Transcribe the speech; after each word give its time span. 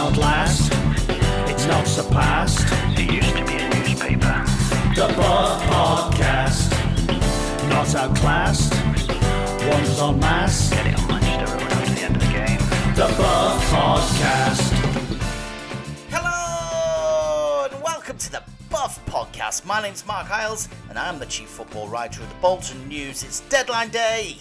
not 0.00 0.16
last, 0.16 0.72
it's 1.50 1.66
not 1.66 1.86
surpassed. 1.86 2.66
It 2.98 3.12
used 3.12 3.36
to 3.36 3.44
be 3.44 3.52
a 3.52 3.68
newspaper. 3.68 4.44
The 4.96 5.12
Buff 5.14 5.62
Podcast, 5.64 6.70
not 7.68 7.94
outclassed, 7.94 8.72
one's 9.68 10.00
on 10.00 10.18
mass. 10.18 10.70
Get 10.70 10.86
it 10.86 10.98
on 10.98 11.06
Manchester 11.06 11.52
Road 11.52 11.62
after 11.70 11.94
the 11.94 12.00
end 12.00 12.16
of 12.16 12.22
the 12.22 12.32
game. 12.32 12.58
The 12.94 13.14
Buff 13.18 13.62
Podcast. 13.70 14.72
Hello 16.08 17.66
and 17.70 17.82
welcome 17.82 18.16
to 18.16 18.32
the 18.32 18.42
Buff 18.70 19.04
Podcast. 19.04 19.66
My 19.66 19.82
name's 19.82 20.06
Marc 20.06 20.30
Iles 20.30 20.70
and 20.88 20.98
I'm 20.98 21.18
the 21.18 21.26
chief 21.26 21.50
football 21.50 21.88
writer 21.88 22.22
of 22.22 22.28
the 22.30 22.36
Bolton 22.36 22.88
News. 22.88 23.22
It's 23.22 23.40
deadline 23.50 23.90
day. 23.90 24.38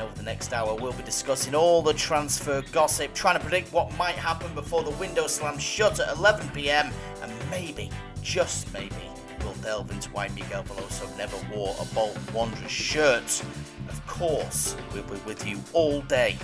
And 0.00 0.08
over 0.08 0.16
the 0.16 0.24
next 0.24 0.54
hour, 0.54 0.74
we'll 0.74 0.94
be 0.94 1.02
discussing 1.02 1.54
all 1.54 1.82
the 1.82 1.92
transfer 1.92 2.62
gossip, 2.72 3.12
trying 3.12 3.36
to 3.36 3.40
predict 3.40 3.70
what 3.70 3.94
might 3.98 4.14
happen 4.14 4.54
before 4.54 4.82
the 4.82 4.92
window 4.92 5.26
slams 5.26 5.62
shut 5.62 6.00
at 6.00 6.16
11 6.16 6.48
pm, 6.54 6.90
and 7.22 7.30
maybe, 7.50 7.90
just 8.22 8.72
maybe, 8.72 8.94
we'll 9.40 9.52
delve 9.54 9.90
into 9.90 10.08
why 10.10 10.28
Miguel 10.28 10.62
Veloso 10.62 11.14
never 11.18 11.36
wore 11.54 11.76
a 11.78 11.84
Bolton 11.94 12.22
Wanderers 12.32 12.70
shirt. 12.70 13.44
Of 13.90 14.06
course, 14.06 14.74
we'll 14.94 15.02
be 15.02 15.18
with 15.26 15.46
you 15.46 15.60
all 15.74 16.00
day 16.02 16.38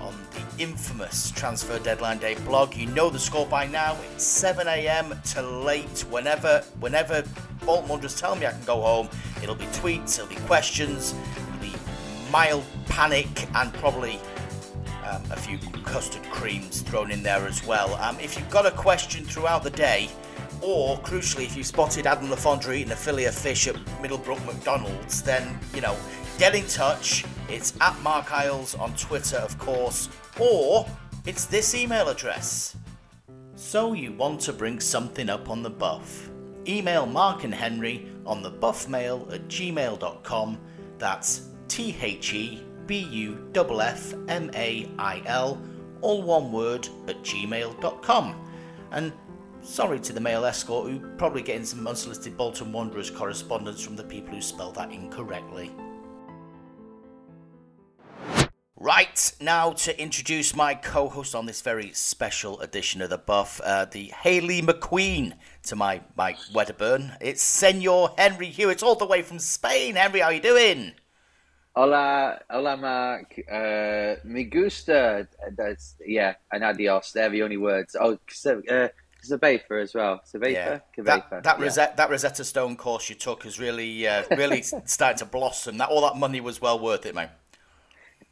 on 0.00 0.14
the 0.30 0.62
infamous 0.62 1.30
Transfer 1.32 1.78
Deadline 1.80 2.16
Day 2.16 2.34
blog. 2.46 2.74
You 2.74 2.86
know 2.86 3.10
the 3.10 3.18
score 3.18 3.46
by 3.46 3.66
now. 3.66 3.94
It's 4.14 4.24
7 4.24 4.66
a.m. 4.66 5.20
to 5.32 5.42
late. 5.42 6.00
Whenever, 6.08 6.64
whenever 6.80 7.24
Bolton 7.66 7.88
Wanderers 7.88 8.18
tell 8.18 8.36
me 8.36 8.46
I 8.46 8.52
can 8.52 8.64
go 8.64 8.80
home, 8.80 9.10
it'll 9.42 9.54
be 9.54 9.66
tweets, 9.66 10.18
it'll 10.18 10.28
be 10.28 10.36
questions, 10.46 11.14
mild 12.30 12.64
panic, 12.86 13.46
and 13.54 13.72
probably 13.74 14.20
um, 15.08 15.22
a 15.30 15.36
few 15.36 15.58
custard 15.84 16.22
creams 16.30 16.80
thrown 16.80 17.10
in 17.10 17.22
there 17.22 17.46
as 17.46 17.64
well. 17.66 17.94
Um, 17.96 18.18
if 18.20 18.36
you've 18.36 18.50
got 18.50 18.66
a 18.66 18.70
question 18.70 19.24
throughout 19.24 19.62
the 19.62 19.70
day, 19.70 20.08
or 20.60 20.98
crucially, 20.98 21.44
if 21.44 21.56
you've 21.56 21.66
spotted 21.66 22.06
Adam 22.06 22.30
Le 22.30 22.36
Fondre 22.36 22.76
eating 22.76 22.92
a 22.92 22.96
fillet 22.96 23.26
of 23.26 23.34
fish 23.34 23.68
at 23.68 23.76
Middlebrook 24.00 24.44
McDonald's, 24.46 25.22
then 25.22 25.58
you 25.74 25.80
know, 25.80 25.96
get 26.38 26.54
in 26.54 26.66
touch. 26.66 27.24
It's 27.48 27.74
at 27.80 27.98
Marc 28.02 28.32
Iles 28.32 28.74
on 28.74 28.94
Twitter, 28.96 29.36
of 29.36 29.58
course, 29.58 30.08
or 30.40 30.86
it's 31.26 31.44
this 31.44 31.74
email 31.74 32.08
address. 32.08 32.76
So 33.54 33.92
you 33.92 34.12
want 34.12 34.40
to 34.42 34.52
bring 34.52 34.80
something 34.80 35.30
up 35.30 35.48
on 35.48 35.62
the 35.62 35.70
buff? 35.70 36.28
Email 36.68 37.06
Marc 37.06 37.44
and 37.44 37.54
Henry 37.54 38.08
on 38.24 38.42
the 38.42 38.50
buffmail 38.50 39.32
at 39.32 39.46
gmail.com. 39.48 40.58
That's 40.98 41.48
T 41.68 41.96
H 42.00 42.32
E 42.32 42.62
B 42.86 42.98
U 42.98 43.50
F 43.54 43.70
F 43.80 44.14
M 44.28 44.50
A 44.54 44.88
I 44.98 45.22
L, 45.26 45.60
all 46.00 46.22
one 46.22 46.52
word, 46.52 46.88
at 47.08 47.22
gmail.com. 47.22 48.50
And 48.92 49.12
sorry 49.62 49.98
to 50.00 50.12
the 50.12 50.20
male 50.20 50.44
escort 50.44 50.90
who 50.90 51.00
probably 51.16 51.42
getting 51.42 51.64
some 51.64 51.86
unsolicited 51.86 52.36
Bolton 52.36 52.72
Wanderers 52.72 53.10
correspondence 53.10 53.82
from 53.82 53.96
the 53.96 54.04
people 54.04 54.34
who 54.34 54.40
spell 54.40 54.72
that 54.72 54.92
incorrectly. 54.92 55.70
Right, 58.78 59.32
now 59.40 59.72
to 59.72 60.00
introduce 60.00 60.54
my 60.54 60.74
co 60.74 61.08
host 61.08 61.34
on 61.34 61.46
this 61.46 61.62
very 61.62 61.92
special 61.92 62.60
edition 62.60 63.00
of 63.00 63.10
The 63.10 63.18
Buff, 63.18 63.60
uh, 63.64 63.86
the 63.86 64.12
Hayley 64.22 64.62
McQueen 64.62 65.32
to 65.64 65.74
my 65.74 66.02
Mike 66.14 66.36
Wedderburn. 66.54 67.16
It's 67.20 67.42
Senor 67.42 68.14
Henry 68.18 68.46
Hewitt, 68.48 68.82
all 68.82 68.94
the 68.94 69.06
way 69.06 69.22
from 69.22 69.38
Spain. 69.38 69.96
Henry, 69.96 70.20
how 70.20 70.26
are 70.26 70.34
you 70.34 70.40
doing? 70.40 70.92
Hola, 71.76 72.40
hola, 72.50 72.76
Marc. 72.78 73.38
Uh, 73.52 74.14
me 74.24 74.44
gusta. 74.44 75.28
That's 75.58 75.96
yeah, 76.04 76.34
and 76.50 76.64
adios. 76.64 77.12
They're 77.12 77.28
the 77.28 77.42
only 77.42 77.58
words. 77.58 77.94
Oh, 78.00 78.12
uh, 78.14 78.88
Zabaifa 79.22 79.82
as 79.82 79.94
well. 79.94 80.22
Zabaifa, 80.26 80.52
Yeah, 80.52 80.78
that 81.04 81.30
that, 81.42 81.58
yeah. 81.58 81.62
Rosetta, 81.64 81.92
that 81.98 82.08
Rosetta 82.08 82.44
Stone 82.44 82.76
course 82.76 83.10
you 83.10 83.14
took 83.14 83.42
has 83.42 83.60
really, 83.60 84.08
uh, 84.08 84.22
really 84.30 84.62
started 84.86 85.18
to 85.18 85.26
blossom. 85.26 85.76
That 85.76 85.90
all 85.90 86.00
that 86.02 86.16
money 86.16 86.40
was 86.40 86.62
well 86.62 86.78
worth 86.78 87.04
it, 87.04 87.14
mate. 87.14 87.28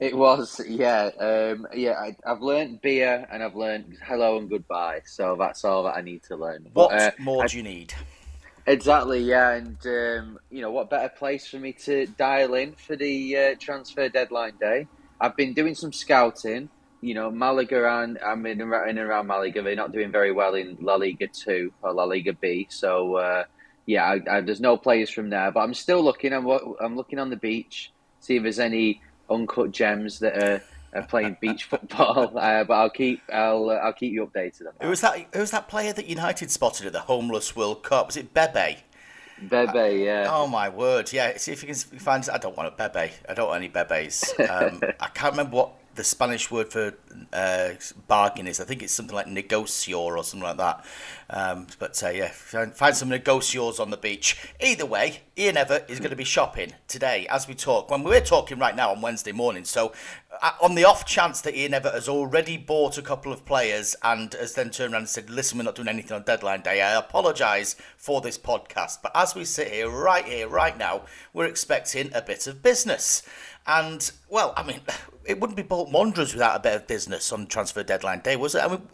It 0.00 0.16
was, 0.16 0.60
yeah, 0.66 1.10
um, 1.20 1.66
yeah. 1.74 1.92
I, 2.00 2.16
I've 2.26 2.40
learned 2.40 2.80
beer 2.80 3.26
and 3.30 3.42
I've 3.42 3.54
learned 3.54 3.98
hello 4.02 4.38
and 4.38 4.48
goodbye. 4.48 5.02
So 5.04 5.36
that's 5.38 5.64
all 5.66 5.82
that 5.84 5.96
I 5.96 6.00
need 6.00 6.22
to 6.24 6.36
learn. 6.36 6.66
What 6.72 6.90
But, 6.90 7.00
uh, 7.02 7.10
more 7.18 7.44
I- 7.44 7.46
do 7.48 7.58
you 7.58 7.62
need? 7.62 7.92
Exactly, 8.66 9.20
yeah, 9.20 9.52
and 9.52 9.76
um, 9.86 10.38
you 10.50 10.62
know 10.62 10.70
what 10.70 10.88
better 10.88 11.10
place 11.10 11.46
for 11.46 11.58
me 11.58 11.74
to 11.84 12.06
dial 12.06 12.54
in 12.54 12.74
for 12.74 12.96
the 12.96 13.36
uh, 13.36 13.54
transfer 13.60 14.08
deadline 14.08 14.54
day? 14.58 14.88
I've 15.20 15.36
been 15.36 15.52
doing 15.52 15.74
some 15.74 15.92
scouting. 15.92 16.70
You 17.02 17.12
know, 17.12 17.30
Malaga 17.30 17.86
and 17.86 18.18
I'm 18.24 18.46
in, 18.46 18.62
and 18.62 18.98
around 18.98 19.26
Malaga. 19.26 19.60
They're 19.62 19.76
not 19.76 19.92
doing 19.92 20.10
very 20.10 20.32
well 20.32 20.54
in 20.54 20.78
La 20.80 20.94
Liga 20.94 21.28
Two 21.28 21.74
or 21.82 21.92
La 21.92 22.04
Liga 22.04 22.32
B. 22.32 22.66
So 22.70 23.16
uh, 23.16 23.44
yeah, 23.84 24.04
I, 24.04 24.38
I, 24.38 24.40
there's 24.40 24.62
no 24.62 24.78
players 24.78 25.10
from 25.10 25.28
there, 25.28 25.50
but 25.50 25.60
I'm 25.60 25.74
still 25.74 26.02
looking. 26.02 26.32
I'm 26.32 26.48
I'm 26.80 26.96
looking 26.96 27.18
on 27.18 27.28
the 27.28 27.36
beach, 27.36 27.92
see 28.20 28.36
if 28.36 28.42
there's 28.44 28.58
any 28.58 29.02
uncut 29.28 29.72
gems 29.72 30.20
that 30.20 30.42
are, 30.42 30.62
playing 31.02 31.36
beach 31.40 31.64
football. 31.70 32.36
Uh, 32.38 32.64
but 32.64 32.74
I'll 32.74 32.90
keep 32.90 33.22
I'll 33.32 33.70
uh, 33.70 33.74
I'll 33.74 33.92
keep 33.92 34.12
you 34.12 34.26
updated 34.26 34.60
on 34.60 34.72
that. 34.78 34.82
Who 34.82 34.88
was 34.88 35.00
that? 35.00 35.26
Who 35.32 35.40
was 35.40 35.50
that 35.50 35.68
player 35.68 35.92
that 35.92 36.06
United 36.06 36.50
spotted 36.50 36.86
at 36.86 36.92
the 36.92 37.00
Homeless 37.00 37.54
World 37.56 37.82
Cup? 37.82 38.06
Was 38.06 38.16
it 38.16 38.32
Bebe? 38.32 38.78
Bebe, 39.48 40.04
yeah. 40.04 40.28
Oh 40.30 40.46
my 40.46 40.68
word! 40.68 41.12
Yeah, 41.12 41.36
see 41.36 41.52
if 41.52 41.62
you 41.62 41.66
can 41.66 41.74
find. 41.74 42.26
I 42.32 42.38
don't 42.38 42.56
want 42.56 42.68
a 42.68 42.88
Bebe. 42.88 43.12
I 43.28 43.34
don't 43.34 43.48
want 43.48 43.62
any 43.62 43.68
Bebes. 43.68 44.38
Um, 44.48 44.80
I 45.00 45.08
can't 45.08 45.32
remember 45.32 45.56
what 45.56 45.72
the 45.94 46.04
Spanish 46.04 46.50
word 46.50 46.72
for 46.72 46.94
uh, 47.32 47.70
bargain 48.08 48.46
is. 48.46 48.60
I 48.60 48.64
think 48.64 48.82
it's 48.82 48.92
something 48.92 49.14
like 49.14 49.26
negocior 49.26 49.96
or 49.96 50.24
something 50.24 50.46
like 50.46 50.56
that. 50.56 50.84
Um, 51.30 51.66
but 51.78 52.02
uh, 52.02 52.08
yeah, 52.08 52.28
find, 52.28 52.74
find 52.74 52.96
some 52.96 53.08
negociors 53.10 53.80
on 53.80 53.90
the 53.90 53.96
beach. 53.96 54.36
Either 54.60 54.86
way, 54.86 55.20
Ian 55.38 55.56
Evatt 55.56 55.88
is 55.88 55.98
going 55.98 56.10
to 56.10 56.16
be 56.16 56.24
shopping 56.24 56.72
today 56.88 57.26
as 57.30 57.48
we 57.48 57.54
talk. 57.54 57.90
When 57.90 58.02
we're 58.02 58.20
talking 58.20 58.58
right 58.58 58.74
now 58.74 58.90
on 58.90 59.00
Wednesday 59.00 59.32
morning, 59.32 59.64
so 59.64 59.88
uh, 59.88 60.23
on 60.60 60.74
the 60.74 60.84
off 60.84 61.04
chance 61.04 61.40
that 61.42 61.56
Ian 61.56 61.72
Evatt 61.72 61.94
has 61.94 62.08
already 62.08 62.56
bought 62.56 62.98
a 62.98 63.02
couple 63.02 63.32
of 63.32 63.44
players 63.44 63.94
and 64.02 64.32
has 64.34 64.54
then 64.54 64.70
turned 64.70 64.92
around 64.92 65.02
and 65.02 65.08
said, 65.08 65.30
"Listen, 65.30 65.58
we're 65.58 65.64
not 65.64 65.74
doing 65.74 65.88
anything 65.88 66.12
on 66.12 66.22
deadline 66.22 66.62
day," 66.62 66.80
I 66.80 66.94
apologise 66.94 67.76
for 67.96 68.20
this 68.20 68.38
podcast. 68.38 68.98
But 69.02 69.12
as 69.14 69.34
we 69.34 69.44
sit 69.44 69.72
here, 69.72 69.88
right 69.88 70.24
here, 70.24 70.48
right 70.48 70.76
now, 70.76 71.02
we're 71.32 71.46
expecting 71.46 72.10
a 72.14 72.22
bit 72.22 72.46
of 72.46 72.62
business. 72.62 73.22
And 73.66 74.10
well, 74.28 74.52
I 74.56 74.62
mean, 74.62 74.80
it 75.24 75.40
wouldn't 75.40 75.56
be 75.56 75.62
Bolton 75.62 75.92
Wanderers 75.92 76.32
without 76.32 76.56
a 76.56 76.60
bit 76.60 76.76
of 76.76 76.86
business 76.86 77.32
on 77.32 77.46
transfer 77.46 77.82
deadline 77.82 78.20
day, 78.20 78.36
was 78.36 78.54
it? 78.54 78.62
I 78.62 78.68
mean, 78.68 78.88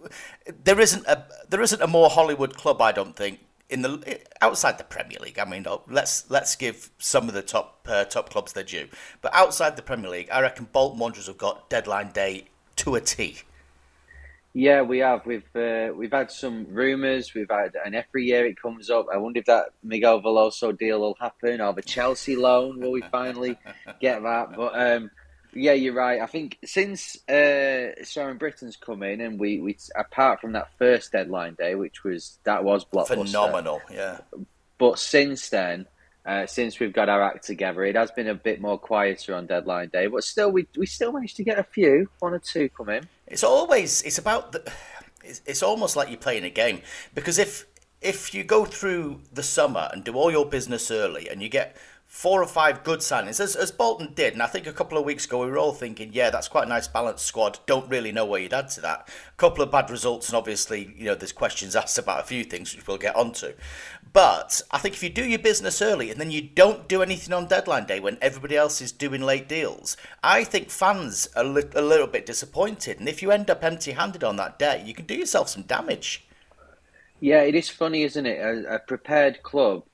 there 0.64 0.80
isn't 0.80 1.06
a 1.06 1.24
there 1.48 1.62
isn't 1.62 1.82
a 1.82 1.86
more 1.86 2.10
Hollywood 2.10 2.56
club, 2.56 2.80
I 2.80 2.92
don't 2.92 3.16
think, 3.16 3.40
in 3.70 3.82
the 3.82 4.20
outside 4.40 4.78
the 4.78 4.84
Premier 4.84 5.18
League. 5.20 5.38
I 5.38 5.44
mean, 5.44 5.64
let's 5.88 6.28
let's 6.30 6.56
give 6.56 6.90
some 6.98 7.28
of 7.28 7.34
the 7.34 7.42
top 7.42 7.86
uh, 7.88 8.04
top 8.04 8.30
clubs 8.30 8.52
their 8.52 8.64
due, 8.64 8.88
but 9.22 9.34
outside 9.34 9.76
the 9.76 9.82
Premier 9.82 10.10
League, 10.10 10.28
I 10.30 10.40
reckon 10.40 10.68
Bolton 10.72 10.98
Wanderers 10.98 11.28
have 11.28 11.38
got 11.38 11.70
deadline 11.70 12.12
day 12.12 12.46
to 12.76 12.94
a 12.96 13.00
T. 13.00 13.38
Yeah, 14.52 14.82
we 14.82 14.98
have. 14.98 15.24
We've 15.26 15.44
uh, 15.54 15.92
we've 15.94 16.10
had 16.10 16.32
some 16.32 16.66
rumours. 16.70 17.34
We've 17.34 17.50
had, 17.50 17.76
and 17.84 17.94
every 17.94 18.24
year 18.24 18.46
it 18.46 18.60
comes 18.60 18.90
up. 18.90 19.06
I 19.12 19.16
wonder 19.16 19.38
if 19.38 19.46
that 19.46 19.66
Miguel 19.84 20.20
Veloso 20.20 20.76
deal 20.76 21.00
will 21.00 21.16
happen, 21.20 21.60
or 21.60 21.72
the 21.72 21.82
Chelsea 21.82 22.34
loan. 22.34 22.80
Will 22.80 22.90
we 22.90 23.02
finally 23.12 23.56
get 24.00 24.22
that? 24.24 24.56
But 24.56 24.78
um, 24.78 25.10
yeah, 25.52 25.72
you're 25.72 25.94
right. 25.94 26.20
I 26.20 26.26
think 26.26 26.58
since 26.64 27.16
uh, 27.28 28.04
Sharon 28.04 28.38
Brittan's 28.38 28.76
come 28.76 29.02
in, 29.02 29.20
and 29.20 29.38
we, 29.38 29.60
we 29.60 29.76
apart 29.96 30.40
from 30.40 30.52
that 30.52 30.68
first 30.78 31.12
deadline 31.12 31.54
day, 31.54 31.74
which 31.74 32.04
was 32.04 32.38
that 32.44 32.64
was 32.64 32.84
blockbuster, 32.84 33.26
Phenomenal, 33.26 33.80
yeah. 33.92 34.18
But 34.78 34.98
since 34.98 35.48
then, 35.50 35.86
uh, 36.24 36.46
since 36.46 36.78
we've 36.78 36.92
got 36.92 37.08
our 37.08 37.22
act 37.22 37.44
together, 37.44 37.84
it 37.84 37.96
has 37.96 38.10
been 38.10 38.28
a 38.28 38.34
bit 38.34 38.60
more 38.60 38.78
quieter 38.78 39.34
on 39.34 39.46
deadline 39.46 39.88
day. 39.88 40.06
But 40.06 40.24
still, 40.24 40.50
we 40.50 40.66
we 40.76 40.86
still 40.86 41.12
managed 41.12 41.36
to 41.36 41.44
get 41.44 41.58
a 41.58 41.64
few, 41.64 42.08
one 42.20 42.34
or 42.34 42.38
two 42.38 42.68
come 42.70 42.88
in. 42.88 43.08
It's 43.26 43.44
always 43.44 44.02
it's 44.02 44.18
about 44.18 44.52
the. 44.52 44.72
It's, 45.22 45.42
it's 45.44 45.62
almost 45.62 45.96
like 45.96 46.08
you're 46.08 46.16
playing 46.16 46.44
a 46.44 46.50
game 46.50 46.80
because 47.14 47.38
if 47.38 47.66
if 48.00 48.34
you 48.34 48.42
go 48.42 48.64
through 48.64 49.20
the 49.32 49.42
summer 49.42 49.90
and 49.92 50.02
do 50.02 50.14
all 50.14 50.30
your 50.30 50.46
business 50.46 50.90
early 50.90 51.28
and 51.28 51.42
you 51.42 51.48
get 51.48 51.76
four 52.10 52.42
or 52.42 52.46
five 52.46 52.82
good 52.82 52.98
signings, 52.98 53.38
as, 53.38 53.54
as 53.54 53.70
Bolton 53.70 54.12
did, 54.14 54.32
and 54.32 54.42
I 54.42 54.48
think 54.48 54.66
a 54.66 54.72
couple 54.72 54.98
of 54.98 55.04
weeks 55.04 55.26
ago 55.26 55.44
we 55.44 55.50
were 55.50 55.58
all 55.58 55.72
thinking, 55.72 56.10
yeah, 56.12 56.28
that's 56.28 56.48
quite 56.48 56.66
a 56.66 56.68
nice 56.68 56.88
balanced 56.88 57.24
squad. 57.24 57.60
Don't 57.66 57.88
really 57.88 58.10
know 58.10 58.26
where 58.26 58.40
you'd 58.40 58.52
add 58.52 58.68
to 58.70 58.80
that. 58.80 59.08
A 59.28 59.36
couple 59.36 59.62
of 59.62 59.70
bad 59.70 59.88
results, 59.90 60.28
and 60.28 60.36
obviously, 60.36 60.92
you 60.98 61.04
know, 61.04 61.14
there's 61.14 61.30
questions 61.30 61.76
asked 61.76 61.98
about 61.98 62.18
a 62.18 62.26
few 62.26 62.42
things 62.42 62.74
which 62.74 62.84
we'll 62.88 62.98
get 62.98 63.14
onto. 63.14 63.52
But 64.12 64.60
I 64.72 64.78
think 64.78 64.96
if 64.96 65.04
you 65.04 65.08
do 65.08 65.24
your 65.24 65.38
business 65.38 65.80
early 65.80 66.10
and 66.10 66.20
then 66.20 66.32
you 66.32 66.42
don't 66.42 66.88
do 66.88 67.00
anything 67.00 67.32
on 67.32 67.46
deadline 67.46 67.86
day 67.86 68.00
when 68.00 68.18
everybody 68.20 68.56
else 68.56 68.80
is 68.80 68.90
doing 68.90 69.22
late 69.22 69.48
deals, 69.48 69.96
I 70.20 70.42
think 70.42 70.68
fans 70.68 71.28
are 71.36 71.44
li- 71.44 71.62
a 71.76 71.80
little 71.80 72.08
bit 72.08 72.26
disappointed. 72.26 72.98
And 72.98 73.08
if 73.08 73.22
you 73.22 73.30
end 73.30 73.48
up 73.50 73.62
empty 73.62 73.92
handed 73.92 74.24
on 74.24 74.34
that 74.34 74.58
day, 74.58 74.82
you 74.84 74.94
can 74.94 75.06
do 75.06 75.14
yourself 75.14 75.48
some 75.48 75.62
damage. 75.62 76.26
Yeah, 77.20 77.42
it 77.42 77.54
is 77.54 77.68
funny, 77.68 78.02
isn't 78.02 78.26
it? 78.26 78.38
A, 78.38 78.76
a 78.76 78.78
prepared 78.80 79.42
club, 79.42 79.84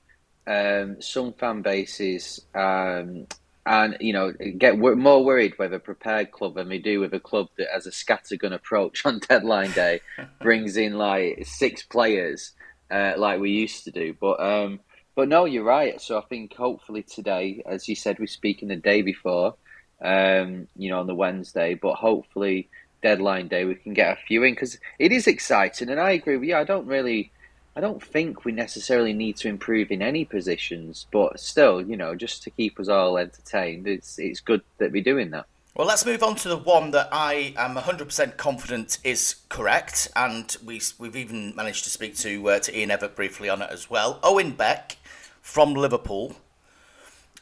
um, 0.47 1.01
some 1.01 1.33
fan 1.33 1.61
bases 1.61 2.45
um, 2.55 3.27
and 3.65 3.97
you 3.99 4.13
know 4.13 4.31
get 4.57 4.79
more 4.79 5.23
worried 5.23 5.53
with 5.59 5.73
a 5.73 5.79
prepared 5.79 6.31
club 6.31 6.55
than 6.55 6.69
we 6.69 6.79
do 6.79 7.01
with 7.01 7.13
a 7.13 7.19
club 7.19 7.49
that 7.57 7.67
has 7.73 7.85
a 7.85 7.91
scattergun 7.91 8.53
approach 8.53 9.01
on 9.05 9.19
deadline 9.19 9.71
day, 9.71 9.99
brings 10.41 10.77
in 10.77 10.97
like 10.97 11.45
six 11.45 11.83
players 11.83 12.53
uh, 12.89 13.13
like 13.17 13.39
we 13.39 13.51
used 13.51 13.83
to 13.83 13.91
do. 13.91 14.15
But 14.19 14.39
um, 14.39 14.79
but 15.15 15.27
no, 15.27 15.45
you're 15.45 15.63
right. 15.63 15.99
So 15.99 16.17
I 16.17 16.21
think 16.21 16.53
hopefully 16.53 17.03
today, 17.03 17.63
as 17.65 17.87
you 17.89 17.95
said, 17.95 18.19
we're 18.19 18.27
speaking 18.27 18.69
the 18.69 18.75
day 18.75 19.01
before, 19.01 19.55
um, 20.01 20.67
you 20.75 20.89
know, 20.89 20.99
on 20.99 21.07
the 21.07 21.15
Wednesday. 21.15 21.73
But 21.73 21.95
hopefully 21.95 22.69
deadline 23.03 23.47
day 23.47 23.65
we 23.65 23.75
can 23.75 23.93
get 23.93 24.17
a 24.17 24.21
few 24.27 24.43
in 24.43 24.53
because 24.53 24.77
it 24.97 25.11
is 25.11 25.27
exciting. 25.27 25.89
And 25.89 25.99
I 25.99 26.11
agree 26.11 26.37
with 26.37 26.47
you. 26.47 26.55
I 26.55 26.63
don't 26.63 26.87
really. 26.87 27.31
I 27.77 27.79
don't 27.79 28.01
think 28.01 28.43
we 28.43 28.53
necessarily 28.53 29.13
need 29.13 29.37
to 29.37 29.47
improve 29.47 29.91
in 29.91 30.01
any 30.01 30.25
positions, 30.25 31.05
but 31.11 31.39
still, 31.39 31.79
you 31.79 31.95
know, 31.95 32.15
just 32.15 32.41
to 32.41 32.49
keep 32.49 32.79
us 32.79 32.87
all 32.87 33.19
entertained, 33.19 33.87
it's 33.87 34.17
it's 34.17 34.39
good 34.39 34.63
that 34.79 34.91
we're 34.91 35.03
doing 35.03 35.29
that. 35.29 35.45
Well, 35.75 35.85
let's 35.85 36.03
move 36.03 36.23
on 36.23 36.33
to 36.37 36.49
the 36.49 36.57
one 36.57 36.89
that 36.89 37.07
I 37.11 37.53
am 37.55 37.75
100% 37.75 38.35
confident 38.35 38.97
is 39.03 39.35
correct, 39.49 40.09
and 40.15 40.57
we, 40.65 40.81
we've 40.97 41.15
even 41.15 41.55
managed 41.55 41.83
to 41.83 41.91
speak 41.91 42.17
to 42.17 42.49
uh, 42.49 42.59
to 42.61 42.75
Ian 42.75 42.89
Evatt 42.89 43.13
briefly 43.13 43.47
on 43.47 43.61
it 43.61 43.69
as 43.69 43.91
well. 43.91 44.19
Owen 44.23 44.53
Beck 44.53 44.97
from 45.39 45.75
Liverpool, 45.75 46.35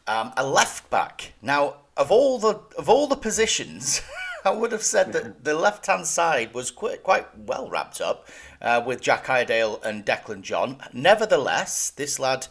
um, 0.06 0.34
a 0.36 0.46
left 0.46 0.90
back. 0.90 1.32
Now, 1.42 1.76
of 1.96 2.12
all 2.12 2.40
the 2.40 2.60
of 2.78 2.90
all 2.90 3.08
the 3.08 3.16
positions, 3.16 4.02
I 4.44 4.52
would 4.52 4.74
have 4.74 4.84
said 4.84 5.14
that 5.14 5.44
the 5.46 5.54
left 5.54 5.86
hand 5.86 6.06
side 6.06 6.54
was 6.54 6.72
quite 6.72 7.04
quite 7.04 7.26
well 7.38 7.70
wrapped 7.70 8.02
up 8.02 8.28
uh, 8.66 8.82
with 8.86 9.00
Jack 9.00 9.30
Iredale 9.30 9.80
and 9.84 10.06
Declan 10.06 10.42
John. 10.42 10.82
Nevertheless, 10.92 11.92
this 11.92 12.20
lad 12.20 12.48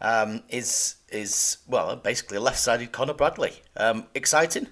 um, 0.00 0.42
is 0.48 0.96
is 1.08 1.58
well 1.66 1.96
basically 1.96 2.36
a 2.36 2.40
left 2.40 2.58
sided 2.58 2.92
Connor 2.92 3.14
Bradley. 3.14 3.54
Um, 3.76 4.06
exciting. 4.14 4.68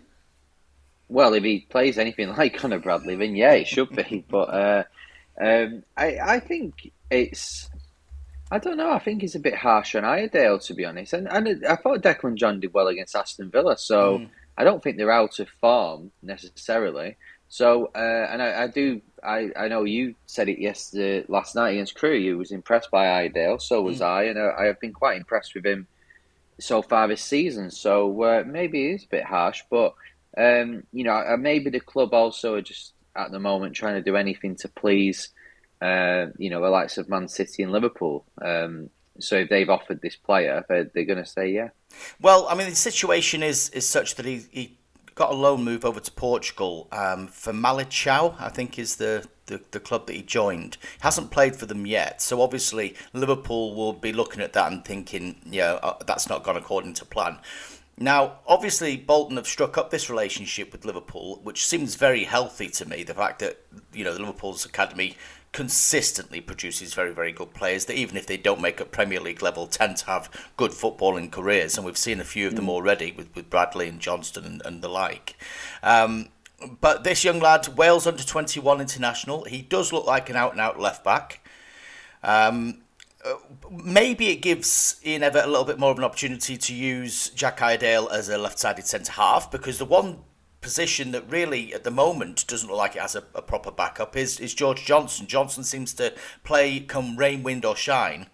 Well, 1.09 1.35
if 1.35 1.43
he 1.43 1.61
plays 1.61 1.99
anything 1.99 2.29
like 2.37 2.57
Connor 2.57 2.79
Bradley, 2.79 3.17
then 3.17 3.35
yeah, 3.35 3.55
it 3.55 3.67
should 3.67 3.91
be. 3.91 4.25
But 4.31 4.51
uh, 4.51 4.83
um, 5.41 5.83
I, 5.97 6.19
I 6.23 6.41
think 6.41 6.93
it's. 7.11 7.71
I 8.51 8.59
don't 8.59 8.77
know. 8.77 8.93
I 8.93 8.99
think 8.99 9.23
he's 9.23 9.35
a 9.35 9.41
bit 9.41 9.57
harsh 9.57 9.97
on 9.97 10.05
Iredale, 10.05 10.59
to 10.61 10.75
be 10.75 10.85
honest. 10.85 11.15
And 11.15 11.27
and 11.29 11.65
I 11.67 11.77
thought 11.77 12.03
Declan 12.03 12.37
John 12.37 12.61
did 12.61 12.75
well 12.75 12.89
against 12.89 13.17
Aston 13.17 13.51
Villa, 13.51 13.79
so 13.79 14.19
mm. 14.19 14.29
I 14.59 14.65
don't 14.65 14.83
think 14.83 14.99
they're 14.99 15.11
out 15.11 15.41
of 15.41 15.49
form 15.49 16.13
necessarily. 16.23 17.17
So, 17.49 17.91
uh, 17.95 18.27
and 18.31 18.43
I, 18.43 18.65
I, 18.65 18.67
do. 18.67 19.01
I, 19.25 19.50
I 19.56 19.69
know 19.69 19.85
you 19.85 20.15
said 20.26 20.49
it 20.49 20.59
yesterday, 20.59 21.25
last 21.29 21.55
night 21.55 21.71
against 21.71 21.94
Crewe. 21.94 22.19
You 22.19 22.38
was 22.38 22.53
impressed 22.53 22.91
by 22.91 23.06
Iredale. 23.06 23.59
So 23.59 23.82
was 23.82 24.00
mm. 24.00 24.06
I, 24.06 24.25
and 24.25 24.38
I, 24.38 24.53
I, 24.59 24.65
have 24.67 24.81
been 24.81 24.93
quite 24.93 25.17
impressed 25.17 25.55
with 25.55 25.65
him 25.65 25.87
so 26.59 26.82
far 26.82 27.09
this 27.09 27.23
season. 27.23 27.71
So 27.71 28.23
uh, 28.23 28.44
maybe 28.47 28.91
it 28.91 28.94
is 28.94 29.05
a 29.05 29.09
bit 29.09 29.25
harsh, 29.25 29.62
but 29.71 29.94
um, 30.37 30.85
you 30.93 31.05
know, 31.05 31.15
uh, 31.15 31.37
maybe 31.38 31.71
the 31.71 31.81
club 31.81 32.12
also 32.12 32.55
are 32.55 32.62
just 32.62 32.93
at 33.17 33.31
the 33.31 33.38
moment 33.38 33.75
trying 33.75 33.94
to 33.94 34.03
do 34.03 34.17
anything 34.17 34.56
to 34.56 34.69
please, 34.69 35.31
uh, 35.81 36.26
you 36.37 36.50
know, 36.50 36.61
the 36.61 36.69
likes 36.69 36.99
of 36.99 37.09
Man 37.09 37.29
City 37.29 37.62
and 37.62 37.73
Liverpool. 37.73 38.25
Um, 38.43 38.91
so 39.21 39.37
if 39.37 39.49
they've 39.49 39.71
offered 39.71 40.00
this 40.03 40.17
player, 40.17 40.65
they're, 40.69 40.91
they're 40.93 41.05
going 41.05 41.23
to 41.23 41.26
say 41.26 41.50
yeah. 41.50 41.69
Well, 42.21 42.47
I 42.49 42.56
mean, 42.56 42.69
the 42.69 42.76
situation 42.76 43.43
is 43.43 43.71
is 43.71 43.88
such 43.88 44.17
that 44.17 44.26
he, 44.26 44.43
he 44.50 44.79
got 45.14 45.31
a 45.31 45.34
loan 45.34 45.64
move 45.64 45.84
over 45.84 46.00
to 46.00 46.11
Portugal 46.11 46.88
um, 46.93 47.28
for 47.28 47.52
Famalicão, 47.52 48.34
I 48.38 48.49
think 48.49 48.78
is 48.78 48.96
the, 48.96 49.26
the, 49.46 49.61
the, 49.70 49.81
club 49.81 50.06
that 50.06 50.14
he 50.14 50.22
joined. 50.22 50.76
He 50.81 51.00
hasn't 51.00 51.31
played 51.31 51.56
for 51.56 51.66
them 51.66 51.87
yet, 51.87 52.20
so 52.20 52.40
obviously 52.40 52.96
Liverpool 53.12 53.75
will 53.75 53.93
be 53.93 54.12
looking 54.12 54.43
at 54.43 54.52
that 54.55 54.72
and 54.72 54.84
thinking, 54.84 55.37
yeah, 55.46 55.78
uh, 55.82 55.99
that's 56.06 56.28
not 56.28 56.43
gone 56.43 56.56
according 56.56 56.94
to 56.94 57.05
plan. 57.05 57.38
Now, 57.96 58.38
obviously, 58.49 58.96
Bolton 58.96 59.37
have 59.37 59.46
struck 59.46 59.78
up 59.78 59.90
this 59.90 60.11
relationship 60.11 60.72
with 60.72 60.84
Liverpool, 60.84 61.38
which 61.44 61.64
seems 61.64 61.94
very 61.94 62.25
healthy 62.25 62.69
to 62.70 62.88
me. 62.88 63.05
The 63.05 63.14
fact 63.14 63.38
that 63.38 63.61
you 63.93 64.02
know 64.02 64.12
the 64.12 64.19
Liverpool's 64.19 64.64
academy 64.64 65.16
consistently 65.55 66.41
produces 66.41 66.93
very, 66.95 67.15
very 67.15 67.33
good 67.33 67.55
players 67.55 67.87
that 67.87 67.97
even 67.97 68.17
if 68.17 68.27
they 68.27 68.37
don't 68.37 68.61
make 68.61 68.81
it 68.81 68.91
Premier 68.91 69.21
League 69.21 69.41
level, 69.41 69.67
tend 69.67 69.97
to 69.97 70.06
have 70.06 70.29
good 70.56 70.73
footballing 70.73 71.31
careers, 71.31 71.77
and 71.77 71.87
we've 71.87 71.97
seen 71.97 72.21
a 72.21 72.25
few 72.25 72.47
of 72.49 72.56
them 72.56 72.67
mm. 72.67 72.71
already 72.71 73.12
with, 73.12 73.35
with 73.35 73.49
Bradley 73.49 73.89
and 73.89 74.01
Johnston 74.01 74.45
and, 74.45 74.62
and 74.67 74.83
the 74.83 74.89
like. 74.89 75.37
Um, 75.83 76.29
but 76.81 77.05
this 77.05 77.25
young 77.25 77.41
lad, 77.41 77.69
Wales 77.69 78.06
under 78.06 78.25
twenty 78.25 78.59
one 78.61 78.81
international, 78.81 79.45
he 79.45 79.62
does 79.62 79.93
look 79.93 80.06
like 80.06 80.29
an 80.29 80.37
out 80.37 80.53
and 80.53 80.61
out 80.61 80.79
left 80.79 81.05
back. 81.05 81.47
Um, 82.23 82.83
maybe 83.71 84.29
it 84.29 84.37
gives 84.37 85.00
Ian 85.07 85.23
Evatt 85.23 85.45
a 85.45 85.49
little 85.49 85.65
bit 85.65 85.79
more 85.79 85.93
of 85.93 85.99
an 85.99 86.05
opportunity 86.05 86.57
to 86.57 86.75
use 86.75 87.31
Jack 87.31 87.62
Iredale 87.62 88.09
as 88.09 88.29
a 88.29 88.37
left-sided 88.37 88.87
centre 88.87 89.12
half 89.12 89.50
because 89.50 89.79
the 89.79 89.85
one 89.85 90.19
position 90.64 91.12
that 91.12 91.31
really 91.31 91.75
at 91.75 91.84
the 91.84 91.90
moment 91.90 92.46
doesn't 92.49 92.70
look 92.70 92.78
like 92.78 92.96
it 92.96 93.02
has 93.02 93.14
a, 93.14 93.22
a, 93.34 93.43
proper 93.43 93.70
backup 93.70 94.16
is, 94.16 94.40
is 94.40 94.55
George 94.55 94.87
Johnston. 94.87 95.26
Johnston 95.26 95.62
seems 95.62 95.93
to 95.93 96.14
play 96.43 96.81
come 96.81 97.19
rain, 97.19 97.43
wind 97.43 97.66
or 97.66 97.76
shine. 97.76 98.28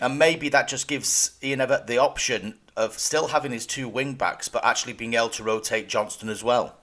And 0.00 0.18
maybe 0.18 0.48
that 0.48 0.68
just 0.68 0.88
gives 0.88 1.38
Ian 1.44 1.60
Evatt 1.60 1.86
the 1.86 1.98
option 1.98 2.54
of 2.78 2.98
still 2.98 3.28
having 3.28 3.52
his 3.52 3.66
two 3.66 3.90
wing 3.90 4.14
backs, 4.14 4.48
but 4.48 4.64
actually 4.64 4.94
being 4.94 5.12
able 5.12 5.28
to 5.28 5.42
rotate 5.42 5.86
Johnston 5.86 6.30
as 6.30 6.42
well. 6.42 6.76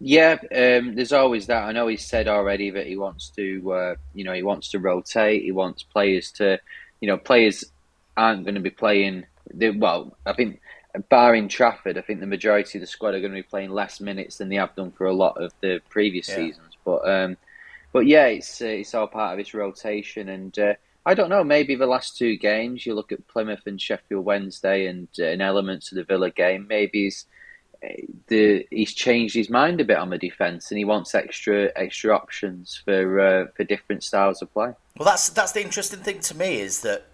Yeah, 0.00 0.32
um, 0.32 0.96
there's 0.96 1.12
always 1.12 1.46
that. 1.46 1.62
I 1.62 1.70
know 1.70 1.86
he's 1.86 2.04
said 2.04 2.26
already 2.26 2.70
that 2.70 2.88
he 2.88 2.96
wants 2.96 3.30
to, 3.36 3.72
uh, 3.72 3.94
you 4.14 4.24
know, 4.24 4.32
he 4.32 4.42
wants 4.42 4.68
to 4.70 4.80
rotate. 4.80 5.44
He 5.44 5.52
wants 5.52 5.84
players 5.84 6.32
to, 6.32 6.58
you 7.00 7.06
know, 7.06 7.16
players 7.16 7.64
aren't 8.16 8.42
going 8.44 8.56
to 8.56 8.60
be 8.60 8.70
playing. 8.70 9.26
They, 9.52 9.70
well, 9.70 10.16
I 10.26 10.32
think, 10.32 10.60
barring 11.08 11.48
Trafford, 11.48 11.98
I 11.98 12.00
think 12.02 12.20
the 12.20 12.26
majority 12.26 12.78
of 12.78 12.80
the 12.80 12.86
squad 12.86 13.14
are 13.14 13.20
going 13.20 13.32
to 13.32 13.38
be 13.38 13.42
playing 13.42 13.70
less 13.70 14.00
minutes 14.00 14.38
than 14.38 14.48
they 14.48 14.56
have 14.56 14.74
done 14.74 14.92
for 14.92 15.06
a 15.06 15.12
lot 15.12 15.42
of 15.42 15.52
the 15.60 15.80
previous 15.88 16.28
yeah. 16.28 16.36
seasons. 16.36 16.76
But, 16.84 17.08
um, 17.08 17.36
but 17.92 18.06
yeah, 18.06 18.26
it's 18.26 18.60
uh, 18.60 18.66
it's 18.66 18.94
all 18.94 19.06
part 19.06 19.32
of 19.32 19.38
his 19.38 19.54
rotation, 19.54 20.28
and 20.28 20.58
uh, 20.58 20.74
I 21.06 21.14
don't 21.14 21.30
know. 21.30 21.44
Maybe 21.44 21.74
the 21.74 21.86
last 21.86 22.16
two 22.16 22.36
games, 22.36 22.84
you 22.84 22.94
look 22.94 23.12
at 23.12 23.26
Plymouth 23.28 23.66
and 23.66 23.80
Sheffield 23.80 24.24
Wednesday, 24.24 24.86
and 24.86 25.08
uh, 25.18 25.24
an 25.24 25.40
element 25.40 25.90
of 25.90 25.96
the 25.96 26.04
Villa 26.04 26.30
game. 26.30 26.66
Maybe 26.68 27.04
he's 27.04 27.26
the 28.28 28.66
he's 28.70 28.94
changed 28.94 29.34
his 29.34 29.50
mind 29.50 29.80
a 29.80 29.84
bit 29.84 29.98
on 29.98 30.10
the 30.10 30.18
defence, 30.18 30.70
and 30.70 30.78
he 30.78 30.84
wants 30.84 31.14
extra 31.14 31.70
extra 31.76 32.14
options 32.14 32.80
for 32.84 33.20
uh, 33.20 33.46
for 33.56 33.64
different 33.64 34.02
styles 34.02 34.42
of 34.42 34.52
play. 34.52 34.72
Well, 34.96 35.06
that's 35.06 35.28
that's 35.30 35.52
the 35.52 35.62
interesting 35.62 36.00
thing 36.00 36.20
to 36.20 36.36
me 36.36 36.60
is 36.60 36.80
that 36.82 37.06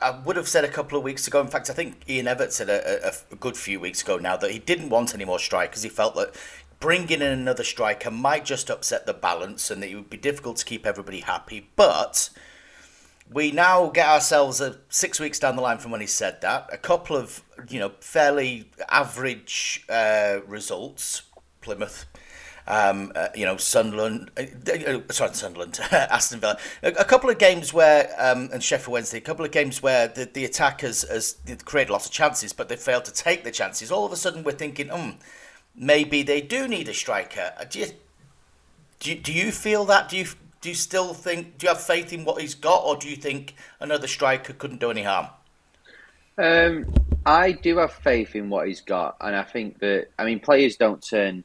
I 0.00 0.10
would 0.24 0.36
have 0.36 0.48
said 0.48 0.64
a 0.64 0.68
couple 0.68 0.98
of 0.98 1.04
weeks 1.04 1.26
ago. 1.26 1.40
In 1.40 1.48
fact, 1.48 1.70
I 1.70 1.72
think 1.72 2.08
Ian 2.08 2.26
Evatt 2.26 2.52
said 2.52 2.68
a, 2.68 3.08
a, 3.08 3.12
a 3.32 3.36
good 3.36 3.56
few 3.56 3.80
weeks 3.80 4.02
ago 4.02 4.16
now 4.18 4.36
that 4.36 4.50
he 4.50 4.58
didn't 4.58 4.90
want 4.90 5.14
any 5.14 5.24
more 5.24 5.38
strikers. 5.38 5.82
He 5.82 5.88
felt 5.88 6.14
that 6.16 6.34
bringing 6.80 7.20
in 7.20 7.22
another 7.22 7.64
striker 7.64 8.10
might 8.10 8.44
just 8.44 8.70
upset 8.70 9.06
the 9.06 9.14
balance, 9.14 9.70
and 9.70 9.82
that 9.82 9.90
it 9.90 9.94
would 9.94 10.10
be 10.10 10.16
difficult 10.16 10.58
to 10.58 10.64
keep 10.64 10.86
everybody 10.86 11.20
happy. 11.20 11.68
But 11.76 12.30
we 13.30 13.50
now 13.50 13.88
get 13.88 14.08
ourselves 14.08 14.60
a, 14.60 14.78
six 14.88 15.20
weeks 15.20 15.38
down 15.38 15.56
the 15.56 15.62
line 15.62 15.78
from 15.78 15.90
when 15.90 16.00
he 16.00 16.06
said 16.06 16.40
that. 16.40 16.68
A 16.72 16.78
couple 16.78 17.16
of 17.16 17.42
you 17.68 17.78
know 17.78 17.92
fairly 18.00 18.70
average 18.88 19.84
uh, 19.88 20.40
results. 20.46 21.22
Plymouth, 21.60 22.06
um, 22.68 23.12
uh, 23.14 23.28
you 23.34 23.46
know 23.46 23.56
Sunderland, 23.56 24.30
uh, 24.36 24.42
uh 24.72 25.00
sorry 25.10 25.34
Sunderland, 25.34 25.80
Aston 25.90 26.38
Villa. 26.38 26.58
A, 26.82 26.88
a, 26.92 27.04
couple 27.04 27.30
of 27.30 27.38
games 27.38 27.72
where 27.72 28.14
um, 28.18 28.50
and 28.52 28.62
Sheffield 28.62 28.92
Wednesday. 28.92 29.18
A 29.18 29.22
couple 29.22 29.44
of 29.44 29.50
games 29.50 29.82
where 29.82 30.06
the, 30.06 30.26
the 30.26 30.44
attackers 30.44 31.08
has 31.08 31.36
created 31.64 31.90
lots 31.90 32.06
of 32.06 32.12
chances, 32.12 32.52
but 32.52 32.68
they 32.68 32.76
failed 32.76 33.06
to 33.06 33.12
take 33.12 33.42
the 33.42 33.50
chances. 33.50 33.90
All 33.90 34.04
of 34.04 34.12
a 34.12 34.16
sudden, 34.16 34.44
we're 34.44 34.52
thinking, 34.52 34.88
hmm, 34.88 35.12
maybe 35.74 36.22
they 36.22 36.42
do 36.42 36.68
need 36.68 36.88
a 36.88 36.94
striker. 36.94 37.52
Uh, 37.58 37.64
do 37.64 37.78
you, 37.80 37.86
do, 39.00 39.14
do 39.14 39.32
you 39.32 39.50
feel 39.50 39.86
that? 39.86 40.10
Do 40.10 40.18
you 40.18 40.26
do 40.60 40.68
you 40.68 40.74
still 40.74 41.14
think? 41.14 41.56
Do 41.56 41.66
you 41.66 41.72
have 41.72 41.80
faith 41.80 42.12
in 42.12 42.26
what 42.26 42.40
he's 42.40 42.54
got, 42.54 42.84
or 42.84 42.96
do 42.96 43.08
you 43.08 43.16
think 43.16 43.54
another 43.80 44.06
striker 44.06 44.52
couldn't 44.52 44.80
do 44.80 44.90
any 44.90 45.04
harm? 45.04 45.28
Um, 46.36 46.92
I 47.24 47.52
do 47.52 47.78
have 47.78 47.92
faith 47.92 48.36
in 48.36 48.50
what 48.50 48.68
he's 48.68 48.82
got, 48.82 49.16
and 49.22 49.34
I 49.34 49.42
think 49.42 49.78
that 49.78 50.08
I 50.18 50.26
mean 50.26 50.38
players 50.38 50.76
don't 50.76 51.02
turn 51.02 51.44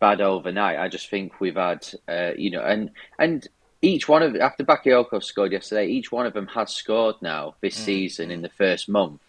bad 0.00 0.20
overnight. 0.20 0.78
I 0.78 0.88
just 0.88 1.08
think 1.10 1.40
we've 1.40 1.56
had, 1.56 1.86
uh, 2.08 2.32
you 2.36 2.50
know, 2.50 2.62
and 2.62 2.90
and 3.18 3.46
each 3.82 4.08
one 4.08 4.22
of 4.22 4.34
after 4.36 4.64
Bakayoko 4.64 5.22
scored 5.22 5.52
yesterday, 5.52 5.86
each 5.86 6.10
one 6.10 6.26
of 6.26 6.32
them 6.32 6.48
has 6.48 6.74
scored 6.74 7.16
now 7.22 7.54
this 7.60 7.76
mm. 7.78 7.84
season 7.84 8.30
in 8.30 8.42
the 8.42 8.48
first 8.48 8.88
month, 8.88 9.20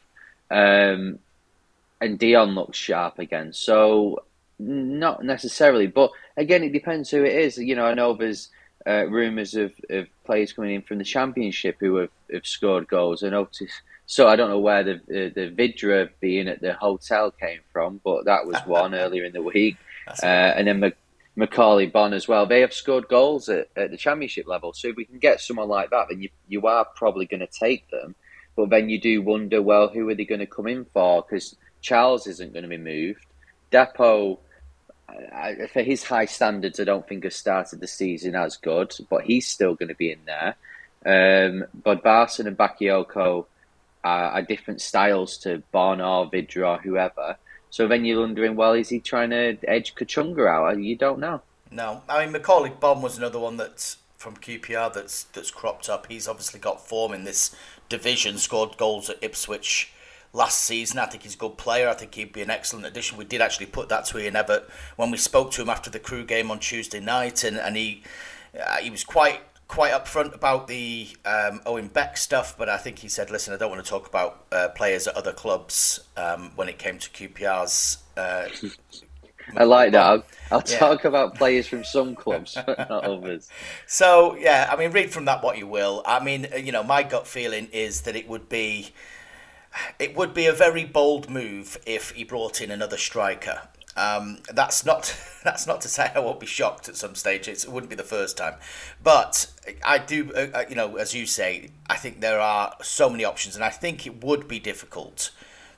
um, 0.49 1.19
and 1.99 2.17
Dion 2.17 2.55
looks 2.55 2.77
sharp 2.77 3.19
again. 3.19 3.53
So 3.53 4.23
not 4.57 5.23
necessarily, 5.23 5.87
but 5.87 6.11
again, 6.37 6.63
it 6.63 6.73
depends 6.73 7.09
who 7.09 7.23
it 7.23 7.33
is. 7.33 7.57
You 7.57 7.75
know, 7.75 7.85
I 7.85 7.93
know 7.93 8.13
there's 8.13 8.49
uh, 8.87 9.05
rumours 9.07 9.55
of, 9.55 9.73
of 9.89 10.07
players 10.23 10.53
coming 10.53 10.75
in 10.75 10.81
from 10.81 10.97
the 10.97 11.03
championship 11.03 11.77
who 11.79 11.95
have, 11.95 12.09
have 12.31 12.45
scored 12.45 12.87
goals. 12.87 13.23
I 13.23 13.29
noticed. 13.29 13.81
So 14.11 14.27
I 14.27 14.35
don't 14.35 14.49
know 14.49 14.59
where 14.59 14.83
the 14.83 14.99
the, 15.07 15.49
Vydra 15.55 16.09
being 16.19 16.49
at 16.49 16.59
the 16.59 16.73
hotel 16.73 17.31
came 17.31 17.61
from, 17.71 18.01
but 18.03 18.25
that 18.25 18.45
was 18.45 18.57
one 18.65 18.93
earlier 18.93 19.23
in 19.23 19.31
the 19.31 19.41
week. 19.41 19.77
Uh, 20.21 20.25
and 20.25 20.67
then 20.67 20.81
Mac- 20.81 20.97
Macauley 21.37 21.89
Bonne 21.89 22.11
as 22.11 22.27
well. 22.27 22.45
They 22.45 22.59
have 22.59 22.73
scored 22.73 23.07
goals 23.07 23.47
at, 23.47 23.69
at 23.77 23.89
the 23.89 23.95
championship 23.95 24.47
level. 24.47 24.73
So 24.73 24.89
if 24.89 24.97
we 24.97 25.05
can 25.05 25.17
get 25.17 25.39
someone 25.39 25.69
like 25.69 25.91
that, 25.91 26.07
then 26.09 26.21
you 26.21 26.29
you 26.49 26.67
are 26.67 26.83
probably 26.93 27.25
going 27.25 27.39
to 27.39 27.47
take 27.47 27.89
them. 27.89 28.15
But 28.57 28.69
then 28.69 28.89
you 28.89 28.99
do 28.99 29.21
wonder, 29.21 29.61
well, 29.61 29.87
who 29.87 30.09
are 30.09 30.15
they 30.15 30.25
going 30.25 30.39
to 30.39 30.45
come 30.45 30.67
in 30.67 30.83
for? 30.93 31.21
Because 31.21 31.55
Charles 31.79 32.27
isn't 32.27 32.51
going 32.51 32.63
to 32.63 32.69
be 32.69 32.77
moved. 32.77 33.25
Dapo, 33.71 34.39
I, 35.07 35.67
for 35.71 35.83
his 35.83 36.03
high 36.03 36.25
standards, 36.25 36.81
I 36.81 36.83
don't 36.83 37.07
think 37.07 37.23
has 37.23 37.37
started 37.37 37.79
the 37.79 37.87
season 37.87 38.35
as 38.35 38.57
good, 38.57 38.93
but 39.09 39.23
he's 39.23 39.47
still 39.47 39.75
going 39.75 39.87
to 39.87 39.95
be 39.95 40.11
in 40.11 40.19
there. 40.25 40.55
Um, 41.05 41.63
but 41.81 42.03
Bodvarsson 42.03 42.47
and 42.47 42.57
Bakayoko 42.57 43.45
are, 44.03 44.31
are 44.31 44.41
different 44.41 44.81
styles 44.81 45.37
to 45.39 45.61
Bonne, 45.71 45.99
Vydra, 45.99 46.81
whoever. 46.81 47.37
So 47.69 47.87
then 47.87 48.03
you're 48.03 48.19
wondering, 48.19 48.55
well, 48.55 48.73
is 48.73 48.89
he 48.89 48.99
trying 48.99 49.29
to 49.29 49.57
edge 49.67 49.95
Kachunga 49.95 50.47
out? 50.47 50.81
You 50.81 50.97
don't 50.97 51.19
know. 51.19 51.41
No, 51.71 52.03
I 52.09 52.25
mean 52.25 52.33
Macauley 52.33 52.77
Bonne 52.77 53.01
was 53.01 53.17
another 53.17 53.39
one 53.39 53.55
that's 53.55 53.97
from 54.17 54.35
QPR 54.35 54.93
that's 54.93 55.23
that's 55.23 55.51
cropped 55.51 55.89
up. 55.89 56.07
He's 56.07 56.27
obviously 56.27 56.59
got 56.59 56.85
form 56.85 57.13
in 57.13 57.23
this 57.23 57.55
division. 57.87 58.37
Scored 58.37 58.77
goals 58.77 59.09
at 59.09 59.17
Ipswich 59.21 59.93
last 60.33 60.61
season. 60.61 60.99
I 60.99 61.05
think 61.05 61.23
he's 61.23 61.35
a 61.35 61.37
good 61.37 61.57
player. 61.57 61.87
I 61.87 61.93
think 61.93 62.13
he'd 62.15 62.33
be 62.33 62.41
an 62.41 62.49
excellent 62.49 62.85
addition. 62.85 63.17
We 63.17 63.25
did 63.25 63.41
actually 63.41 63.67
put 63.67 63.87
that 63.87 64.05
to 64.05 64.19
Ian 64.19 64.33
Evatt 64.33 64.63
when 64.97 65.11
we 65.11 65.17
spoke 65.17 65.51
to 65.51 65.61
him 65.61 65.69
after 65.69 65.89
the 65.89 65.99
Crewe 65.99 66.25
game 66.25 66.51
on 66.51 66.59
Tuesday 66.59 66.99
night, 66.99 67.45
and 67.45 67.57
and 67.57 67.77
he 67.77 68.03
uh, 68.59 68.77
he 68.77 68.89
was 68.89 69.05
quite 69.05 69.41
quite 69.71 69.93
upfront 69.93 70.35
about 70.35 70.67
the 70.67 71.07
um, 71.25 71.61
Owen 71.65 71.87
Beck 71.87 72.17
stuff, 72.17 72.57
but 72.57 72.67
I 72.69 72.77
think 72.77 72.99
he 72.99 73.07
said, 73.07 73.31
"Listen, 73.31 73.53
I 73.53 73.57
don't 73.57 73.71
want 73.71 73.83
to 73.83 73.89
talk 73.89 74.05
about 74.07 74.45
uh, 74.51 74.67
players 74.75 75.07
at 75.07 75.15
other 75.15 75.31
clubs." 75.33 76.01
Um, 76.17 76.51
when 76.55 76.67
it 76.69 76.77
came 76.77 76.99
to 76.99 77.09
QPR's, 77.09 77.99
uh, 78.17 78.49
I 79.55 79.63
like 79.63 79.91
that. 79.93 80.03
I'll, 80.05 80.23
I'll 80.51 80.61
Yeah. 80.65 80.79
talk 80.79 81.05
about 81.05 81.35
players 81.35 81.67
from 81.67 81.83
some 81.83 82.15
clubs, 82.15 82.61
but 82.65 82.79
not 82.89 83.05
others. 83.05 83.53
So 83.87 84.35
yeah, 84.35 84.69
I 84.71 84.75
mean, 84.75 84.91
read 84.91 85.11
from 85.11 85.25
that 85.25 85.43
what 85.43 85.57
you 85.57 85.67
will. 85.67 86.03
I 86.05 86.23
mean, 86.23 86.47
uh, 86.53 86.57
you 86.57 86.71
know, 86.71 86.83
my 86.83 87.03
gut 87.03 87.27
feeling 87.27 87.67
is 87.71 88.01
that 88.01 88.15
it 88.15 88.27
would 88.27 88.49
be, 88.49 88.93
it 89.99 90.15
would 90.15 90.33
be 90.33 90.45
a 90.47 90.53
very 90.53 90.85
bold 90.85 91.29
move 91.29 91.77
if 91.85 92.11
he 92.11 92.23
brought 92.23 92.61
in 92.61 92.71
another 92.71 92.97
striker. 92.97 93.63
Um, 93.97 94.39
that's 94.53 94.85
not 94.85 95.15
that's 95.43 95.67
not 95.67 95.81
to 95.81 95.89
say 95.89 96.11
I 96.13 96.19
won't 96.19 96.39
be 96.39 96.45
shocked 96.45 96.87
at 96.87 96.95
some 96.95 97.15
stage. 97.15 97.47
It's, 97.47 97.63
it 97.65 97.71
wouldn't 97.71 97.89
be 97.89 97.95
the 97.95 98.03
first 98.03 98.37
time, 98.37 98.55
but 99.03 99.51
I 99.83 99.97
do, 99.97 100.31
uh, 100.33 100.47
uh, 100.53 100.63
you 100.69 100.75
know, 100.75 100.95
as 100.97 101.13
you 101.13 101.25
say, 101.25 101.71
I 101.89 101.97
think 101.97 102.21
there 102.21 102.39
are 102.39 102.75
so 102.81 103.09
many 103.09 103.25
options, 103.25 103.55
and 103.55 103.63
I 103.63 103.69
think 103.69 104.05
it 104.05 104.23
would 104.23 104.47
be 104.47 104.59
difficult 104.59 105.31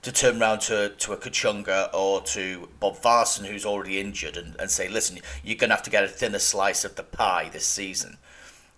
to 0.03 0.11
turn 0.11 0.41
around 0.41 0.59
to, 0.59 0.89
to 0.89 1.13
a 1.13 1.17
Kachunga 1.17 1.93
or 1.93 2.21
to 2.21 2.67
Bodvarsson, 2.81 3.45
who's 3.45 3.65
already 3.65 3.99
injured, 3.99 4.35
and, 4.35 4.55
and 4.59 4.69
say, 4.69 4.89
listen, 4.89 5.19
you're 5.43 5.55
going 5.55 5.69
to 5.69 5.75
have 5.75 5.83
to 5.83 5.89
get 5.89 6.03
a 6.03 6.09
thinner 6.09 6.39
slice 6.39 6.83
of 6.83 6.95
the 6.95 7.03
pie 7.03 7.49
this 7.51 7.65
season. 7.65 8.17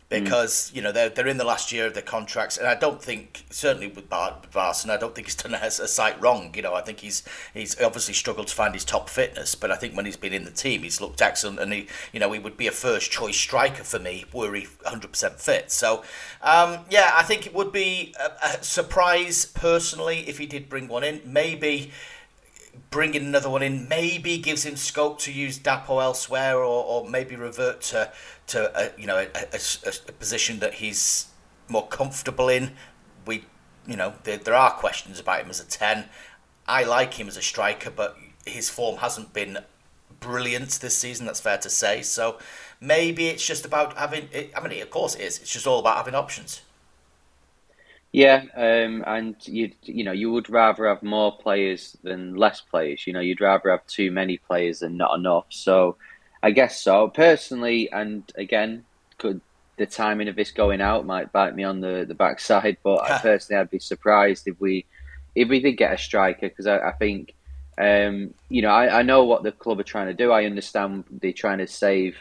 Because, 0.07 0.71
you 0.73 0.83
know, 0.83 0.91
they're, 0.91 1.09
they're 1.09 1.27
in 1.27 1.37
the 1.37 1.43
last 1.43 1.71
year 1.71 1.87
of 1.87 1.95
their 1.95 2.03
contracts, 2.03 2.57
and 2.57 2.67
I 2.67 2.75
don't 2.75 3.01
think, 3.01 3.45
certainly 3.49 3.87
with 3.87 4.07
Bar- 4.07 4.37
Varson, 4.53 4.91
I 4.91 4.97
don't 4.97 5.15
think 5.15 5.27
he's 5.27 5.35
done 5.35 5.55
a, 5.55 5.65
a 5.65 5.71
sight 5.71 6.21
wrong. 6.21 6.53
You 6.55 6.61
know, 6.61 6.75
I 6.75 6.81
think 6.81 6.99
he's 6.99 7.23
he's 7.55 7.79
obviously 7.81 8.13
struggled 8.13 8.47
to 8.47 8.55
find 8.55 8.75
his 8.75 8.85
top 8.85 9.09
fitness, 9.09 9.55
but 9.55 9.71
I 9.71 9.75
think 9.75 9.95
when 9.95 10.05
he's 10.05 10.15
been 10.15 10.31
in 10.31 10.45
the 10.45 10.51
team, 10.51 10.83
he's 10.83 11.01
looked 11.01 11.23
excellent, 11.23 11.59
and 11.59 11.73
he, 11.73 11.87
you 12.13 12.19
know, 12.19 12.31
he 12.31 12.39
would 12.39 12.55
be 12.55 12.67
a 12.67 12.71
first 12.71 13.11
choice 13.11 13.35
striker 13.35 13.83
for 13.83 13.97
me 13.97 14.25
were 14.31 14.53
he 14.53 14.67
100% 14.85 15.39
fit. 15.39 15.71
So, 15.71 16.03
um, 16.41 16.79
yeah, 16.89 17.11
I 17.15 17.23
think 17.23 17.47
it 17.47 17.55
would 17.55 17.71
be 17.71 18.13
a, 18.19 18.31
a 18.47 18.63
surprise 18.63 19.45
personally 19.45 20.19
if 20.29 20.37
he 20.37 20.45
did 20.45 20.69
bring 20.69 20.87
one 20.87 21.03
in. 21.03 21.21
Maybe 21.25 21.91
bringing 22.89 23.23
another 23.25 23.49
one 23.49 23.61
in 23.61 23.87
maybe 23.87 24.37
gives 24.37 24.65
him 24.65 24.75
scope 24.75 25.19
to 25.19 25.31
use 25.31 25.59
Dapo 25.59 26.01
elsewhere, 26.01 26.57
or, 26.57 26.83
or 26.83 27.09
maybe 27.09 27.35
revert 27.35 27.81
to 27.81 28.11
to 28.47 28.71
a, 28.79 28.99
you 28.99 29.07
know 29.07 29.17
a, 29.17 29.27
a, 29.53 29.59
a- 29.87 30.11
position 30.13 30.59
that 30.59 30.75
he's 30.75 31.27
more 31.67 31.87
comfortable 31.87 32.49
in. 32.49 32.71
We, 33.25 33.45
you 33.87 33.95
know, 33.95 34.13
there, 34.23 34.37
there 34.37 34.53
are 34.53 34.71
questions 34.71 35.19
about 35.19 35.41
him 35.41 35.49
as 35.49 35.59
a 35.59 35.65
ten. 35.65 36.05
I 36.67 36.83
like 36.83 37.15
him 37.15 37.27
as 37.27 37.37
a 37.37 37.41
striker, 37.41 37.91
but 37.91 38.17
his 38.45 38.69
form 38.69 38.97
hasn't 38.97 39.33
been 39.33 39.59
brilliant 40.19 40.69
this 40.81 40.97
season. 40.97 41.25
That's 41.25 41.39
fair 41.39 41.57
to 41.59 41.69
say. 41.69 42.01
So 42.01 42.39
maybe 42.79 43.27
it's 43.27 43.45
just 43.45 43.65
about 43.65 43.97
having. 43.97 44.29
I 44.55 44.67
mean, 44.67 44.81
of 44.81 44.89
course 44.89 45.15
it 45.15 45.21
is. 45.21 45.39
It's 45.39 45.51
just 45.51 45.67
all 45.67 45.79
about 45.79 45.97
having 45.97 46.15
options. 46.15 46.61
Yeah, 48.15 48.43
um, 48.55 49.03
and 49.05 49.35
you 49.45 49.71
you 49.83 50.05
know 50.05 50.13
you 50.13 50.31
would 50.31 50.49
rather 50.49 50.87
have 50.87 51.03
more 51.03 51.37
players 51.37 51.97
than 52.01 52.35
less 52.37 52.61
players. 52.61 53.05
You 53.05 53.11
know, 53.11 53.19
you'd 53.19 53.41
rather 53.41 53.69
have 53.71 53.85
too 53.87 54.09
many 54.09 54.37
players 54.37 54.79
than 54.79 54.95
not 54.95 55.19
enough. 55.19 55.47
So, 55.49 55.97
I 56.41 56.51
guess 56.51 56.81
so. 56.81 57.09
Personally, 57.09 57.91
and 57.91 58.23
again, 58.37 58.85
could 59.17 59.41
the 59.75 59.85
timing 59.85 60.29
of 60.29 60.37
this 60.37 60.51
going 60.51 60.79
out 60.79 61.05
might 61.05 61.33
bite 61.33 61.57
me 61.57 61.65
on 61.65 61.81
the 61.81 62.05
the 62.07 62.15
backside. 62.15 62.77
But 62.83 63.03
I 63.03 63.17
personally, 63.21 63.59
I'd 63.59 63.69
be 63.69 63.79
surprised 63.79 64.47
if 64.47 64.61
we 64.61 64.85
if 65.35 65.49
we 65.49 65.59
did 65.59 65.73
get 65.73 65.91
a 65.91 65.97
striker 65.97 66.47
because 66.47 66.67
I, 66.67 66.77
I 66.77 66.91
think 66.93 67.33
um, 67.77 68.33
you 68.47 68.61
know 68.61 68.69
I, 68.69 68.99
I 68.99 69.01
know 69.01 69.25
what 69.25 69.43
the 69.43 69.51
club 69.51 69.81
are 69.81 69.83
trying 69.83 70.07
to 70.07 70.13
do. 70.13 70.31
I 70.31 70.45
understand 70.45 71.03
they're 71.11 71.33
trying 71.33 71.57
to 71.57 71.67
save 71.67 72.15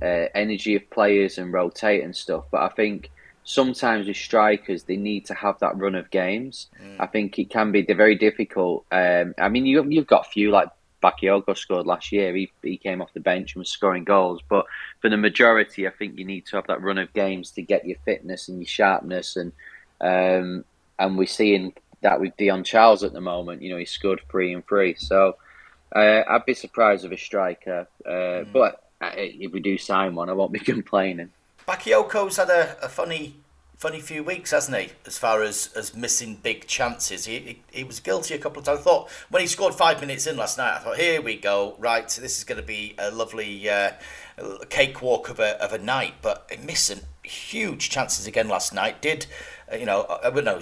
uh, 0.00 0.26
energy 0.32 0.76
of 0.76 0.88
players 0.90 1.38
and 1.38 1.52
rotate 1.52 2.04
and 2.04 2.14
stuff. 2.14 2.44
But 2.52 2.62
I 2.62 2.68
think 2.68 3.10
sometimes 3.44 4.06
with 4.06 4.16
strikers 4.16 4.84
they 4.84 4.96
need 4.96 5.26
to 5.26 5.34
have 5.34 5.58
that 5.60 5.76
run 5.76 5.94
of 5.94 6.10
games. 6.10 6.68
I 6.98 7.06
think 7.06 7.38
it 7.38 7.50
can 7.50 7.72
be 7.72 7.82
very 7.82 8.14
difficult. 8.14 8.84
Um, 8.92 9.34
I 9.38 9.48
mean, 9.48 9.66
you 9.66 9.84
you've 9.84 10.06
got 10.06 10.26
a 10.26 10.30
few 10.30 10.50
like 10.50 10.68
Bakayoko 11.02 11.56
scored 11.56 11.86
last 11.86 12.12
year. 12.12 12.34
He 12.34 12.52
he 12.62 12.76
came 12.76 13.00
off 13.00 13.12
the 13.14 13.20
bench 13.20 13.54
and 13.54 13.60
was 13.60 13.70
scoring 13.70 14.04
goals. 14.04 14.40
But 14.48 14.66
for 15.00 15.08
the 15.08 15.16
majority, 15.16 15.86
I 15.86 15.90
think 15.90 16.18
you 16.18 16.24
need 16.24 16.46
to 16.46 16.56
have 16.56 16.66
that 16.66 16.82
run 16.82 16.98
of 16.98 17.12
games 17.12 17.50
to 17.52 17.62
get 17.62 17.86
your 17.86 17.96
fitness 18.04 18.48
and 18.48 18.58
your 18.58 18.66
sharpness 18.66 19.36
and 19.36 19.52
um, 20.00 20.64
and 20.98 21.16
we're 21.18 21.26
seeing 21.26 21.74
that 22.02 22.20
with 22.20 22.36
Dion 22.36 22.64
Charles 22.64 23.02
at 23.04 23.12
the 23.12 23.20
moment. 23.20 23.62
You 23.62 23.70
know, 23.70 23.76
he 23.78 23.84
scored 23.84 24.20
three 24.30 24.52
and 24.52 24.66
three. 24.66 24.94
So 24.94 25.36
uh, 25.94 26.22
I'd 26.28 26.46
be 26.46 26.54
surprised 26.54 27.02
with 27.04 27.12
a 27.12 27.18
striker. 27.18 27.88
Uh, 28.06 28.44
But 28.52 28.82
uh, 29.00 29.12
if 29.16 29.52
we 29.52 29.60
do 29.60 29.78
sign 29.78 30.14
one, 30.14 30.28
I 30.30 30.34
won't 30.34 30.52
be 30.52 30.58
complaining. 30.74 31.30
Bakayoko's 31.70 32.36
had 32.36 32.50
a, 32.50 32.76
a 32.82 32.88
funny 32.88 33.36
funny 33.76 34.00
few 34.00 34.22
weeks, 34.22 34.50
hasn't 34.50 34.76
he? 34.76 34.90
As 35.06 35.16
far 35.16 35.42
as, 35.42 35.70
as 35.74 35.94
missing 35.94 36.34
big 36.42 36.66
chances, 36.66 37.26
he, 37.26 37.38
he 37.38 37.62
he 37.70 37.84
was 37.84 38.00
guilty 38.00 38.34
a 38.34 38.38
couple 38.38 38.58
of 38.58 38.64
times. 38.64 38.80
I 38.80 38.82
thought 38.82 39.08
when 39.30 39.40
he 39.40 39.46
scored 39.46 39.74
five 39.74 40.00
minutes 40.00 40.26
in 40.26 40.36
last 40.36 40.58
night, 40.58 40.74
I 40.74 40.78
thought, 40.80 40.96
here 40.96 41.22
we 41.22 41.36
go, 41.36 41.76
right, 41.78 42.08
this 42.08 42.38
is 42.38 42.44
going 42.44 42.60
to 42.60 42.66
be 42.66 42.96
a 42.98 43.12
lovely 43.12 43.70
uh, 43.70 43.92
cakewalk 44.68 45.28
of 45.28 45.38
a 45.38 45.62
of 45.62 45.72
a 45.72 45.78
night. 45.78 46.14
But 46.22 46.50
missing 46.64 47.02
huge 47.22 47.88
chances 47.88 48.26
again 48.26 48.48
last 48.48 48.74
night. 48.74 49.00
Did 49.00 49.26
uh, 49.72 49.76
you 49.76 49.86
know? 49.86 50.02
I 50.24 50.28
would 50.28 50.44
know 50.44 50.60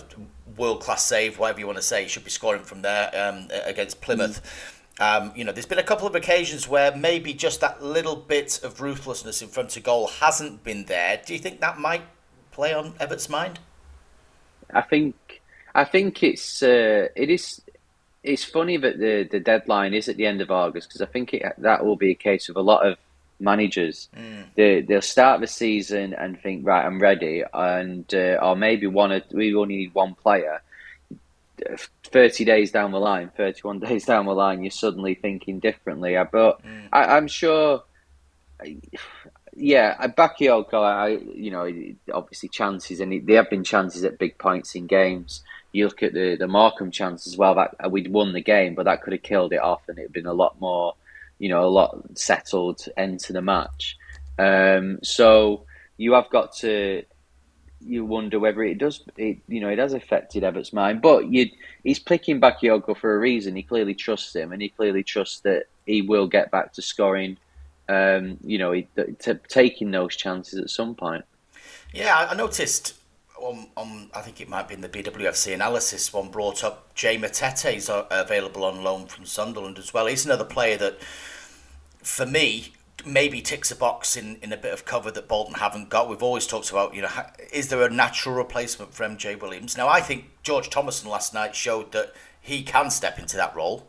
world 0.58 0.82
class 0.82 1.04
save, 1.04 1.38
whatever 1.38 1.60
you 1.60 1.66
want 1.66 1.78
to 1.78 1.82
say. 1.82 2.02
He 2.02 2.08
should 2.08 2.24
be 2.24 2.30
scoring 2.30 2.64
from 2.64 2.82
there 2.82 3.10
um, 3.14 3.48
against 3.64 4.02
Plymouth. 4.02 4.42
Um, 5.00 5.32
you 5.36 5.44
know, 5.44 5.52
there's 5.52 5.66
been 5.66 5.78
a 5.78 5.84
couple 5.84 6.08
of 6.08 6.14
occasions 6.14 6.68
where 6.68 6.94
maybe 6.94 7.32
just 7.32 7.60
that 7.60 7.82
little 7.82 8.16
bit 8.16 8.60
of 8.64 8.80
ruthlessness 8.80 9.42
in 9.42 9.48
front 9.48 9.76
of 9.76 9.84
goal 9.84 10.08
hasn't 10.08 10.64
been 10.64 10.86
there. 10.86 11.20
Do 11.24 11.32
you 11.32 11.38
think 11.38 11.60
that 11.60 11.78
might 11.78 12.02
play 12.50 12.74
on 12.74 12.94
Evatt's 13.00 13.28
mind? 13.28 13.60
I 14.72 14.82
think 14.82 15.40
I 15.74 15.84
think 15.84 16.22
it's 16.22 16.62
uh, 16.62 17.08
it 17.14 17.30
is 17.30 17.62
it's 18.24 18.44
funny 18.44 18.76
that 18.76 18.98
the 18.98 19.28
the 19.30 19.40
deadline 19.40 19.94
is 19.94 20.08
at 20.08 20.16
the 20.16 20.26
end 20.26 20.40
of 20.40 20.50
August 20.50 20.88
because 20.88 21.00
I 21.00 21.06
think 21.06 21.32
it, 21.32 21.54
that 21.58 21.84
will 21.84 21.96
be 21.96 22.10
a 22.10 22.16
case 22.16 22.48
of 22.48 22.56
a 22.56 22.60
lot 22.60 22.86
of 22.86 22.98
managers. 23.40 24.08
They 24.56 24.80
they'll 24.82 25.02
start 25.02 25.40
the 25.40 25.46
season 25.46 26.14
and 26.14 26.40
think 26.40 26.66
right, 26.66 26.84
I'm 26.84 27.00
ready, 27.00 27.44
and 27.54 28.12
uh, 28.12 28.38
or 28.42 28.56
maybe 28.56 28.86
one 28.86 29.22
we 29.32 29.54
only 29.54 29.76
need 29.76 29.94
one 29.94 30.14
player. 30.14 30.60
Thirty 32.04 32.44
days 32.44 32.70
down 32.70 32.92
the 32.92 33.00
line, 33.00 33.30
thirty-one 33.36 33.78
days 33.88 34.06
down 34.06 34.26
the 34.26 34.32
line, 34.32 34.62
you're 34.62 34.70
suddenly 34.70 35.14
thinking 35.14 35.58
differently. 35.58 36.16
But 36.30 36.60
I, 36.92 37.16
I'm 37.16 37.28
sure 37.28 37.82
yeah, 39.58 39.96
I 39.98 40.08
Bakayoko, 40.08 40.74
I 40.74 41.08
you 41.34 41.50
know 41.50 41.70
obviously 42.12 42.48
chances 42.48 43.00
and 43.00 43.26
there 43.26 43.36
have 43.36 43.50
been 43.50 43.64
chances 43.64 44.04
at 44.04 44.18
big 44.18 44.38
points 44.38 44.74
in 44.74 44.86
games. 44.86 45.42
You 45.72 45.84
look 45.86 46.02
at 46.02 46.14
the 46.14 46.36
the 46.36 46.48
Markham 46.48 46.90
chance 46.90 47.26
as 47.26 47.36
well 47.36 47.54
that 47.56 47.90
we'd 47.90 48.12
won 48.12 48.32
the 48.32 48.40
game, 48.40 48.74
but 48.74 48.84
that 48.84 49.02
could 49.02 49.12
have 49.12 49.22
killed 49.22 49.52
it 49.52 49.60
off 49.60 49.88
and 49.88 49.98
it'd 49.98 50.12
been 50.12 50.26
a 50.26 50.32
lot 50.32 50.60
more, 50.60 50.94
you 51.38 51.48
know, 51.48 51.64
a 51.64 51.68
lot 51.68 52.18
settled 52.18 52.84
end 52.96 53.20
to 53.20 53.32
the 53.32 53.42
match. 53.42 53.98
Um, 54.38 55.00
so 55.02 55.64
you 55.96 56.12
have 56.12 56.30
got 56.30 56.52
to 56.58 57.02
you 57.80 58.04
wonder 58.04 58.38
whether 58.40 58.62
it 58.62 58.78
does 58.78 59.02
it 59.16 59.38
you 59.48 59.60
know 59.60 59.68
it 59.68 59.78
has 59.78 59.92
affected 59.92 60.42
Evatt's 60.44 60.72
mind, 60.72 61.00
but 61.02 61.30
you 61.30 61.50
he's 61.84 61.98
picking 61.98 62.40
Bakayoko 62.40 62.96
for 62.96 63.14
a 63.14 63.18
reason. 63.18 63.56
He 63.56 63.62
clearly 63.62 63.94
trusts 63.94 64.34
him 64.34 64.52
and 64.52 64.60
he 64.60 64.68
clearly 64.68 65.02
trusts 65.02 65.40
that 65.40 65.64
he 65.86 66.02
will 66.02 66.26
get 66.26 66.50
back 66.50 66.72
to 66.74 66.82
scoring 66.82 67.38
um, 67.88 68.36
you 68.44 68.58
know, 68.58 68.72
he, 68.72 68.86
taking 69.48 69.90
those 69.90 70.14
chances 70.14 70.58
at 70.60 70.70
some 70.70 70.94
point. 70.94 71.24
Yeah, 71.92 72.16
I- 72.16 72.32
I 72.32 72.34
noticed 72.34 72.94
on, 73.38 73.68
on 73.76 74.10
I 74.14 74.20
think 74.20 74.40
it 74.40 74.48
might 74.48 74.68
be 74.68 74.74
in 74.74 74.80
the 74.80 74.88
BWFC 74.88 75.54
analysis 75.54 76.12
one 76.12 76.28
brought 76.28 76.62
up 76.64 76.94
Jay 76.94 77.16
Matete 77.16 77.76
is 77.76 77.88
uh, 77.88 78.04
available 78.10 78.64
on 78.64 78.82
loan 78.82 79.06
from 79.06 79.24
Sunderland 79.24 79.78
as 79.78 79.94
well. 79.94 80.06
He's 80.06 80.26
another 80.26 80.44
player 80.44 80.76
that, 80.76 81.00
for 82.02 82.26
me, 82.26 82.72
maybe 83.12 83.40
ticks 83.42 83.70
a 83.70 83.76
box 83.76 84.16
in, 84.16 84.36
in 84.42 84.52
a 84.52 84.56
bit 84.56 84.72
of 84.72 84.84
cover 84.84 85.10
that 85.10 85.28
Bolton 85.28 85.54
haven't 85.54 85.88
got. 85.88 86.08
We've 86.08 86.22
always 86.22 86.46
talked 86.46 86.70
about, 86.70 86.94
you 86.94 87.02
know, 87.02 87.10
is 87.52 87.68
there 87.68 87.82
a 87.82 87.90
natural 87.90 88.34
replacement 88.34 88.94
for 88.94 89.04
MJ 89.04 89.34
Williams? 89.34 89.76
Now, 89.76 89.88
I 89.88 90.00
think 90.00 90.26
George 90.42 90.70
Thomason 90.70 91.08
last 91.10 91.34
night 91.34 91.54
showed 91.56 91.92
that 91.92 92.14
he 92.40 92.62
can 92.62 92.90
step 92.90 93.18
into 93.18 93.36
that 93.36 93.54
role. 93.56 93.88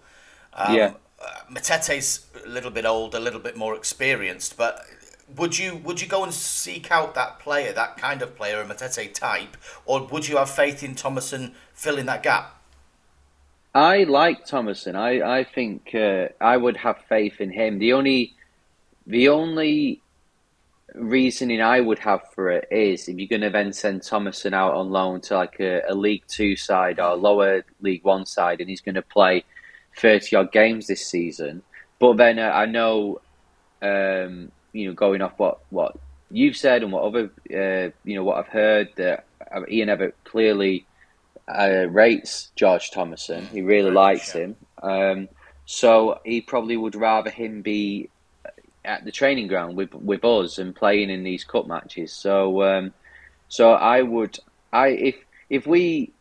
Um, 0.53 0.79
Yeah. 0.79 0.93
uh, 1.21 1.41
Matete's 1.51 2.25
a 2.45 2.47
little 2.49 2.71
bit 2.71 2.85
old, 2.85 3.15
a 3.15 3.19
little 3.19 3.39
bit 3.39 3.55
more 3.57 3.75
experienced, 3.75 4.57
but 4.57 4.85
would 5.35 5.57
you 5.57 5.75
would 5.77 6.01
you 6.01 6.07
go 6.07 6.23
and 6.23 6.33
seek 6.33 6.91
out 6.91 7.13
that 7.15 7.39
player, 7.39 7.71
that 7.73 7.97
kind 7.97 8.21
of 8.21 8.35
player, 8.35 8.61
a 8.61 8.65
Matete 8.65 9.13
type, 9.13 9.57
or 9.85 10.05
would 10.07 10.27
you 10.27 10.37
have 10.37 10.49
faith 10.49 10.81
in 10.83 10.95
Thomason 10.95 11.55
filling 11.73 12.07
that 12.07 12.23
gap? 12.23 12.55
I 13.73 14.03
like 14.03 14.45
Thomason. 14.45 14.95
I 14.95 15.39
I 15.39 15.43
think 15.43 15.93
uh, 15.95 16.27
I 16.41 16.57
would 16.57 16.77
have 16.77 16.97
faith 17.07 17.39
in 17.41 17.51
him. 17.51 17.79
The 17.79 17.93
only 17.93 18.35
the 19.09 19.29
only 19.29 20.01
reasoning 20.93 21.61
I 21.61 21.79
would 21.79 21.99
have 21.99 22.21
for 22.33 22.51
it 22.51 22.67
is 22.71 23.09
if 23.09 23.17
you're 23.17 23.27
going 23.27 23.41
to 23.41 23.49
then 23.49 23.73
send 23.73 24.03
Thomason 24.03 24.53
out 24.53 24.75
on 24.75 24.91
loan 24.91 25.19
to 25.21 25.35
like 25.35 25.59
a, 25.59 25.81
a 25.87 25.95
League 25.95 26.23
Two 26.27 26.55
side 26.55 26.99
or 26.99 27.15
lower 27.15 27.65
League 27.81 28.03
One 28.03 28.25
side, 28.27 28.61
and 28.61 28.69
he's 28.69 28.81
going 28.81 28.95
to 28.95 29.01
play 29.01 29.43
thirty 29.97 30.35
odd 30.35 30.51
games 30.51 30.85
this 30.85 31.05
season. 31.05 31.63
But 31.97 32.17
then 32.17 32.37
uh, 32.37 32.51
I 32.53 32.67
know, 32.67 33.19
um, 33.81 34.51
you 34.73 34.87
know, 34.87 34.93
going 34.93 35.23
off 35.23 35.33
what 35.37 35.59
what 35.71 35.97
you've 36.29 36.55
said 36.55 36.83
and 36.83 36.91
what 36.91 37.03
other 37.03 37.31
uh, 37.51 37.91
you 38.03 38.15
know 38.15 38.23
what 38.23 38.37
I've 38.37 38.47
heard 38.47 38.89
that 38.97 39.25
uh, 39.51 39.61
Ian 39.67 39.89
Evatt 39.89 40.13
clearly 40.23 40.85
uh, 41.47 41.87
rates 41.89 42.51
George 42.55 42.91
Thomason. 42.91 43.47
He 43.47 43.63
really 43.63 43.91
likes 43.91 44.31
him. 44.31 44.55
Um, 44.83 45.29
so 45.65 46.19
he 46.23 46.41
probably 46.41 46.77
would 46.77 46.95
rather 46.95 47.31
him 47.31 47.63
be 47.63 48.09
at 48.85 49.05
the 49.05 49.11
training 49.11 49.47
ground 49.47 49.75
with 49.75 49.93
with 49.93 50.23
us 50.23 50.57
and 50.57 50.75
playing 50.75 51.09
in 51.09 51.23
these 51.23 51.43
cup 51.43 51.67
matches. 51.67 52.13
So 52.13 52.63
um, 52.63 52.93
so 53.47 53.71
I 53.73 54.01
would 54.01 54.39
I 54.71 54.87
if 54.89 55.15
if 55.49 55.67
we 55.67 56.11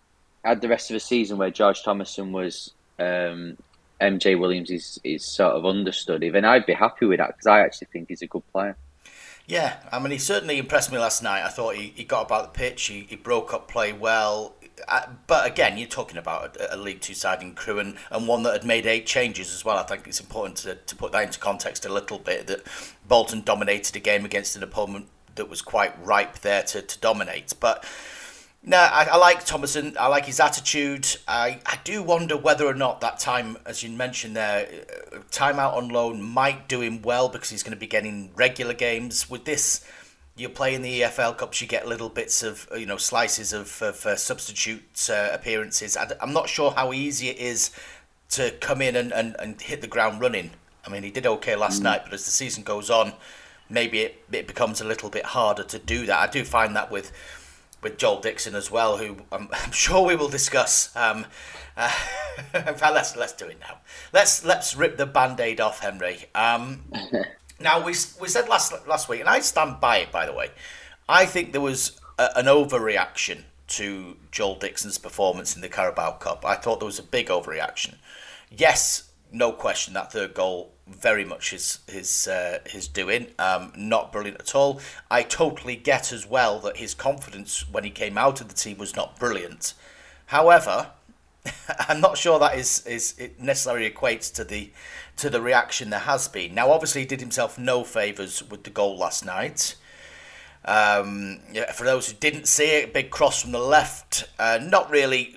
had 0.44 0.60
the 0.60 0.68
rest 0.68 0.90
of 0.90 0.94
the 0.94 1.00
season 1.00 1.38
where 1.38 1.50
George 1.50 1.82
Thomason 1.82 2.32
was 2.32 2.72
um, 2.98 3.56
MJ 4.00 4.38
Williams 4.38 4.70
is 4.70 5.00
is 5.04 5.24
sort 5.24 5.54
of 5.54 5.66
understudy, 5.66 6.30
then 6.30 6.44
I'd 6.44 6.66
be 6.66 6.74
happy 6.74 7.06
with 7.06 7.18
that 7.18 7.28
because 7.28 7.46
I 7.46 7.60
actually 7.60 7.88
think 7.92 8.08
he's 8.08 8.22
a 8.22 8.26
good 8.26 8.46
player. 8.52 8.76
Yeah, 9.46 9.78
I 9.90 9.98
mean, 9.98 10.10
he 10.12 10.18
certainly 10.18 10.58
impressed 10.58 10.92
me 10.92 10.98
last 10.98 11.22
night. 11.22 11.42
I 11.42 11.48
thought 11.48 11.74
he, 11.74 11.94
he 11.96 12.04
got 12.04 12.26
about 12.26 12.52
the 12.52 12.58
pitch, 12.58 12.84
he, 12.84 13.06
he 13.08 13.16
broke 13.16 13.54
up 13.54 13.66
play 13.66 13.94
well. 13.94 14.52
But 15.26 15.47
again, 15.47 15.78
you're 15.78 15.88
talking 15.88 16.18
about 16.18 16.56
a, 16.56 16.75
a 16.75 16.76
League 16.76 17.00
Two 17.00 17.14
side 17.14 17.42
in 17.42 17.54
Crewe 17.54 17.78
and, 17.78 17.97
and 18.11 18.28
one 18.28 18.42
that 18.44 18.52
had 18.52 18.64
made 18.64 18.87
eight 18.87 19.06
changes 19.06 19.54
as 19.54 19.64
well. 19.64 19.78
I 19.78 19.82
think 19.82 20.06
it's 20.06 20.20
important 20.20 20.56
to, 20.58 20.75
to 20.75 20.97
put 20.97 21.12
that 21.12 21.25
into 21.25 21.38
context 21.38 21.85
a 21.85 21.92
little 21.92 22.18
bit 22.18 22.47
that 22.47 22.66
Bolton 23.06 23.42
dominated 23.42 23.97
a 23.97 24.00
game 24.00 24.25
against 24.25 24.56
an 24.56 24.62
opponent 24.62 25.08
that 25.35 25.49
was 25.49 25.62
quite 25.62 25.94
ripe 26.04 26.40
there 26.40 26.62
to, 26.64 26.82
to 26.82 26.99
dominate. 26.99 27.54
But 27.61 27.85
no, 28.62 28.76
I, 28.76 29.04
I 29.04 29.16
like 29.16 29.44
Thomason. 29.44 29.97
I 29.99 30.08
like 30.08 30.26
his 30.26 30.40
attitude. 30.40 31.06
I, 31.26 31.61
I 31.64 31.78
do 31.85 32.02
wonder 32.02 32.37
whether 32.37 32.66
or 32.66 32.75
not 32.75 33.00
that 33.00 33.18
time, 33.20 33.56
as 33.64 33.82
you 33.82 33.90
mentioned 33.90 34.37
there, 34.37 34.68
uh, 35.14 35.18
time 35.30 35.58
out 35.58 35.75
on 35.75 35.88
loan 35.88 36.20
might 36.20 36.68
do 36.68 36.80
him 36.80 37.00
well 37.00 37.28
because 37.28 37.50
he's 37.50 37.62
going 37.62 37.75
to 37.75 37.78
be 37.78 37.87
getting 37.87 38.30
regular 38.35 38.75
games. 38.75 39.30
With 39.30 39.44
this, 39.44 39.87
you 40.38 40.49
play 40.49 40.75
in 40.75 40.83
the 40.83 41.02
EFL 41.02 41.37
Cups, 41.37 41.61
you 41.61 41.66
get 41.66 41.88
little 41.88 42.09
bits 42.09 42.42
of, 42.42 42.68
you 42.76 42.87
know, 42.87 42.97
slices 42.97 43.52
of, 43.52 43.83
of 43.83 44.07
uh, 44.07 44.16
substitute 44.16 45.09
uh, 45.11 45.28
appearances. 45.33 45.97
I, 45.97 46.12
am 46.21 46.33
not 46.33 46.49
sure 46.49 46.71
how 46.71 46.92
easy 46.92 47.28
it 47.28 47.38
is 47.38 47.71
to 48.30 48.52
come 48.61 48.80
in 48.80 48.95
and, 48.95 49.12
and, 49.12 49.37
and 49.38 49.61
hit 49.61 49.80
the 49.80 49.87
ground 49.87 50.21
running. 50.21 50.52
I 50.87 50.90
mean, 50.90 51.02
he 51.02 51.11
did 51.11 51.26
okay 51.26 51.57
last 51.57 51.83
night, 51.83 52.02
but 52.04 52.12
as 52.12 52.25
the 52.25 52.30
season 52.30 52.62
goes 52.62 52.88
on, 52.88 53.12
maybe 53.68 54.00
it, 54.00 54.25
it 54.33 54.47
becomes 54.47 54.80
a 54.80 54.85
little 54.85 55.11
bit 55.11 55.25
harder 55.26 55.64
to 55.64 55.78
do 55.78 56.07
that. 56.07 56.18
I 56.18 56.30
do 56.30 56.45
find 56.45 56.75
that 56.76 56.90
with 56.90 57.12
with 57.80 57.97
Joel 57.97 58.21
Dixon 58.21 58.57
as 58.57 58.73
well, 58.73 58.97
who 58.97 59.18
I'm, 59.30 59.49
I'm 59.52 59.73
sure 59.73 60.04
we 60.04 60.16
will 60.16 60.28
discuss. 60.28 60.95
Um, 60.97 61.26
uh, 61.76 61.92
in 62.54 62.75
fact, 62.75 62.95
let's 62.95 63.16
let's 63.16 63.33
do 63.33 63.47
it 63.47 63.59
now. 63.61 63.78
Let's 64.12 64.45
let's 64.45 64.76
rip 64.76 64.97
the 64.97 65.07
band-aid 65.07 65.61
off, 65.61 65.80
Henry. 65.80 66.26
Um, 66.35 66.85
now 67.60 67.78
we 67.78 67.94
we 68.20 68.28
said 68.28 68.48
last 68.48 68.72
last 68.86 69.08
week, 69.08 69.20
and 69.20 69.28
I 69.28 69.40
stand 69.40 69.80
by 69.80 69.98
it. 69.98 70.12
By 70.12 70.26
the 70.26 70.32
way, 70.32 70.50
I 71.08 71.26
think 71.26 71.52
there 71.52 71.60
was 71.60 72.00
a, 72.18 72.30
an 72.36 72.47
overreaction 72.47 73.42
to 73.68 74.16
Joel 74.30 74.56
Dixon's 74.56 74.99
performance 74.99 75.54
in 75.54 75.62
the 75.62 75.68
Carabao 75.68 76.12
Cup. 76.12 76.44
I 76.44 76.54
thought 76.54 76.80
there 76.80 76.86
was 76.86 76.99
a 76.99 77.02
big 77.04 77.28
overreaction. 77.28 77.97
Yes, 78.50 79.10
no 79.30 79.52
question 79.52 79.94
that 79.94 80.12
third 80.12 80.34
goal 80.34 80.73
very 80.86 81.25
much 81.25 81.50
his 81.50 81.78
his 81.86 82.28
uh, 82.28 82.60
his 82.66 82.88
doing. 82.88 83.28
Um, 83.38 83.73
not 83.76 84.12
brilliant 84.12 84.40
at 84.40 84.54
all. 84.54 84.80
I 85.10 85.23
totally 85.23 85.76
get 85.76 86.12
as 86.12 86.26
well 86.26 86.58
that 86.60 86.78
his 86.78 86.94
confidence 86.94 87.68
when 87.68 87.84
he 87.84 87.90
came 87.90 88.16
out 88.16 88.40
of 88.40 88.49
the 88.49 88.54
team 88.54 88.78
was 88.78 88.97
not 88.97 89.18
brilliant. 89.18 89.75
However, 90.26 90.90
I'm 91.88 92.00
not 92.00 92.16
sure 92.18 92.38
that 92.38 92.56
is 92.56 92.86
is 92.86 93.14
it 93.18 93.40
necessarily 93.40 93.90
equates 93.90 94.32
to 94.34 94.44
the 94.44 94.71
to 95.19 95.31
the 95.31 95.41
reaction 95.41 95.91
there 95.91 96.00
has 96.00 96.28
been. 96.28 96.54
Now, 96.54 96.71
obviously, 96.71 97.02
he 97.02 97.07
did 97.07 97.21
himself 97.21 97.59
no 97.59 97.85
favors 97.85 98.43
with 98.43 98.65
the 98.65 98.71
goal 98.71 98.97
last 98.97 99.25
night. 99.25 99.76
Um, 100.65 101.41
for 101.75 101.85
those 101.85 102.09
who 102.09 102.17
didn't 102.19 102.47
see 102.47 102.76
it, 102.76 102.93
big 102.93 103.11
cross 103.11 103.43
from 103.43 103.52
the 103.52 103.59
left. 103.59 104.28
Uh, 104.39 104.59
not 104.63 104.91
really. 104.91 105.37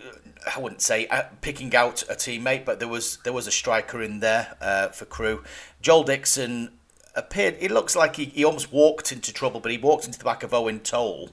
I 0.55 0.59
wouldn't 0.59 0.81
say 0.81 1.07
uh, 1.07 1.23
picking 1.41 1.75
out 1.75 2.01
a 2.03 2.15
teammate, 2.15 2.65
but 2.65 2.79
there 2.79 2.87
was 2.87 3.17
there 3.23 3.33
was 3.33 3.47
a 3.47 3.51
striker 3.51 4.01
in 4.01 4.19
there 4.19 4.55
uh, 4.59 4.87
for 4.89 5.05
Crewe. 5.05 5.43
Joel 5.81 6.03
Dixon 6.03 6.71
appeared. 7.15 7.57
It 7.59 7.71
looks 7.71 7.95
like 7.95 8.15
he, 8.15 8.25
he 8.25 8.43
almost 8.43 8.71
walked 8.71 9.11
into 9.11 9.31
trouble, 9.31 9.59
but 9.59 9.71
he 9.71 9.77
walked 9.77 10.05
into 10.05 10.17
the 10.17 10.25
back 10.25 10.43
of 10.43 10.53
Owen 10.53 10.79
Toal, 10.79 11.29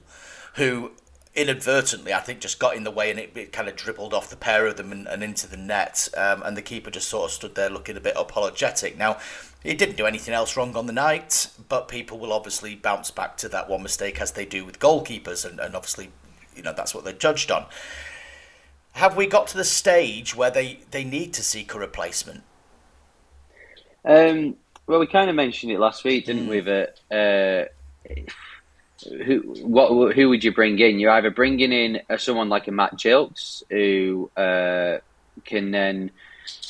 who 0.55 0.91
inadvertently 1.35 2.11
I 2.11 2.19
think 2.19 2.39
just 2.39 2.59
got 2.59 2.75
in 2.75 2.83
the 2.83 2.91
way 2.91 3.11
and 3.11 3.19
it, 3.19 3.31
it 3.35 3.51
kind 3.51 3.67
of 3.69 3.75
dribbled 3.75 4.13
off 4.13 4.29
the 4.29 4.35
pair 4.35 4.65
of 4.65 4.77
them 4.77 4.91
and, 4.91 5.07
and 5.07 5.23
into 5.23 5.47
the 5.47 5.57
net. 5.57 6.09
Um, 6.17 6.41
and 6.43 6.57
the 6.57 6.61
keeper 6.61 6.89
just 6.89 7.07
sort 7.07 7.25
of 7.25 7.31
stood 7.31 7.55
there 7.55 7.69
looking 7.69 7.97
a 7.97 8.01
bit 8.01 8.15
apologetic. 8.17 8.97
Now 8.97 9.17
he 9.63 9.73
didn't 9.73 9.97
do 9.97 10.05
anything 10.05 10.33
else 10.33 10.57
wrong 10.57 10.75
on 10.75 10.85
the 10.85 10.93
night, 10.93 11.49
but 11.67 11.87
people 11.87 12.17
will 12.17 12.33
obviously 12.33 12.75
bounce 12.75 13.11
back 13.11 13.37
to 13.37 13.49
that 13.49 13.69
one 13.69 13.83
mistake 13.83 14.19
as 14.21 14.31
they 14.31 14.45
do 14.45 14.65
with 14.65 14.79
goalkeepers, 14.79 15.45
and, 15.45 15.59
and 15.59 15.75
obviously, 15.75 16.11
you 16.55 16.63
know 16.63 16.71
that's 16.71 16.95
what 16.95 17.03
they're 17.03 17.13
judged 17.13 17.51
on 17.51 17.65
have 18.93 19.15
we 19.15 19.27
got 19.27 19.47
to 19.47 19.57
the 19.57 19.63
stage 19.63 20.35
where 20.35 20.51
they, 20.51 20.79
they 20.91 21.03
need 21.03 21.33
to 21.33 21.43
seek 21.43 21.73
a 21.73 21.79
replacement? 21.79 22.43
Um, 24.03 24.55
well, 24.87 24.99
we 24.99 25.07
kind 25.07 25.29
of 25.29 25.35
mentioned 25.35 25.71
it 25.71 25.79
last 25.79 26.03
week, 26.03 26.25
didn't 26.25 26.47
we? 26.47 26.59
That 26.59 26.99
uh, 27.09 28.13
who 29.25 29.39
what 29.63 30.15
who 30.15 30.29
would 30.29 30.43
you 30.43 30.53
bring 30.53 30.79
in? 30.79 30.99
You're 30.99 31.11
either 31.11 31.31
bringing 31.31 31.71
in 31.71 32.01
uh, 32.09 32.17
someone 32.17 32.49
like 32.49 32.67
a 32.67 32.71
Matt 32.71 32.97
Gilks 32.97 33.63
who 33.69 34.29
uh, 34.35 34.97
can 35.45 35.71
then 35.71 36.11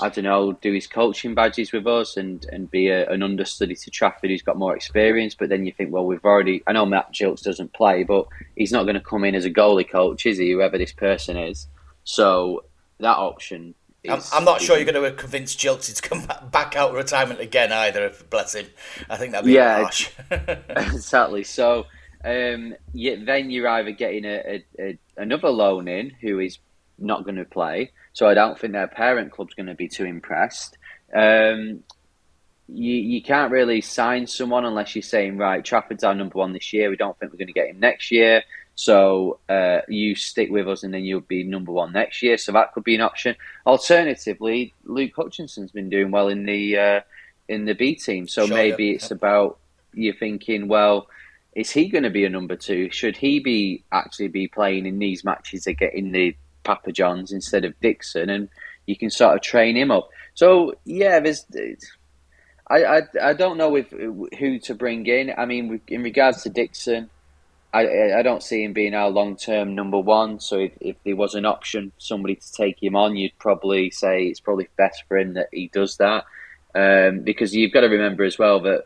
I 0.01 0.09
don't 0.09 0.25
know 0.25 0.53
do 0.53 0.73
his 0.73 0.87
coaching 0.87 1.33
badges 1.35 1.71
with 1.71 1.87
us 1.87 2.17
and 2.17 2.45
and 2.51 2.69
be 2.69 2.89
a, 2.89 3.09
an 3.09 3.23
understudy 3.23 3.75
to 3.75 3.89
Trafford 3.91 4.29
who's 4.29 4.41
got 4.41 4.57
more 4.57 4.75
experience. 4.75 5.35
But 5.35 5.49
then 5.49 5.65
you 5.65 5.71
think, 5.71 5.91
well, 5.91 6.05
we've 6.05 6.23
already 6.23 6.63
I 6.67 6.73
know 6.73 6.85
Matt 6.85 7.13
Gilks 7.13 7.41
doesn't 7.41 7.73
play, 7.73 8.03
but 8.03 8.27
he's 8.55 8.71
not 8.71 8.83
going 8.83 8.95
to 8.95 9.01
come 9.01 9.23
in 9.23 9.35
as 9.35 9.45
a 9.45 9.51
goalie 9.51 9.89
coach, 9.89 10.25
is 10.25 10.37
he? 10.37 10.51
Whoever 10.51 10.77
this 10.77 10.93
person 10.93 11.37
is. 11.37 11.67
So 12.03 12.65
that 12.99 13.17
option. 13.17 13.75
I'm, 14.09 14.21
I'm 14.31 14.45
not 14.45 14.61
is- 14.61 14.65
sure 14.65 14.77
you're 14.77 14.89
going 14.89 15.03
to 15.03 15.11
convince 15.11 15.55
Chelsea 15.55 15.93
to 15.93 16.01
come 16.01 16.25
back 16.51 16.75
out 16.77 16.91
of 16.91 16.95
retirement 16.95 17.41
again 17.41 17.71
either. 17.73 18.13
Bless 18.29 18.55
him. 18.55 18.65
I 19.09 19.17
think 19.17 19.33
that'd 19.33 19.45
be 19.45 19.53
Yeah, 19.53 19.81
harsh. 19.81 20.09
exactly. 20.31 21.43
So 21.43 21.85
um, 22.23 22.75
yeah, 22.93 23.15
then 23.23 23.49
you're 23.49 23.67
either 23.67 23.91
getting 23.91 24.25
a, 24.25 24.37
a, 24.37 24.65
a 24.79 24.99
another 25.17 25.49
loan 25.49 25.87
in 25.87 26.09
who 26.09 26.39
is 26.39 26.59
not 26.97 27.23
going 27.23 27.37
to 27.37 27.45
play. 27.45 27.91
So 28.13 28.27
I 28.27 28.33
don't 28.33 28.59
think 28.59 28.73
their 28.73 28.87
parent 28.87 29.31
club's 29.31 29.53
going 29.53 29.67
to 29.67 29.75
be 29.75 29.87
too 29.87 30.05
impressed. 30.05 30.77
Um, 31.13 31.83
you 32.67 32.93
you 32.93 33.23
can't 33.23 33.51
really 33.51 33.81
sign 33.81 34.27
someone 34.27 34.65
unless 34.65 34.95
you're 34.95 35.01
saying 35.01 35.37
right, 35.37 35.63
Trafford's 35.63 36.03
our 36.03 36.13
number 36.13 36.37
one 36.37 36.53
this 36.53 36.73
year. 36.73 36.89
We 36.89 36.97
don't 36.97 37.17
think 37.17 37.31
we're 37.31 37.37
going 37.37 37.47
to 37.47 37.53
get 37.53 37.69
him 37.69 37.79
next 37.79 38.11
year. 38.11 38.43
So 38.75 39.39
uh, 39.49 39.79
you 39.89 40.15
stick 40.15 40.49
with 40.49 40.67
us, 40.67 40.83
and 40.83 40.93
then 40.93 41.03
you'll 41.03 41.19
be 41.21 41.43
number 41.43 41.71
one 41.71 41.91
next 41.91 42.21
year. 42.21 42.37
So 42.37 42.51
that 42.53 42.73
could 42.73 42.83
be 42.83 42.95
an 42.95 43.01
option. 43.01 43.35
Alternatively, 43.65 44.73
Luke 44.85 45.11
Hutchinson's 45.15 45.71
been 45.71 45.89
doing 45.89 46.11
well 46.11 46.29
in 46.29 46.45
the 46.45 46.77
uh, 46.77 47.01
in 47.47 47.65
the 47.65 47.73
B 47.73 47.95
team. 47.95 48.27
So 48.27 48.45
Sure, 48.45 48.55
maybe 48.55 48.85
yeah, 48.85 48.93
it's 48.93 49.11
about 49.11 49.59
you 49.93 50.13
thinking, 50.13 50.67
well, 50.67 51.07
is 51.59 51.71
he 51.71 51.89
going 51.89 52.05
to 52.05 52.09
be 52.09 52.23
a 52.23 52.29
number 52.29 52.55
two? 52.55 52.89
Should 52.89 53.17
he 53.17 53.41
be 53.41 53.83
actually 53.91 54.29
be 54.29 54.47
playing 54.47 54.85
in 54.85 54.97
these 54.97 55.25
matches 55.25 55.65
that 55.65 55.73
get 55.73 55.93
in 55.93 56.13
the 56.13 56.33
Papa 56.63 56.93
Johns 56.93 57.33
instead 57.33 57.65
of 57.65 57.77
Dixon? 57.81 58.29
And 58.29 58.47
you 58.85 58.95
can 58.95 59.09
sort 59.09 59.35
of 59.35 59.41
train 59.41 59.75
him 59.75 59.91
up. 59.91 60.09
So 60.35 60.75
yeah, 60.85 61.19
there's. 61.19 61.45
I, 62.69 62.85
I, 62.85 63.01
I 63.21 63.33
don't 63.33 63.57
know 63.57 63.75
if 63.75 63.89
who 63.89 64.59
to 64.59 64.73
bring 64.73 65.05
in. 65.05 65.33
I 65.37 65.45
mean, 65.45 65.81
in 65.89 66.01
regards 66.01 66.43
to 66.43 66.49
Dixon, 66.49 67.09
I 67.73 68.13
I 68.13 68.21
don't 68.21 68.41
see 68.41 68.63
him 68.63 68.71
being 68.71 68.93
our 68.93 69.09
long 69.09 69.35
term 69.35 69.75
number 69.75 69.99
one. 69.99 70.39
So 70.39 70.59
if, 70.59 70.71
if 70.79 70.95
there 71.03 71.17
was 71.17 71.35
an 71.35 71.45
option, 71.45 71.91
somebody 71.97 72.35
to 72.35 72.53
take 72.53 72.81
him 72.81 72.95
on, 72.95 73.17
you'd 73.17 73.37
probably 73.37 73.91
say 73.91 74.27
it's 74.27 74.39
probably 74.39 74.69
best 74.77 75.03
for 75.09 75.17
him 75.17 75.33
that 75.33 75.49
he 75.51 75.67
does 75.67 75.97
that. 75.97 76.23
Um, 76.73 77.19
because 77.19 77.53
you've 77.53 77.73
got 77.73 77.81
to 77.81 77.87
remember 77.87 78.23
as 78.23 78.39
well 78.39 78.61
that 78.61 78.85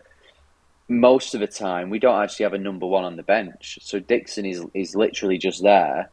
most 0.87 1.33
of 1.33 1.39
the 1.39 1.47
time 1.47 1.89
we 1.89 1.99
don't 1.99 2.21
actually 2.21 2.43
have 2.43 2.53
a 2.53 2.57
number 2.57 2.85
one 2.85 3.03
on 3.03 3.15
the 3.15 3.23
bench. 3.23 3.79
So 3.81 3.99
Dixon 3.99 4.45
is 4.45 4.63
is 4.73 4.95
literally 4.95 5.37
just 5.37 5.63
there 5.63 6.09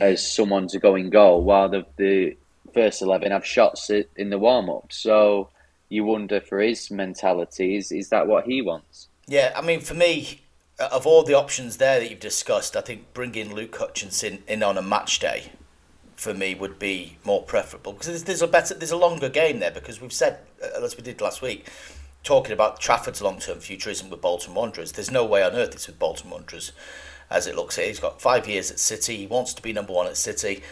as 0.00 0.26
someone 0.26 0.66
to 0.68 0.78
go 0.78 0.94
in 0.96 1.10
goal, 1.10 1.42
while 1.42 1.68
the 1.68 1.86
the 1.96 2.36
first 2.72 3.02
eleven 3.02 3.32
have 3.32 3.46
shots 3.46 3.90
in 3.90 4.30
the 4.30 4.38
warm 4.38 4.68
up. 4.70 4.92
So 4.92 5.50
you 5.88 6.04
wonder 6.04 6.40
for 6.40 6.60
his 6.60 6.90
mentality 6.90 7.76
is 7.76 7.92
is 7.92 8.08
that 8.08 8.26
what 8.26 8.46
he 8.46 8.62
wants? 8.62 9.08
Yeah, 9.26 9.52
I 9.56 9.62
mean, 9.62 9.80
for 9.80 9.94
me, 9.94 10.42
of 10.78 11.06
all 11.06 11.22
the 11.22 11.34
options 11.34 11.78
there 11.78 12.00
that 12.00 12.10
you've 12.10 12.20
discussed, 12.20 12.76
I 12.76 12.80
think 12.80 13.14
bringing 13.14 13.54
Luke 13.54 13.76
Hutchinson 13.76 14.42
in 14.46 14.62
on 14.62 14.76
a 14.76 14.82
match 14.82 15.18
day 15.18 15.52
for 16.16 16.34
me 16.34 16.54
would 16.54 16.78
be 16.78 17.16
more 17.24 17.42
preferable 17.42 17.92
because 17.92 18.06
there's, 18.06 18.24
there's 18.24 18.42
a 18.42 18.46
better, 18.46 18.74
there's 18.74 18.90
a 18.90 18.96
longer 18.96 19.28
game 19.28 19.60
there 19.60 19.70
because 19.70 20.00
we've 20.00 20.12
said, 20.12 20.38
uh, 20.62 20.82
as 20.82 20.96
we 20.96 21.02
did 21.02 21.20
last 21.20 21.42
week, 21.42 21.66
talking 22.24 22.52
about 22.52 22.80
Trafford's 22.80 23.22
long-term 23.22 23.60
future 23.60 23.90
isn't 23.90 24.10
with 24.10 24.22
Bolton 24.22 24.54
Wanderers. 24.54 24.92
There's 24.92 25.10
no 25.10 25.24
way 25.24 25.42
on 25.44 25.52
earth 25.52 25.74
it's 25.74 25.86
with 25.86 25.98
Bolton 25.98 26.30
Wanderers, 26.30 26.72
as 27.30 27.46
it 27.46 27.54
looks 27.54 27.76
here. 27.76 27.86
He's 27.86 28.00
got 28.00 28.20
five 28.20 28.48
years 28.48 28.70
at 28.70 28.78
City. 28.80 29.18
He 29.18 29.26
wants 29.26 29.54
to 29.54 29.62
be 29.62 29.72
number 29.72 29.92
one 29.92 30.06
at 30.06 30.16
City. 30.16 30.62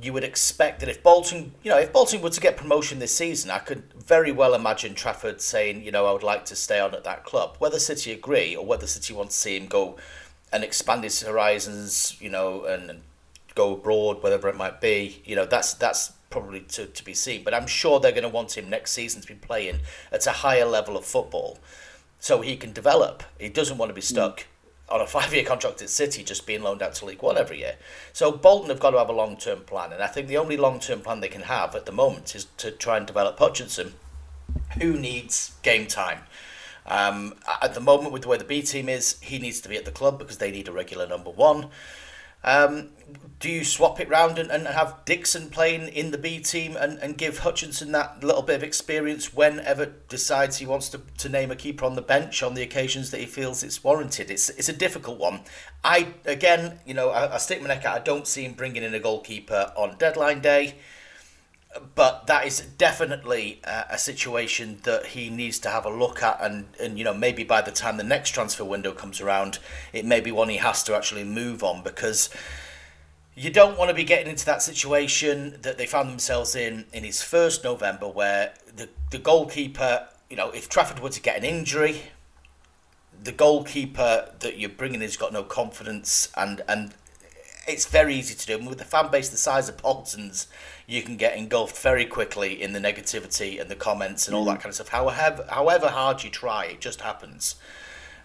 You 0.00 0.12
would 0.12 0.24
expect 0.24 0.80
that 0.80 0.88
if 0.88 1.02
Bolton, 1.02 1.52
you 1.62 1.70
know, 1.70 1.78
if 1.78 1.92
Bolton 1.92 2.22
were 2.22 2.30
to 2.30 2.40
get 2.40 2.56
promotion 2.56 3.00
this 3.00 3.14
season, 3.14 3.50
I 3.50 3.58
could 3.58 3.82
very 3.94 4.32
well 4.32 4.54
imagine 4.54 4.94
Trafford 4.94 5.40
saying, 5.40 5.82
you 5.82 5.92
know, 5.92 6.06
I 6.06 6.12
would 6.12 6.22
like 6.22 6.44
to 6.46 6.56
stay 6.56 6.80
on 6.80 6.94
at 6.94 7.04
that 7.04 7.24
club. 7.24 7.56
Whether 7.58 7.78
City 7.78 8.12
agree 8.12 8.56
or 8.56 8.64
whether 8.64 8.86
City 8.86 9.14
want 9.14 9.30
to 9.30 9.36
see 9.36 9.56
him 9.56 9.66
go 9.66 9.96
and 10.52 10.64
expand 10.64 11.04
his 11.04 11.22
horizons, 11.22 12.16
you 12.20 12.30
know, 12.30 12.64
and 12.64 13.02
go 13.54 13.74
abroad, 13.74 14.22
whatever 14.22 14.48
it 14.48 14.56
might 14.56 14.80
be, 14.80 15.22
you 15.24 15.36
know, 15.36 15.46
that's 15.46 15.74
that's 15.74 16.12
probably 16.34 16.58
to, 16.62 16.86
to 16.86 17.04
be 17.04 17.14
seen. 17.14 17.44
But 17.44 17.54
I'm 17.54 17.68
sure 17.68 18.00
they're 18.00 18.10
going 18.10 18.24
to 18.24 18.28
want 18.28 18.58
him 18.58 18.68
next 18.68 18.90
season 18.90 19.20
to 19.22 19.28
be 19.28 19.34
playing 19.34 19.78
at 20.10 20.26
a 20.26 20.32
higher 20.32 20.64
level 20.64 20.96
of 20.96 21.04
football 21.04 21.60
so 22.18 22.40
he 22.40 22.56
can 22.56 22.72
develop. 22.72 23.22
He 23.38 23.48
doesn't 23.48 23.78
want 23.78 23.90
to 23.90 23.94
be 23.94 24.00
hmm. 24.00 24.14
stuck 24.14 24.40
mm. 24.40 24.94
on 24.94 25.00
a 25.00 25.06
five 25.16 25.32
year 25.32 25.44
contract 25.44 25.80
at 25.80 25.90
City 25.90 26.24
just 26.24 26.44
being 26.44 26.62
loaned 26.62 26.82
out 26.82 26.94
to 26.94 27.04
League 27.04 27.22
One 27.22 27.38
every 27.38 27.60
year. 27.60 27.76
So 28.12 28.32
Bolton 28.32 28.70
have 28.70 28.80
got 28.80 28.90
to 28.90 28.98
have 28.98 29.08
a 29.08 29.12
long 29.12 29.36
term 29.36 29.60
plan. 29.60 29.92
And 29.92 30.02
I 30.02 30.08
think 30.08 30.26
the 30.26 30.36
only 30.36 30.56
long 30.56 30.80
term 30.80 31.02
plan 31.02 31.20
they 31.20 31.28
can 31.28 31.42
have 31.42 31.76
at 31.76 31.86
the 31.86 31.92
moment 31.92 32.34
is 32.34 32.46
to 32.56 32.72
try 32.72 32.96
and 32.96 33.06
develop 33.06 33.38
Hutchinson, 33.38 33.94
who 34.80 34.94
needs 34.98 35.52
game 35.62 35.86
time. 35.86 36.18
Um, 36.84 37.34
at 37.62 37.74
the 37.74 37.80
moment, 37.80 38.12
with 38.12 38.22
the 38.22 38.28
way 38.28 38.38
the 38.38 38.44
B 38.44 38.60
team 38.60 38.88
is, 38.88 39.20
he 39.20 39.38
needs 39.38 39.60
to 39.60 39.68
be 39.68 39.76
at 39.76 39.84
the 39.84 39.92
club 39.92 40.18
because 40.18 40.38
they 40.38 40.50
need 40.50 40.66
a 40.66 40.72
regular 40.72 41.06
number 41.06 41.30
one. 41.30 41.68
Um, 42.42 42.90
do 43.40 43.50
you 43.50 43.64
swap 43.64 44.00
it 44.00 44.08
round 44.08 44.38
and, 44.38 44.50
and 44.50 44.66
have 44.66 45.04
Dixon 45.04 45.50
playing 45.50 45.88
in 45.88 46.10
the 46.10 46.18
B 46.18 46.38
team 46.40 46.76
and, 46.76 46.98
and 47.00 47.18
give 47.18 47.38
Hutchinson 47.38 47.92
that 47.92 48.24
little 48.24 48.42
bit 48.42 48.56
of 48.56 48.62
experience 48.62 49.34
whenever 49.34 49.86
decides 50.08 50.58
he 50.58 50.66
wants 50.66 50.88
to, 50.90 51.00
to 51.18 51.28
name 51.28 51.50
a 51.50 51.56
keeper 51.56 51.84
on 51.84 51.94
the 51.94 52.02
bench 52.02 52.42
on 52.42 52.54
the 52.54 52.62
occasions 52.62 53.10
that 53.10 53.20
he 53.20 53.26
feels 53.26 53.62
it's 53.62 53.84
warranted? 53.84 54.30
It's 54.30 54.48
it's 54.50 54.68
a 54.68 54.72
difficult 54.72 55.18
one. 55.18 55.40
I 55.82 56.14
again, 56.24 56.78
you 56.86 56.94
know, 56.94 57.10
I, 57.10 57.34
I 57.34 57.38
stick 57.38 57.60
my 57.60 57.68
neck 57.68 57.84
out. 57.84 57.96
I 57.96 58.02
don't 58.02 58.26
see 58.26 58.44
him 58.44 58.52
bringing 58.52 58.82
in 58.82 58.94
a 58.94 59.00
goalkeeper 59.00 59.72
on 59.76 59.98
deadline 59.98 60.40
day 60.40 60.76
but 61.94 62.26
that 62.26 62.46
is 62.46 62.60
definitely 62.78 63.60
uh, 63.64 63.84
a 63.90 63.98
situation 63.98 64.78
that 64.84 65.06
he 65.06 65.28
needs 65.30 65.58
to 65.58 65.68
have 65.68 65.84
a 65.84 65.90
look 65.90 66.22
at 66.22 66.38
and, 66.40 66.66
and 66.80 66.98
you 66.98 67.04
know 67.04 67.14
maybe 67.14 67.42
by 67.42 67.60
the 67.60 67.70
time 67.70 67.96
the 67.96 68.04
next 68.04 68.30
transfer 68.30 68.64
window 68.64 68.92
comes 68.92 69.20
around 69.20 69.58
it 69.92 70.04
may 70.04 70.20
be 70.20 70.30
one 70.30 70.48
he 70.48 70.56
has 70.56 70.82
to 70.84 70.94
actually 70.94 71.24
move 71.24 71.62
on 71.62 71.82
because 71.82 72.30
you 73.36 73.50
don't 73.50 73.76
want 73.76 73.88
to 73.88 73.94
be 73.94 74.04
getting 74.04 74.28
into 74.28 74.44
that 74.46 74.62
situation 74.62 75.58
that 75.62 75.76
they 75.76 75.86
found 75.86 76.08
themselves 76.08 76.54
in 76.54 76.84
in 76.92 77.04
his 77.04 77.22
first 77.22 77.64
November 77.64 78.08
where 78.08 78.54
the, 78.74 78.88
the 79.10 79.18
goalkeeper 79.18 80.08
you 80.30 80.36
know 80.36 80.50
if 80.50 80.68
Trafford 80.68 81.00
were 81.00 81.10
to 81.10 81.20
get 81.20 81.36
an 81.36 81.44
injury 81.44 82.02
the 83.22 83.32
goalkeeper 83.32 84.32
that 84.40 84.58
you're 84.58 84.70
bringing 84.70 84.96
in 84.96 85.02
has 85.02 85.16
got 85.16 85.32
no 85.32 85.42
confidence 85.42 86.28
and 86.36 86.62
and 86.68 86.94
it's 87.66 87.86
very 87.86 88.14
easy 88.14 88.34
to 88.34 88.46
do. 88.46 88.58
And 88.58 88.68
with 88.68 88.78
the 88.78 88.84
fan 88.84 89.10
base 89.10 89.28
the 89.28 89.36
size 89.36 89.68
of 89.68 89.78
Bolton's, 89.78 90.48
you 90.86 91.02
can 91.02 91.16
get 91.16 91.36
engulfed 91.36 91.78
very 91.78 92.04
quickly 92.04 92.60
in 92.60 92.72
the 92.72 92.78
negativity 92.78 93.60
and 93.60 93.70
the 93.70 93.76
comments 93.76 94.26
and 94.26 94.36
all 94.36 94.44
that 94.44 94.58
mm. 94.58 94.62
kind 94.62 94.66
of 94.66 94.74
stuff. 94.74 94.88
However, 94.88 95.46
however 95.48 95.88
hard 95.88 96.22
you 96.22 96.30
try, 96.30 96.66
it 96.66 96.80
just 96.80 97.00
happens. 97.00 97.56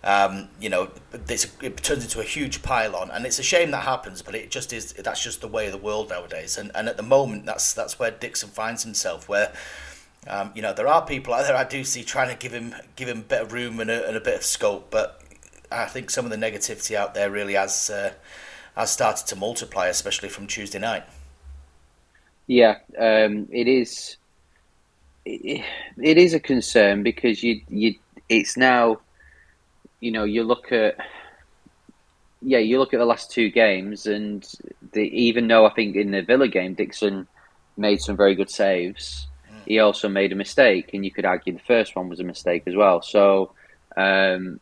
Um, 0.03 0.49
you 0.61 0.69
know, 0.69 0.91
it 1.13 1.77
turns 1.77 2.03
into 2.03 2.19
a 2.21 2.23
huge 2.23 2.61
pile-on, 2.61 3.11
and 3.11 3.25
it's 3.25 3.39
a 3.39 3.43
shame 3.43 3.71
that 3.71 3.83
happens. 3.83 4.21
But 4.21 4.35
it 4.35 4.49
just 4.49 4.71
is. 4.71 4.93
That's 4.93 5.23
just 5.23 5.41
the 5.41 5.47
way 5.47 5.65
of 5.65 5.71
the 5.71 5.77
world 5.77 6.09
nowadays. 6.09 6.57
And 6.57 6.71
and 6.73 6.87
at 6.87 6.97
the 6.97 7.03
moment, 7.03 7.45
that's 7.45 7.73
that's 7.73 7.99
where 7.99 8.11
Dixon 8.11 8.49
finds 8.49 8.83
himself. 8.83 9.27
Where 9.27 9.51
um, 10.27 10.51
you 10.55 10.61
know 10.61 10.73
there 10.73 10.87
are 10.87 11.05
people 11.05 11.33
out 11.33 11.43
there 11.43 11.55
I 11.55 11.63
do 11.63 11.83
see 11.83 12.03
trying 12.03 12.29
to 12.29 12.37
give 12.37 12.53
him 12.53 12.75
give 12.95 13.09
him 13.09 13.19
a 13.19 13.23
bit 13.23 13.41
of 13.41 13.53
room 13.53 13.79
and 13.79 13.89
a, 13.89 14.07
and 14.07 14.15
a 14.15 14.21
bit 14.21 14.35
of 14.35 14.43
scope, 14.43 14.89
but 14.89 15.21
I 15.71 15.85
think 15.85 16.09
some 16.09 16.25
of 16.25 16.31
the 16.31 16.37
negativity 16.37 16.95
out 16.95 17.13
there 17.13 17.29
really 17.29 17.53
has. 17.53 17.89
Uh, 17.89 18.13
has 18.75 18.91
started 18.91 19.27
to 19.27 19.35
multiply, 19.35 19.87
especially 19.87 20.29
from 20.29 20.47
Tuesday 20.47 20.79
night. 20.79 21.03
Yeah, 22.47 22.77
um, 22.97 23.47
it 23.51 23.67
is. 23.67 24.17
It, 25.25 25.63
it 26.01 26.17
is 26.17 26.33
a 26.33 26.39
concern 26.39 27.03
because 27.03 27.43
you 27.43 27.61
you 27.69 27.95
it's 28.29 28.55
now, 28.57 28.99
you 29.99 30.11
know, 30.11 30.23
you 30.23 30.43
look 30.43 30.71
at 30.71 30.97
yeah, 32.41 32.59
you 32.59 32.79
look 32.79 32.93
at 32.93 32.99
the 32.99 33.05
last 33.05 33.31
two 33.31 33.49
games, 33.49 34.05
and 34.05 34.47
the, 34.93 35.01
even 35.01 35.47
though 35.47 35.65
I 35.65 35.71
think 35.71 35.95
in 35.95 36.11
the 36.11 36.21
Villa 36.21 36.47
game 36.47 36.73
Dixon 36.73 37.27
made 37.75 38.01
some 38.01 38.15
very 38.15 38.35
good 38.35 38.49
saves, 38.49 39.27
mm. 39.51 39.59
he 39.65 39.79
also 39.79 40.07
made 40.07 40.31
a 40.31 40.35
mistake, 40.35 40.93
and 40.93 41.03
you 41.03 41.11
could 41.11 41.25
argue 41.25 41.53
the 41.53 41.59
first 41.59 41.95
one 41.95 42.07
was 42.07 42.19
a 42.19 42.23
mistake 42.23 42.63
as 42.65 42.75
well. 42.75 43.01
So 43.01 43.51
um, 43.97 44.61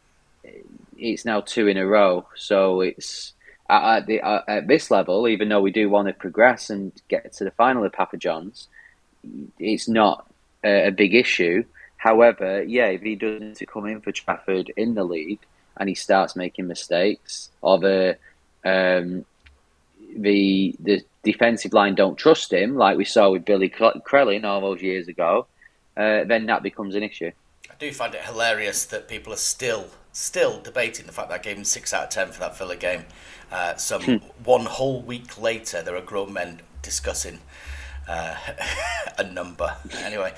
it's 0.97 1.25
now 1.25 1.41
two 1.41 1.67
in 1.67 1.77
a 1.77 1.85
row. 1.85 2.25
So 2.35 2.81
it's 2.81 3.33
at, 3.69 4.07
the, 4.07 4.21
at 4.21 4.67
this 4.67 4.89
level, 4.89 5.27
even 5.27 5.49
though 5.49 5.61
we 5.61 5.71
do 5.71 5.89
want 5.89 6.07
to 6.07 6.13
progress 6.13 6.69
and 6.69 6.91
get 7.09 7.31
to 7.33 7.43
the 7.43 7.51
final 7.51 7.83
of 7.85 7.93
Papa 7.93 8.17
John's, 8.17 8.67
it's 9.59 9.87
not 9.87 10.25
a, 10.63 10.87
a 10.87 10.91
big 10.91 11.13
issue. 11.13 11.63
However, 11.97 12.63
yeah, 12.63 12.87
if 12.87 13.01
he 13.01 13.15
doesn't 13.15 13.61
come 13.67 13.87
in 13.87 14.01
for 14.01 14.11
Trafford 14.11 14.71
in 14.77 14.93
the 14.93 15.03
league 15.03 15.39
and 15.77 15.89
he 15.89 15.95
starts 15.95 16.35
making 16.35 16.67
mistakes, 16.67 17.49
or 17.61 17.79
the 17.79 18.17
um, 18.63 19.25
the 20.15 20.75
the 20.79 21.03
defensive 21.23 21.73
line 21.73 21.95
don't 21.95 22.17
trust 22.17 22.53
him, 22.53 22.75
like 22.75 22.97
we 22.97 23.05
saw 23.05 23.31
with 23.31 23.45
Billy 23.45 23.69
Crellin 23.69 24.45
all 24.45 24.61
those 24.61 24.81
years 24.81 25.07
ago, 25.07 25.47
uh, 25.97 26.23
then 26.23 26.45
that 26.45 26.63
becomes 26.63 26.95
an 26.95 27.03
issue. 27.03 27.31
I 27.69 27.73
do 27.79 27.91
find 27.91 28.13
it 28.13 28.21
hilarious 28.21 28.85
that 28.85 29.07
people 29.07 29.33
are 29.33 29.37
still 29.37 29.87
still 30.11 30.59
debating 30.61 31.05
the 31.05 31.11
fact 31.11 31.29
that 31.29 31.35
I 31.35 31.43
gave 31.43 31.57
him 31.57 31.63
six 31.63 31.93
out 31.93 32.05
of 32.05 32.09
ten 32.09 32.31
for 32.31 32.39
that 32.39 32.57
Villa 32.57 32.75
game. 32.75 33.05
Uh, 33.51 33.75
some 33.75 34.01
hmm. 34.01 34.15
one 34.43 34.65
whole 34.65 35.01
week 35.01 35.39
later, 35.39 35.81
there 35.81 35.95
are 35.95 36.01
grown 36.01 36.33
men 36.33 36.61
discussing 36.81 37.39
uh, 38.07 38.35
a 39.17 39.23
number. 39.23 39.75
Anyway, 39.99 40.33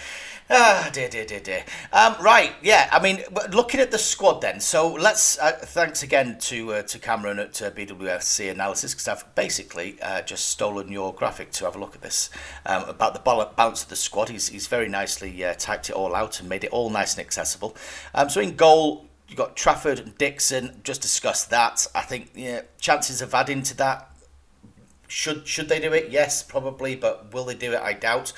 ah, 0.49 0.89
dear, 0.91 1.09
dear, 1.09 1.25
dear, 1.25 1.39
dear. 1.39 1.63
Um, 1.93 2.15
right, 2.21 2.53
yeah. 2.61 2.89
I 2.91 3.01
mean, 3.01 3.23
looking 3.51 3.79
at 3.79 3.91
the 3.91 3.97
squad 3.97 4.41
then. 4.41 4.59
So 4.59 4.93
let's. 4.93 5.37
Uh, 5.39 5.51
thanks 5.51 6.03
again 6.03 6.37
to 6.39 6.73
uh, 6.73 6.81
to 6.83 6.99
Cameron 6.99 7.39
at 7.39 7.61
uh, 7.61 7.71
BWFC 7.71 8.51
Analysis 8.51 8.93
because 8.93 9.07
I've 9.07 9.35
basically 9.35 10.01
uh, 10.01 10.21
just 10.21 10.49
stolen 10.49 10.91
your 10.91 11.13
graphic 11.13 11.51
to 11.53 11.65
have 11.65 11.75
a 11.75 11.79
look 11.79 11.95
at 11.95 12.01
this 12.01 12.29
um, 12.65 12.83
about 12.89 13.13
the 13.13 13.49
bounce 13.55 13.83
of 13.83 13.89
the 13.89 13.95
squad. 13.95 14.29
He's 14.29 14.49
he's 14.49 14.67
very 14.67 14.89
nicely 14.89 15.43
uh, 15.43 15.53
typed 15.55 15.89
it 15.89 15.93
all 15.93 16.15
out 16.15 16.39
and 16.39 16.49
made 16.49 16.63
it 16.63 16.71
all 16.71 16.89
nice 16.89 17.15
and 17.17 17.25
accessible. 17.25 17.75
Um, 18.13 18.29
so 18.29 18.41
in 18.41 18.55
goal, 18.55 19.09
You've 19.29 19.37
got 19.37 19.55
Trafford 19.55 19.99
and 19.99 20.17
Dixon. 20.17 20.81
Just 20.83 21.01
discussed 21.01 21.51
that. 21.51 21.85
I 21.93 22.01
think 22.01 22.31
yeah, 22.33 22.61
chances 22.79 23.21
of 23.21 23.33
adding 23.35 23.61
to 23.63 23.77
that. 23.77 24.11
Should 25.07 25.47
should 25.47 25.69
they 25.69 25.79
do 25.79 25.93
it? 25.93 26.09
Yes, 26.09 26.41
probably. 26.41 26.95
But 26.95 27.31
will 27.31 27.45
they 27.45 27.53
do 27.53 27.73
it? 27.73 27.79
I 27.79 27.93
doubt. 27.93 28.33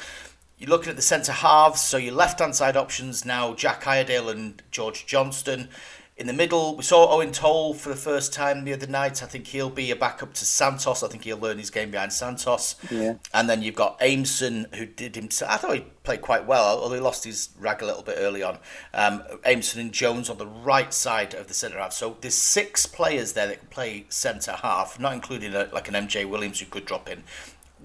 You're 0.62 0.70
looking 0.70 0.92
at 0.92 0.96
the 0.96 1.02
centre 1.02 1.32
halves. 1.32 1.82
So 1.82 1.98
your 1.98 2.14
left 2.14 2.40
hand 2.40 2.56
side 2.56 2.78
options 2.78 3.26
now: 3.26 3.56
Jack 3.56 3.88
Iredale 3.88 4.30
and 4.30 4.62
George 4.70 5.08
Johnston. 5.08 5.70
In 6.18 6.28
the 6.28 6.34
middle, 6.34 6.76
we 6.76 6.84
saw 6.84 7.12
Owen 7.12 7.32
Toal 7.32 7.74
for 7.74 7.90
the 7.90 7.96
first 7.96 8.32
time 8.32 8.64
the 8.64 8.74
other 8.74 8.86
night. 8.86 9.24
I 9.24 9.26
think 9.26 9.48
he'll 9.48 9.72
be 9.72 9.90
a 9.90 9.96
backup 9.96 10.36
to 10.36 10.46
Santos. 10.46 11.02
I 11.02 11.08
think 11.08 11.24
he'll 11.24 11.40
learn 11.40 11.58
his 11.58 11.72
game 11.72 11.90
behind 11.90 12.14
Santos. 12.14 12.76
Yeah. 12.92 13.16
And 13.34 13.50
then 13.50 13.64
you've 13.64 13.74
got 13.74 14.00
Aimson, 14.02 14.72
who 14.76 14.86
did 14.86 15.16
himself. 15.16 15.50
I 15.52 15.58
thought 15.58 15.74
he 15.74 15.86
played 16.04 16.22
quite 16.22 16.46
well, 16.46 16.80
although 16.80 16.94
he 16.94 17.02
lost 17.02 17.24
his 17.24 17.50
rag 17.58 17.82
a 17.82 17.88
little 17.88 18.04
bit 18.04 18.18
early 18.20 18.44
on. 18.44 18.60
Um, 18.94 19.24
Aimson 19.46 19.80
and 19.80 19.92
Jones 19.92 20.30
on 20.30 20.38
the 20.38 20.46
right 20.46 20.94
side 20.94 21.34
of 21.34 21.48
the 21.48 21.56
centre 21.56 21.80
half. 21.80 21.94
So 21.94 22.18
there's 22.22 22.36
six 22.36 22.86
players 22.86 23.34
there 23.34 23.48
that 23.48 23.58
can 23.58 23.70
play 23.70 24.06
centre 24.10 24.52
half, 24.62 25.00
not 25.00 25.14
including 25.14 25.56
a, 25.56 25.70
like 25.74 25.88
an 25.88 25.96
MJ 25.96 26.30
Williams 26.30 26.60
who 26.60 26.68
could 26.68 26.86
drop 26.86 27.10
in. 27.10 27.24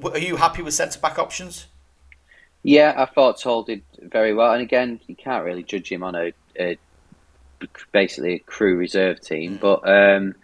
Are 0.04 0.18
you 0.18 0.36
happy 0.36 0.60
with 0.60 0.74
centre 0.74 1.00
back 1.00 1.18
options? 1.18 1.68
Yeah, 2.66 2.94
I 2.96 3.04
thought 3.04 3.40
Toal 3.40 3.62
did 3.62 3.82
very 4.02 4.34
well. 4.34 4.52
And 4.52 4.60
again, 4.60 4.98
you 5.06 5.14
can't 5.14 5.44
really 5.44 5.62
judge 5.62 5.88
him 5.88 6.02
on 6.02 6.16
a, 6.16 6.32
a 6.58 6.76
basically 7.92 8.34
a 8.34 8.38
Crewe 8.40 8.76
reserve 8.76 9.20
team. 9.20 9.56
Mm. 9.56 9.60
But 9.60 9.88
um, 9.88 10.34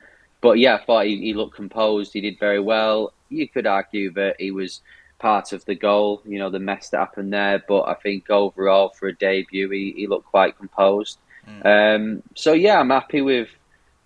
but 0.40 0.60
yeah, 0.60 0.76
I 0.76 0.84
thought 0.84 1.06
he, 1.06 1.18
he, 1.20 1.34
looked 1.34 1.56
composed. 1.56 2.12
He 2.12 2.20
did 2.20 2.38
very 2.38 2.60
well. 2.60 3.12
You 3.28 3.48
could 3.48 3.66
argue 3.66 4.12
that 4.12 4.36
he 4.38 4.52
was 4.52 4.82
part 5.18 5.52
of 5.52 5.64
the 5.64 5.74
goal. 5.74 6.22
You 6.24 6.38
know, 6.38 6.48
the 6.48 6.60
mess 6.60 6.90
that 6.90 6.98
happened 6.98 7.32
there. 7.32 7.60
But 7.66 7.88
I 7.88 7.94
think 7.94 8.30
overall, 8.30 8.90
for 8.90 9.08
a 9.08 9.12
debut, 9.12 9.68
he, 9.70 9.92
he 9.96 10.06
looked 10.06 10.26
quite 10.26 10.56
composed. 10.56 11.18
Mm. 11.48 11.66
Um, 11.66 12.22
so 12.36 12.52
yeah, 12.52 12.78
I'm 12.78 12.90
happy 12.90 13.20
with 13.20 13.48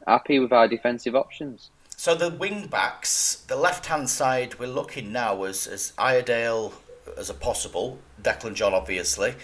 happy 0.07 0.39
with 0.39 0.55
our 0.55 0.69
defensive 0.69 1.15
options. 1.15 1.69
So 1.99 2.15
the 2.15 2.31
wing 2.31 2.69
backs, 2.69 3.45
the 3.47 3.57
left 3.57 3.85
hand 3.85 4.09
side, 4.09 4.59
we're 4.59 4.69
looking 4.69 5.13
now 5.13 5.43
as 5.43 5.67
as 5.67 5.93
Iredale, 5.99 6.73
as 7.19 7.29
a 7.29 7.35
possible. 7.35 7.99
Declan 8.27 8.55
John, 8.55 8.75
obviously, 8.75 9.35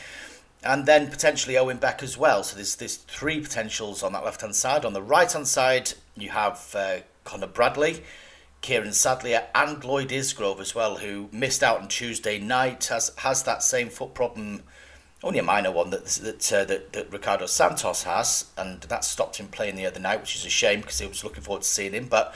and 0.65 0.87
then 0.87 1.09
potentially 1.09 1.57
Owen 1.57 1.79
Beck 1.79 2.03
as 2.03 2.19
well. 2.19 2.43
So 2.43 2.57
there's 2.57 2.77
there's 2.77 2.97
three 2.97 3.41
potentials 3.41 4.03
on 4.03 4.13
that 4.13 4.25
left 4.25 4.41
hand 4.41 4.57
side. 4.57 4.85
On 4.85 4.93
the 4.93 5.03
right 5.03 5.31
hand 5.31 5.49
side, 5.49 5.93
you 6.17 6.31
have 6.31 6.75
uh, 6.75 6.99
Connor 7.25 7.47
Bradley. 7.47 8.03
Kieran 8.61 8.93
Sadlier 8.93 9.49
and 9.57 9.83
Lloyd 9.83 10.11
Isgrove 10.11 10.61
as 10.61 10.73
well, 10.73 10.99
who 10.99 11.29
missed 11.33 11.65
out 11.65 11.81
on 11.81 11.89
Tuesday 11.89 12.39
night, 12.39 12.85
has 12.87 13.11
has 13.19 13.43
that 13.43 13.63
same 13.63 13.89
foot 13.89 14.15
problem 14.15 14.63
only 15.25 15.39
a 15.39 15.43
minor 15.43 15.71
one 15.71 15.91
that 15.91 16.05
that, 16.07 16.53
uh, 16.53 16.65
that 16.65 16.93
that 16.93 17.13
Ricardo 17.13 17.47
Santos 17.47 18.05
has, 18.05 18.47
and 18.57 18.81
that 18.83 19.05
stopped 19.05 19.37
him 19.39 19.49
playing 19.49 19.77
the 19.77 19.87
other 19.87 20.01
night, 20.01 20.21
which 20.21 20.37
is 20.37 20.45
a 20.45 20.51
shame 20.51 20.81
because 20.81 20.99
he 20.99 21.07
was 21.07 21.25
looking 21.25 21.43
forward 21.43 21.63
to 21.63 21.69
seeing 21.69 21.93
him. 21.93 22.07
But 22.07 22.35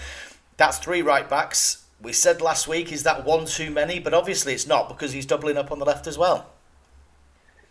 that's 0.56 0.78
three 0.78 1.02
right 1.02 1.28
backs. 1.28 1.84
We 2.02 2.12
said 2.12 2.40
last 2.40 2.68
week, 2.68 2.92
is 2.92 3.02
that 3.04 3.24
one 3.24 3.46
too 3.46 3.70
many? 3.70 3.98
But 4.00 4.14
obviously 4.14 4.52
it's 4.52 4.66
not 4.66 4.88
because 4.88 5.12
he's 5.12 5.26
doubling 5.26 5.56
up 5.56 5.72
on 5.72 5.78
the 5.78 5.84
left 5.84 6.06
as 6.06 6.18
well. 6.18 6.50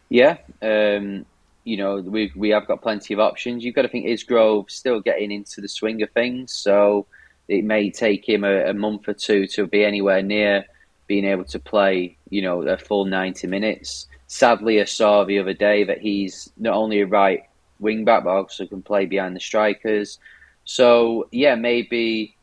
Yeah, 0.09 0.37
um, 0.61 1.25
you 1.63 1.77
know 1.77 1.95
we 1.97 2.31
we 2.35 2.49
have 2.49 2.67
got 2.67 2.81
plenty 2.81 3.13
of 3.13 3.19
options. 3.19 3.63
You've 3.63 3.75
got 3.75 3.83
to 3.83 3.87
think 3.87 4.05
Isgrove 4.05 4.69
still 4.69 4.99
getting 4.99 5.31
into 5.31 5.61
the 5.61 5.67
swing 5.67 6.01
of 6.03 6.11
things, 6.11 6.53
so 6.53 7.07
it 7.47 7.63
may 7.63 7.89
take 7.89 8.27
him 8.27 8.43
a, 8.43 8.69
a 8.69 8.73
month 8.73 9.07
or 9.07 9.13
two 9.13 9.47
to 9.47 9.67
be 9.67 9.83
anywhere 9.83 10.21
near 10.21 10.65
being 11.07 11.25
able 11.25 11.45
to 11.45 11.59
play, 11.59 12.17
you 12.29 12.41
know, 12.41 12.61
a 12.63 12.77
full 12.77 13.05
ninety 13.05 13.47
minutes 13.47 14.07
Sadlier, 14.27 14.81
I 14.81 14.85
saw 14.85 15.23
the 15.23 15.39
other 15.39 15.53
day 15.53 15.83
that 15.83 15.99
he's 15.99 16.51
not 16.57 16.73
only 16.73 17.01
a 17.01 17.05
right 17.05 17.43
wing 17.79 18.05
back 18.05 18.23
but 18.23 18.31
also 18.31 18.65
can 18.65 18.81
play 18.81 19.05
behind 19.05 19.35
the 19.35 19.39
strikers. 19.39 20.19
So 20.63 21.27
yeah, 21.31 21.55
maybe 21.55 22.35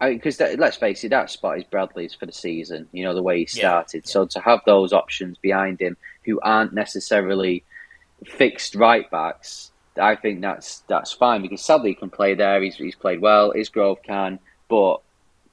because 0.00 0.38
let's 0.40 0.76
face 0.76 1.04
it, 1.04 1.08
that 1.08 1.30
spot 1.30 1.58
is 1.58 1.64
Bradley's 1.64 2.14
for 2.14 2.26
the 2.26 2.32
season. 2.32 2.88
You 2.92 3.04
know 3.04 3.14
the 3.14 3.22
way 3.22 3.40
he 3.40 3.46
started. 3.46 3.98
Yeah, 3.98 4.02
yeah. 4.04 4.12
So 4.12 4.26
to 4.26 4.40
have 4.40 4.60
those 4.66 4.92
options 4.92 5.38
behind 5.38 5.80
him 5.80 5.96
who 6.24 6.40
aren't 6.40 6.74
necessarily 6.74 7.64
fixed 8.24 8.74
right 8.74 9.10
backs, 9.10 9.70
I 10.00 10.16
think 10.16 10.40
that's 10.40 10.80
that's 10.88 11.12
fine 11.12 11.42
because 11.42 11.62
Sadlier 11.62 11.88
he 11.88 11.94
can 11.94 12.10
play 12.10 12.34
there. 12.34 12.62
He's 12.62 12.76
he's 12.76 12.94
played 12.94 13.20
well. 13.20 13.52
Isgrove 13.52 14.02
can, 14.02 14.38
but 14.68 15.00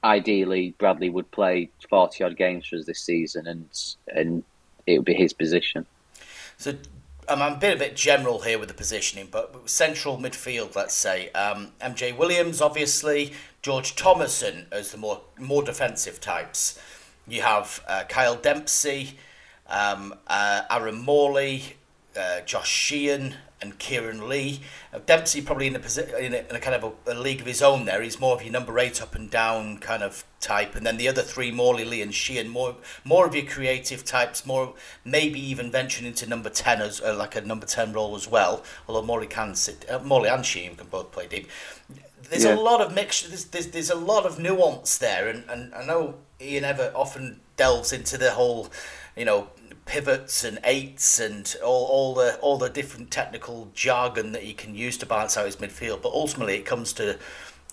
ideally 0.02 0.74
Bradley 0.78 1.10
would 1.10 1.30
play 1.30 1.70
forty 1.88 2.22
odd 2.22 2.36
games 2.36 2.66
for 2.66 2.76
us 2.76 2.84
this 2.84 3.00
season, 3.00 3.46
and 3.46 3.68
and 4.08 4.44
it 4.86 4.98
would 4.98 5.06
be 5.06 5.14
his 5.14 5.32
position. 5.32 5.86
So 6.58 6.74
um, 7.28 7.40
I'm 7.40 7.54
a 7.54 7.56
bit 7.56 7.76
a 7.76 7.78
bit 7.78 7.96
general 7.96 8.40
here 8.40 8.58
with 8.58 8.68
the 8.68 8.74
positioning, 8.74 9.28
but 9.30 9.68
central 9.68 10.18
midfield, 10.18 10.76
let's 10.76 10.94
say 10.94 11.30
um, 11.30 11.72
MJ 11.80 12.16
Williams, 12.16 12.60
obviously 12.60 13.32
George 13.64 13.96
Thomason 13.96 14.66
as 14.70 14.92
the 14.92 14.98
more 14.98 15.22
more 15.38 15.62
defensive 15.62 16.20
types. 16.20 16.78
You 17.26 17.40
have 17.40 17.82
uh, 17.88 18.04
Kyle 18.06 18.36
Dempsey, 18.36 19.16
um, 19.66 20.14
uh, 20.26 20.64
Aaron 20.70 21.00
Morley, 21.00 21.76
uh, 22.14 22.42
Josh 22.42 22.68
Sheehan, 22.68 23.36
and 23.62 23.78
Kieran 23.78 24.28
Lee. 24.28 24.60
Dempsey 25.06 25.40
probably 25.40 25.68
in 25.68 25.76
a, 25.76 25.78
posi- 25.78 26.12
in 26.20 26.34
a, 26.34 26.44
in 26.50 26.56
a 26.56 26.60
kind 26.60 26.74
of 26.74 26.92
a, 27.06 27.12
a, 27.12 27.14
league 27.14 27.40
of 27.40 27.46
his 27.46 27.62
own. 27.62 27.86
There, 27.86 28.02
he's 28.02 28.20
more 28.20 28.36
of 28.36 28.42
your 28.42 28.52
number 28.52 28.78
eight 28.78 29.00
up 29.00 29.14
and 29.14 29.30
down 29.30 29.78
kind 29.78 30.02
of 30.02 30.24
type, 30.40 30.76
and 30.76 30.84
then 30.84 30.98
the 30.98 31.08
other 31.08 31.22
three, 31.22 31.50
Morley, 31.50 31.86
Lee, 31.86 32.02
and 32.02 32.14
Sheehan, 32.14 32.50
more 32.50 32.76
more 33.02 33.26
of 33.26 33.34
your 33.34 33.46
creative 33.46 34.04
types. 34.04 34.44
More 34.44 34.74
maybe 35.06 35.40
even 35.40 35.70
venturing 35.70 36.06
into 36.06 36.28
number 36.28 36.50
ten 36.50 36.82
as 36.82 37.00
uh, 37.00 37.16
like 37.16 37.34
a 37.34 37.40
number 37.40 37.64
ten 37.64 37.94
role 37.94 38.14
as 38.14 38.28
well. 38.28 38.62
Although 38.86 39.06
Morley 39.06 39.26
can 39.26 39.54
sit, 39.54 39.90
uh, 39.90 40.00
Morley 40.00 40.28
and 40.28 40.44
Sheehan 40.44 40.76
can 40.76 40.88
both 40.88 41.12
play 41.12 41.26
deep. 41.26 41.48
There's 42.34 42.44
yeah. 42.44 42.56
a 42.56 42.60
lot 42.60 42.80
of 42.80 42.94
mixture. 42.94 43.28
There's, 43.28 43.44
there's 43.44 43.68
there's 43.68 43.90
a 43.90 43.94
lot 43.94 44.26
of 44.26 44.40
nuance 44.40 44.98
there, 44.98 45.28
and, 45.28 45.44
and 45.48 45.72
I 45.72 45.86
know 45.86 46.16
Ian 46.40 46.64
Evatt 46.64 46.92
often 46.94 47.40
delves 47.56 47.92
into 47.92 48.18
the 48.18 48.32
whole, 48.32 48.70
you 49.16 49.24
know 49.24 49.48
pivots 49.86 50.44
and 50.44 50.58
eights 50.64 51.20
and 51.20 51.56
all, 51.62 51.84
all 51.86 52.14
the 52.14 52.36
all 52.36 52.56
the 52.56 52.70
different 52.70 53.10
technical 53.10 53.70
jargon 53.74 54.32
that 54.32 54.42
he 54.42 54.54
can 54.54 54.74
use 54.74 54.96
to 54.98 55.06
balance 55.06 55.36
out 55.36 55.46
his 55.46 55.56
midfield. 55.56 56.02
But 56.02 56.12
ultimately, 56.12 56.56
it 56.56 56.64
comes 56.64 56.92
to 56.94 57.18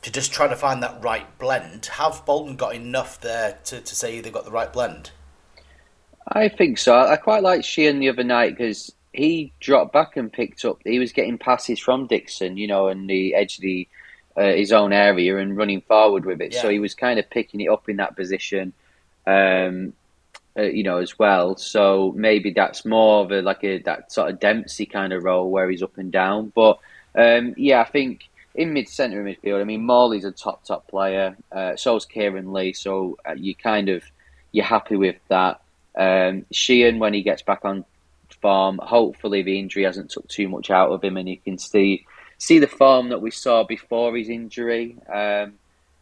to 0.02 0.12
just 0.12 0.32
trying 0.32 0.50
to 0.50 0.56
find 0.56 0.82
that 0.84 1.04
right 1.04 1.38
blend. 1.40 1.86
Have 1.86 2.26
Bolton 2.26 2.56
got 2.56 2.76
enough 2.76 3.20
there 3.22 3.58
to, 3.66 3.82
to 3.82 3.96
say 3.96 4.20
they've 4.20 4.34
got 4.34 4.46
the 4.46 4.52
right 4.52 4.72
blend? 4.72 5.12
I 6.28 6.50
think 6.50 6.78
so. 6.78 6.96
I 6.96 7.16
quite 7.18 7.44
liked 7.44 7.66
Sheehan 7.66 8.00
the 8.00 8.10
other 8.10 8.24
night 8.24 8.58
because 8.58 8.92
he 9.14 9.54
dropped 9.60 9.94
back 9.94 10.18
and 10.18 10.32
picked 10.32 10.66
up. 10.66 10.80
He 10.84 11.00
was 11.00 11.12
getting 11.12 11.38
passes 11.38 11.80
from 11.80 12.08
Dixon, 12.08 12.58
you 12.58 12.68
know, 12.68 12.88
and 12.88 13.10
the 13.10 13.36
edge 13.36 13.58
of 13.58 13.62
the 13.62 13.88
uh, 14.38 14.54
his 14.54 14.72
own 14.72 14.94
area 14.94 15.38
and 15.38 15.58
running 15.58 15.82
forward 15.82 16.26
with 16.26 16.42
it. 16.42 16.54
Yeah. 16.54 16.62
So 16.62 16.70
he 16.70 16.80
was 16.80 16.96
kind 16.96 17.20
of 17.20 17.30
picking 17.30 17.62
it 17.62 17.70
up 17.70 17.90
in 17.90 17.98
that 17.98 18.16
position. 18.16 18.74
Um, 19.26 19.94
uh, 20.58 20.64
you 20.64 20.84
know, 20.84 20.98
as 20.98 21.18
well. 21.18 21.56
So 21.56 22.14
maybe 22.16 22.52
that's 22.52 22.84
more 22.84 23.24
of 23.24 23.32
a 23.32 23.42
like 23.42 23.64
a 23.64 23.80
that 23.84 24.12
sort 24.12 24.32
of 24.32 24.40
Dempsey 24.40 24.86
kind 24.86 25.14
of 25.14 25.24
role 25.24 25.50
where 25.50 25.70
he's 25.70 25.84
up 25.84 25.98
and 25.98 26.12
down. 26.12 26.52
But 26.54 26.80
um, 27.16 27.54
yeah, 27.58 27.82
I 27.82 27.86
think 27.86 28.24
in 28.56 28.74
mid 28.74 28.90
centre 28.90 29.24
midfield, 29.24 29.62
I 29.62 29.64
mean, 29.64 29.86
Morley's 29.86 30.26
a 30.26 30.32
top 30.32 30.66
top 30.66 30.88
player. 30.88 31.38
Uh, 31.52 31.76
so's 31.76 32.06
Kieran 32.06 32.52
Lee. 32.52 32.74
So 32.74 33.18
uh, 33.26 33.34
you 33.34 33.56
kind 33.56 33.90
of 33.90 34.04
you're 34.52 34.66
happy 34.66 34.96
with 34.96 35.18
that. 35.30 35.62
Um, 35.96 36.46
Sheehan 36.52 37.00
when 37.00 37.14
he 37.14 37.22
gets 37.22 37.42
back 37.42 37.64
on 37.64 37.86
form, 38.42 38.80
hopefully 38.82 39.44
the 39.44 39.60
injury 39.60 39.84
hasn't 39.84 40.10
took 40.12 40.28
too 40.28 40.50
much 40.50 40.70
out 40.70 40.92
of 40.92 41.04
him, 41.04 41.18
and 41.18 41.28
he 41.28 41.38
can 41.38 41.58
see 41.58 42.06
see 42.42 42.58
the 42.58 42.66
form 42.66 43.10
that 43.10 43.22
we 43.22 43.30
saw 43.30 43.64
before 43.64 44.18
his 44.18 44.28
injury. 44.28 44.98
Um, 45.08 45.54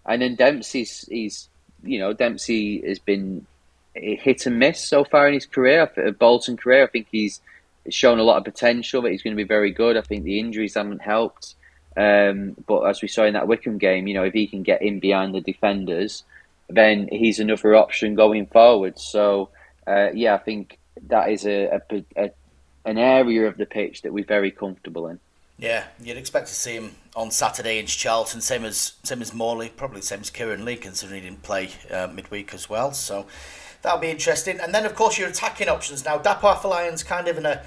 and 0.06 0.22
then 0.22 0.36
Dempsey's 0.36 1.06
he's 1.10 1.50
you 1.84 2.00
know 2.00 2.14
Dempsey 2.14 2.82
has 2.88 2.98
been 2.98 3.46
hit 3.94 4.46
and 4.46 4.58
miss 4.58 4.82
so 4.82 5.04
far 5.04 5.28
in 5.28 5.34
his 5.34 5.46
career, 5.46 5.92
Bolton 6.18 6.56
career. 6.56 6.84
I 6.84 6.88
think 6.88 7.08
he's 7.12 7.42
shown 7.90 8.20
a 8.20 8.24
lot 8.24 8.38
of 8.38 8.46
potential, 8.46 9.02
but 9.02 9.12
he's 9.12 9.22
going 9.22 9.36
to 9.36 9.44
be 9.44 9.56
very 9.58 9.72
good. 9.72 9.98
I 9.98 10.02
think 10.02 10.24
the 10.24 10.40
injuries 10.40 10.76
haven't 10.76 11.02
helped. 11.02 11.56
Um, 11.98 12.56
but 12.66 12.84
as 12.84 13.02
we 13.02 13.10
saw 13.10 13.26
in 13.26 13.34
that 13.34 13.48
Wycombe 13.48 13.78
game, 13.78 14.08
you 14.08 14.14
know, 14.14 14.24
if 14.24 14.34
he 14.34 14.48
can 14.48 14.64
get 14.64 14.82
in 14.82 15.02
behind 15.02 15.36
the 15.36 15.42
defenders, 15.42 16.24
then 16.70 17.10
he's 17.12 17.40
another 17.40 17.76
option 17.76 18.16
going 18.16 18.46
forward. 18.46 18.98
So, 18.98 19.50
uh, 19.86 20.12
yeah, 20.14 20.36
I 20.36 20.38
think 20.38 20.78
that 21.08 21.30
is 21.32 21.46
a, 21.46 21.82
a, 21.90 22.06
a, 22.16 22.32
an 22.86 22.98
area 22.98 23.48
of 23.48 23.58
the 23.58 23.66
pitch 23.66 24.04
that 24.04 24.14
we're 24.14 24.24
very 24.24 24.52
comfortable 24.52 25.08
in. 25.08 25.20
Yeah, 25.60 25.84
you'd 26.02 26.16
expect 26.16 26.48
to 26.48 26.54
see 26.54 26.76
him 26.76 26.96
on 27.18 27.32
Saturday 27.32 27.80
against 27.80 28.00
Charlton, 28.00 28.40
same 28.40 28.64
as 28.64 28.94
same 29.04 29.22
as 29.22 29.34
Morley, 29.34 29.68
probably 29.68 30.02
same 30.02 30.22
as 30.22 30.30
Kieran 30.30 30.64
Lee, 30.64 30.78
considering 30.78 31.24
he 31.24 31.30
didn't 31.30 31.44
play 31.44 31.72
uh, 31.92 32.08
midweek 32.08 32.54
as 32.54 32.70
well. 32.70 32.94
So 32.94 33.28
that'll 33.82 34.00
be 34.00 34.10
interesting. 34.10 34.60
And 34.60 34.74
then, 34.74 34.86
of 34.86 34.96
course, 34.96 35.18
your 35.18 35.28
attacking 35.28 35.68
options. 35.68 36.06
Now, 36.06 36.18
Dapo 36.18 36.56
Afolayan's 36.56 37.04
kind 37.04 37.28
of 37.28 37.38
in 37.38 37.46
a, 37.46 37.62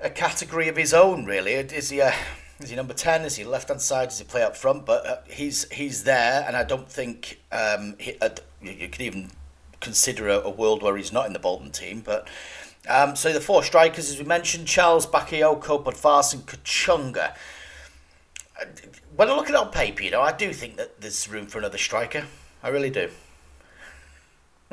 a 0.00 0.10
category 0.10 0.68
of 0.68 0.76
his 0.76 0.92
own, 0.92 1.26
really. 1.26 1.52
Is 1.52 1.90
he 1.90 2.00
a, 2.00 2.12
is 2.60 2.70
he 2.70 2.76
number 2.76 2.94
10? 2.94 3.22
Is 3.22 3.36
he 3.36 3.44
left 3.44 3.68
hand 3.68 3.80
side? 3.80 4.08
Does 4.08 4.18
he 4.18 4.24
play 4.24 4.42
up 4.42 4.56
front? 4.56 4.84
But 4.84 5.06
uh, 5.06 5.16
he's 5.28 5.70
he's 5.70 6.02
there, 6.02 6.44
and 6.44 6.56
I 6.56 6.64
don't 6.64 6.90
think 6.90 7.40
um, 7.52 7.94
he, 8.00 8.16
uh, 8.20 8.30
you, 8.60 8.72
you 8.72 8.88
could 8.88 9.02
even 9.02 9.30
consider 9.80 10.26
a, 10.28 10.38
a, 10.40 10.50
world 10.50 10.82
where 10.82 10.96
he's 10.96 11.12
not 11.12 11.26
in 11.26 11.32
the 11.32 11.38
Bolton 11.38 11.70
team. 11.70 12.00
But 12.04 12.26
um, 12.88 13.16
so 13.16 13.32
the 13.32 13.40
four 13.40 13.62
strikers, 13.62 14.10
as 14.10 14.18
we 14.18 14.24
mentioned, 14.24 14.66
Charles, 14.66 15.06
Bakayoko, 15.06 15.82
Bodvarsson, 15.84 16.34
and 16.34 16.46
Kachunga. 16.46 17.34
Uh, 18.60 18.64
when 19.16 19.28
I 19.28 19.34
look 19.34 19.46
at 19.46 19.50
it 19.50 19.56
on 19.56 19.70
paper, 19.70 20.02
you 20.02 20.10
know, 20.10 20.22
I 20.22 20.32
do 20.32 20.52
think 20.52 20.76
that 20.76 21.00
there's 21.00 21.28
room 21.28 21.46
for 21.46 21.58
another 21.58 21.78
striker. 21.78 22.24
I 22.62 22.68
really 22.68 22.90
do 22.90 23.10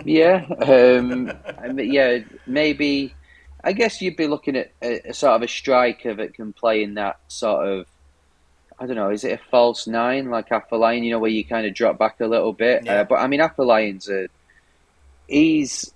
yeah, 0.03 0.45
um, 0.61 1.31
I 1.61 1.69
mean, 1.69 1.91
yeah, 1.91 2.19
maybe. 2.45 3.13
I 3.63 3.73
guess 3.73 3.99
you'd 3.99 4.15
be 4.15 4.27
looking 4.27 4.55
at 4.57 4.71
a, 4.81 5.09
a, 5.09 5.13
sort 5.13 5.33
of 5.33 5.41
a 5.41 5.47
striker 5.47 6.13
that 6.13 6.35
can 6.35 6.53
play 6.53 6.83
in 6.83 6.95
that 6.95 7.19
sort 7.27 7.67
of. 7.67 7.87
I 8.77 8.85
don't 8.85 8.97
know. 8.97 9.09
Is 9.09 9.23
it 9.23 9.39
a 9.39 9.49
false 9.49 9.87
nine 9.87 10.29
like 10.29 10.49
Afolayan? 10.49 11.03
You 11.03 11.11
know, 11.11 11.19
where 11.19 11.31
you 11.31 11.45
kind 11.45 11.65
of 11.65 11.73
drop 11.73 11.97
back 11.97 12.19
a 12.19 12.27
little 12.27 12.53
bit. 12.53 12.85
Yeah. 12.85 13.01
Uh, 13.01 13.03
but 13.05 13.15
I 13.15 13.27
mean, 13.27 13.39
Afolayan's 13.39 14.09
a. 14.09 14.27
He's. 15.27 15.91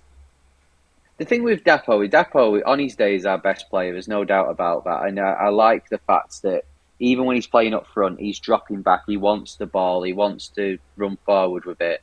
The 1.20 1.26
thing 1.26 1.42
with 1.42 1.64
Dapo, 1.64 2.10
Dapo 2.10 2.62
on 2.66 2.78
his 2.78 2.96
day 2.96 3.14
is 3.14 3.26
our 3.26 3.36
best 3.36 3.68
player. 3.68 3.92
There's 3.92 4.08
no 4.08 4.24
doubt 4.24 4.48
about 4.48 4.84
that, 4.84 5.04
and 5.04 5.20
I, 5.20 5.32
I 5.32 5.48
like 5.50 5.90
the 5.90 5.98
fact 5.98 6.40
that 6.40 6.64
even 6.98 7.26
when 7.26 7.36
he's 7.36 7.46
playing 7.46 7.74
up 7.74 7.86
front, 7.88 8.18
he's 8.18 8.38
dropping 8.38 8.80
back. 8.80 9.02
He 9.06 9.18
wants 9.18 9.56
the 9.56 9.66
ball. 9.66 10.02
He 10.02 10.14
wants 10.14 10.48
to 10.56 10.78
run 10.96 11.18
forward 11.26 11.66
with 11.66 11.82
it. 11.82 12.02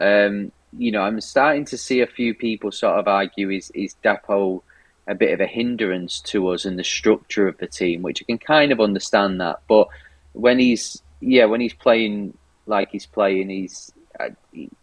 Um, 0.00 0.50
you 0.76 0.90
know, 0.90 1.02
I'm 1.02 1.20
starting 1.20 1.64
to 1.66 1.78
see 1.78 2.00
a 2.00 2.08
few 2.08 2.34
people 2.34 2.72
sort 2.72 2.98
of 2.98 3.06
argue 3.06 3.50
is 3.50 3.70
is 3.70 3.94
Dapo 4.02 4.62
a 5.06 5.14
bit 5.14 5.32
of 5.32 5.40
a 5.40 5.46
hindrance 5.46 6.18
to 6.22 6.48
us 6.48 6.64
in 6.64 6.74
the 6.74 6.82
structure 6.82 7.46
of 7.46 7.56
the 7.58 7.68
team, 7.68 8.02
which 8.02 8.20
I 8.20 8.24
can 8.24 8.38
kind 8.38 8.72
of 8.72 8.80
understand 8.80 9.40
that. 9.42 9.60
But 9.68 9.86
when 10.32 10.58
he's 10.58 11.00
yeah, 11.20 11.44
when 11.44 11.60
he's 11.60 11.74
playing 11.74 12.36
like 12.66 12.90
he's 12.90 13.06
playing, 13.06 13.48
he's 13.48 13.92
uh, 14.18 14.30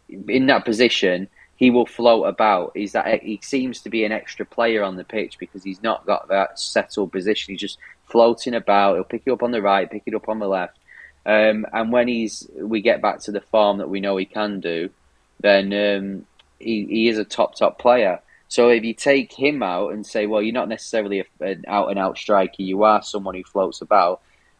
in 0.07 0.45
that 0.45 0.63
position. 0.63 1.27
He 1.63 1.69
will 1.69 1.85
float 1.85 2.27
about. 2.27 2.73
He's 2.75 2.91
that 2.91 3.23
he 3.23 3.39
seems 3.41 3.79
to 3.83 3.89
be 3.89 4.03
an 4.03 4.11
extra 4.11 4.45
player 4.45 4.83
on 4.83 4.97
the 4.97 5.05
pitch 5.05 5.39
because 5.39 5.63
he's 5.63 5.81
not 5.81 6.05
got 6.05 6.27
that 6.27 6.59
settled 6.59 7.13
position. 7.13 7.53
He's 7.53 7.61
just 7.61 7.77
floating 8.09 8.53
about. 8.53 8.95
He'll 8.95 9.05
pick 9.05 9.23
you 9.25 9.31
up 9.31 9.43
on 9.43 9.51
the 9.51 9.61
right, 9.61 9.89
pick 9.89 10.03
it 10.05 10.13
up 10.13 10.27
on 10.27 10.39
the 10.39 10.47
left. 10.49 10.77
Um, 11.25 11.65
and 11.71 11.89
when 11.89 12.09
he's 12.09 12.49
we 12.53 12.81
get 12.81 13.01
back 13.01 13.21
to 13.21 13.31
the 13.31 13.39
form 13.39 13.77
that 13.77 13.87
we 13.87 14.01
know 14.01 14.17
he 14.17 14.25
can 14.25 14.59
do, 14.59 14.89
then 15.39 15.71
um, 15.71 16.25
he, 16.59 16.85
he 16.85 17.07
is 17.07 17.17
a 17.17 17.23
top 17.23 17.55
top 17.55 17.79
player. 17.79 18.19
So 18.49 18.67
if 18.67 18.83
you 18.83 18.93
take 18.93 19.31
him 19.31 19.63
out 19.63 19.93
and 19.93 20.05
say, 20.05 20.25
well, 20.25 20.41
you're 20.41 20.53
not 20.53 20.67
necessarily 20.67 21.21
a, 21.21 21.43
an 21.45 21.63
out 21.69 21.91
and 21.91 21.97
out 21.97 22.17
striker, 22.17 22.61
you 22.61 22.83
are 22.83 23.01
someone 23.01 23.35
who 23.35 23.43
floats 23.45 23.79
about, 23.79 24.19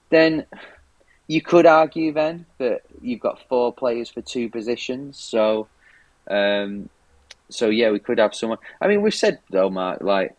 then 0.09 0.45
you 1.27 1.41
could 1.41 1.65
argue 1.65 2.13
then 2.13 2.45
that 2.59 2.83
you've 3.01 3.19
got 3.19 3.45
four 3.49 3.73
players 3.73 4.09
for 4.09 4.21
two 4.21 4.47
positions. 4.47 5.19
So, 5.19 5.67
um, 6.29 6.89
so 7.53 7.69
yeah, 7.69 7.91
we 7.91 7.99
could 7.99 8.19
have 8.19 8.35
someone. 8.35 8.59
I 8.81 8.87
mean, 8.87 9.01
we've 9.01 9.13
said 9.13 9.39
though, 9.49 9.69
Marc, 9.69 10.01
like 10.01 10.35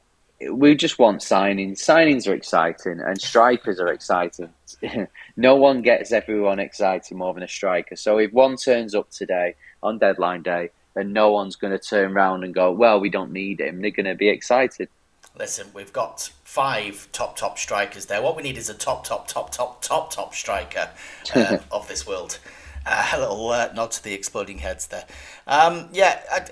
we 0.50 0.74
just 0.74 0.98
want 0.98 1.20
signings. 1.20 1.79
Signings 1.79 2.29
are 2.29 2.35
exciting, 2.35 3.00
and 3.00 3.20
strikers 3.20 3.81
are 3.81 3.92
exciting. 3.92 4.50
no 5.37 5.57
one 5.57 5.83
gets 5.83 6.12
everyone 6.12 6.59
excited 6.59 7.16
more 7.16 7.35
than 7.35 7.42
a 7.42 7.48
striker. 7.48 7.96
So 7.96 8.18
if 8.18 8.33
one 8.33 8.57
turns 8.57 8.94
up 8.94 9.11
today 9.11 9.55
on 9.83 9.98
deadline 9.98 10.42
day 10.42 10.70
and 10.96 11.12
no 11.12 11.33
one's 11.33 11.57
going 11.57 11.72
to 11.72 11.79
turn 11.79 12.12
around 12.12 12.44
and 12.44 12.55
go, 12.55 12.70
well, 12.70 13.00
we 13.00 13.11
don't 13.11 13.33
need 13.33 13.61
him. 13.61 13.81
They're 13.81 13.90
going 13.90 14.07
to 14.07 14.14
be 14.14 14.29
excited. 14.29 14.88
Listen, 15.37 15.66
we've 15.74 15.92
got 15.92 16.31
five 16.44 17.09
top 17.12 17.37
top 17.37 17.59
strikers 17.59 18.07
there. 18.07 18.22
What 18.22 18.37
we 18.37 18.42
need 18.42 18.57
is 18.57 18.68
a 18.68 18.74
top 18.74 19.05
top 19.05 19.27
top 19.27 19.50
top 19.50 19.83
top 19.83 20.12
top 20.12 20.35
striker 20.35 20.90
uh, 21.35 21.59
of 21.72 21.88
this 21.88 22.07
world. 22.07 22.38
Uh, 22.87 23.11
a 23.14 23.18
little 23.18 23.48
uh, 23.48 23.72
nod 23.74 23.90
to 23.90 24.05
the 24.05 24.12
exploding 24.12 24.59
heads 24.59 24.87
there. 24.87 25.07
Um, 25.46 25.88
yeah, 25.92 26.20
I, 26.31 26.46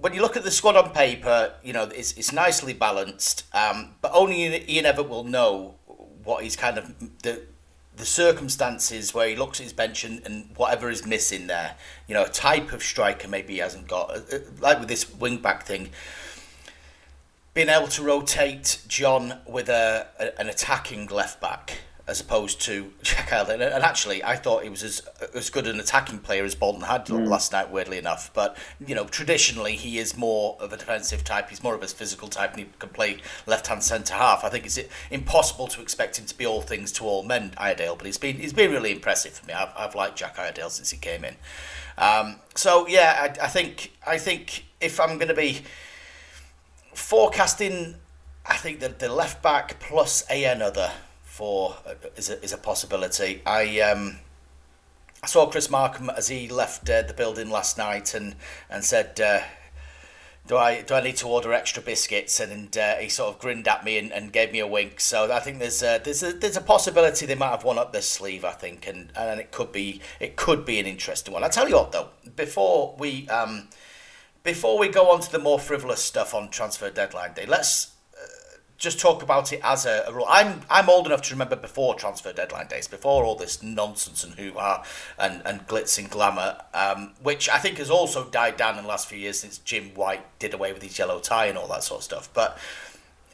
when 0.00 0.14
you 0.14 0.22
look 0.22 0.36
at 0.36 0.44
the 0.44 0.50
squad 0.50 0.76
on 0.76 0.90
paper, 0.90 1.52
you 1.62 1.72
know 1.72 1.84
it's, 1.84 2.12
it's 2.12 2.32
nicely 2.32 2.72
balanced, 2.72 3.44
um, 3.54 3.94
but 4.00 4.10
only 4.14 4.44
Ian 4.70 4.84
Evatt 4.84 5.08
will 5.08 5.24
know 5.24 5.74
what 6.24 6.42
he's 6.42 6.56
kind 6.56 6.78
of 6.78 6.94
the 7.22 7.42
the 7.96 8.06
circumstances 8.06 9.12
where 9.12 9.28
he 9.28 9.36
looks 9.36 9.60
at 9.60 9.64
his 9.64 9.72
bench 9.74 10.04
and, 10.04 10.24
and 10.24 10.48
whatever 10.56 10.88
is 10.88 11.04
missing 11.04 11.48
there, 11.48 11.74
you 12.06 12.14
know, 12.14 12.24
a 12.24 12.28
type 12.28 12.72
of 12.72 12.82
striker 12.82 13.28
maybe 13.28 13.54
he 13.54 13.58
hasn't 13.58 13.86
got. 13.88 14.10
Uh, 14.10 14.20
uh, 14.32 14.38
like 14.60 14.78
with 14.78 14.88
this 14.88 15.12
wing 15.14 15.36
back 15.36 15.64
thing, 15.64 15.90
being 17.52 17.68
able 17.68 17.88
to 17.88 18.02
rotate 18.02 18.82
John 18.88 19.40
with 19.46 19.68
a, 19.68 20.06
a 20.18 20.40
an 20.40 20.48
attacking 20.48 21.06
left 21.08 21.40
back 21.40 21.78
as 22.10 22.20
opposed 22.20 22.60
to 22.62 22.92
Jack 23.02 23.32
Iredale. 23.32 23.62
And 23.62 23.84
actually, 23.84 24.22
I 24.22 24.36
thought 24.36 24.64
he 24.64 24.68
was 24.68 24.82
as 24.82 25.00
as 25.34 25.48
good 25.48 25.66
an 25.66 25.78
attacking 25.78 26.18
player 26.18 26.44
as 26.44 26.54
Bolton 26.54 26.82
had 26.82 27.06
mm. 27.06 27.26
last 27.26 27.52
night, 27.52 27.70
weirdly 27.70 27.98
enough. 27.98 28.30
But 28.34 28.58
you 28.84 28.94
know, 28.94 29.04
traditionally 29.04 29.76
he 29.76 29.98
is 29.98 30.16
more 30.16 30.56
of 30.60 30.72
a 30.72 30.76
defensive 30.76 31.22
type. 31.24 31.48
He's 31.48 31.62
more 31.62 31.74
of 31.74 31.82
a 31.82 31.86
physical 31.86 32.28
type, 32.28 32.50
and 32.50 32.60
he 32.60 32.66
can 32.78 32.88
play 32.88 33.18
left 33.46 33.68
hand 33.68 33.82
centre 33.84 34.14
half. 34.14 34.44
I 34.44 34.48
think 34.48 34.66
it's 34.66 34.78
impossible 35.10 35.68
to 35.68 35.80
expect 35.80 36.18
him 36.18 36.26
to 36.26 36.36
be 36.36 36.44
all 36.44 36.60
things 36.60 36.90
to 36.92 37.04
all 37.04 37.22
men, 37.22 37.52
Iredale. 37.56 37.96
But 37.96 38.06
he's 38.06 38.18
been 38.18 38.36
he's 38.36 38.52
been 38.52 38.72
really 38.72 38.92
impressive 38.92 39.32
for 39.32 39.46
me. 39.46 39.54
I've, 39.54 39.72
I've 39.76 39.94
liked 39.94 40.16
Jack 40.16 40.38
Iredale 40.38 40.70
since 40.70 40.90
he 40.90 40.98
came 40.98 41.24
in. 41.24 41.36
Um, 41.96 42.36
so 42.56 42.88
yeah, 42.88 43.34
I, 43.40 43.44
I 43.44 43.48
think 43.48 43.92
I 44.04 44.18
think 44.18 44.64
if 44.80 44.98
I'm 44.98 45.16
going 45.16 45.28
to 45.28 45.34
be 45.34 45.62
forecasting, 46.92 47.94
I 48.44 48.56
think 48.56 48.80
that 48.80 48.98
the 48.98 49.08
left 49.08 49.42
back 49.42 49.78
plus 49.78 50.24
a 50.28 50.44
another 50.44 50.90
for 51.30 51.76
is 52.16 52.28
a, 52.28 52.42
is 52.42 52.52
a 52.52 52.58
possibility. 52.58 53.40
I 53.46 53.80
um, 53.80 54.18
I 55.22 55.26
saw 55.28 55.46
Chris 55.46 55.70
Markham 55.70 56.10
as 56.10 56.28
he 56.28 56.48
left 56.48 56.90
uh, 56.90 57.02
the 57.02 57.14
building 57.14 57.50
last 57.50 57.78
night 57.78 58.14
and 58.14 58.34
and 58.68 58.84
said. 58.84 59.20
Uh, 59.20 59.40
do 60.46 60.56
I 60.56 60.82
do 60.82 60.94
I 60.94 61.00
need 61.00 61.16
to 61.18 61.28
order 61.28 61.52
extra 61.52 61.80
biscuits? 61.80 62.40
And 62.40 62.76
uh, 62.76 62.96
he 62.96 63.08
sort 63.08 63.32
of 63.32 63.40
grinned 63.40 63.68
at 63.68 63.84
me 63.84 63.98
and, 63.98 64.10
and 64.12 64.32
gave 64.32 64.50
me 64.50 64.58
a 64.58 64.66
wink. 64.66 64.98
So 64.98 65.30
I 65.30 65.38
think 65.38 65.60
there's 65.60 65.80
a, 65.82 66.00
there's 66.02 66.24
a 66.24 66.32
there's 66.32 66.56
a 66.56 66.60
possibility 66.60 67.24
they 67.24 67.36
might 67.36 67.50
have 67.50 67.62
one 67.62 67.78
up 67.78 67.92
their 67.92 68.02
sleeve. 68.02 68.44
I 68.44 68.50
think, 68.50 68.88
and 68.88 69.12
and 69.14 69.38
it 69.38 69.52
could 69.52 69.70
be 69.70 70.00
it 70.18 70.34
could 70.34 70.64
be 70.64 70.80
an 70.80 70.86
interesting 70.86 71.32
one. 71.32 71.44
I 71.44 71.48
tell 71.48 71.68
you 71.68 71.76
what 71.76 71.92
though, 71.92 72.08
before 72.34 72.96
we 72.98 73.28
um, 73.28 73.68
before 74.42 74.76
we 74.76 74.88
go 74.88 75.10
on 75.12 75.20
to 75.20 75.30
the 75.30 75.38
more 75.38 75.60
frivolous 75.60 76.02
stuff 76.02 76.34
on 76.34 76.48
transfer 76.48 76.90
deadline 76.90 77.34
day, 77.34 77.46
let's 77.46 77.92
just 78.80 78.98
talk 78.98 79.22
about 79.22 79.52
it 79.52 79.60
as 79.62 79.84
a, 79.84 80.04
a, 80.08 80.12
rule. 80.12 80.24
I'm 80.26 80.62
I'm 80.70 80.88
old 80.88 81.06
enough 81.06 81.20
to 81.22 81.34
remember 81.34 81.54
before 81.54 81.94
transfer 81.94 82.32
deadline 82.32 82.66
days, 82.66 82.88
before 82.88 83.24
all 83.24 83.36
this 83.36 83.62
nonsense 83.62 84.24
and 84.24 84.34
hoo 84.34 84.54
ha 84.54 84.84
and, 85.18 85.42
and 85.44 85.66
glitz 85.68 85.98
and 85.98 86.10
glamour, 86.10 86.62
um, 86.72 87.12
which 87.22 87.48
I 87.50 87.58
think 87.58 87.76
has 87.76 87.90
also 87.90 88.28
died 88.30 88.56
down 88.56 88.78
in 88.78 88.84
the 88.84 88.88
last 88.88 89.06
few 89.06 89.18
years 89.18 89.38
since 89.38 89.58
Jim 89.58 89.90
White 89.94 90.22
did 90.38 90.54
away 90.54 90.72
with 90.72 90.82
his 90.82 90.98
yellow 90.98 91.20
tie 91.20 91.46
and 91.46 91.58
all 91.58 91.68
that 91.68 91.84
sort 91.84 92.00
of 92.00 92.04
stuff. 92.04 92.30
But 92.32 92.58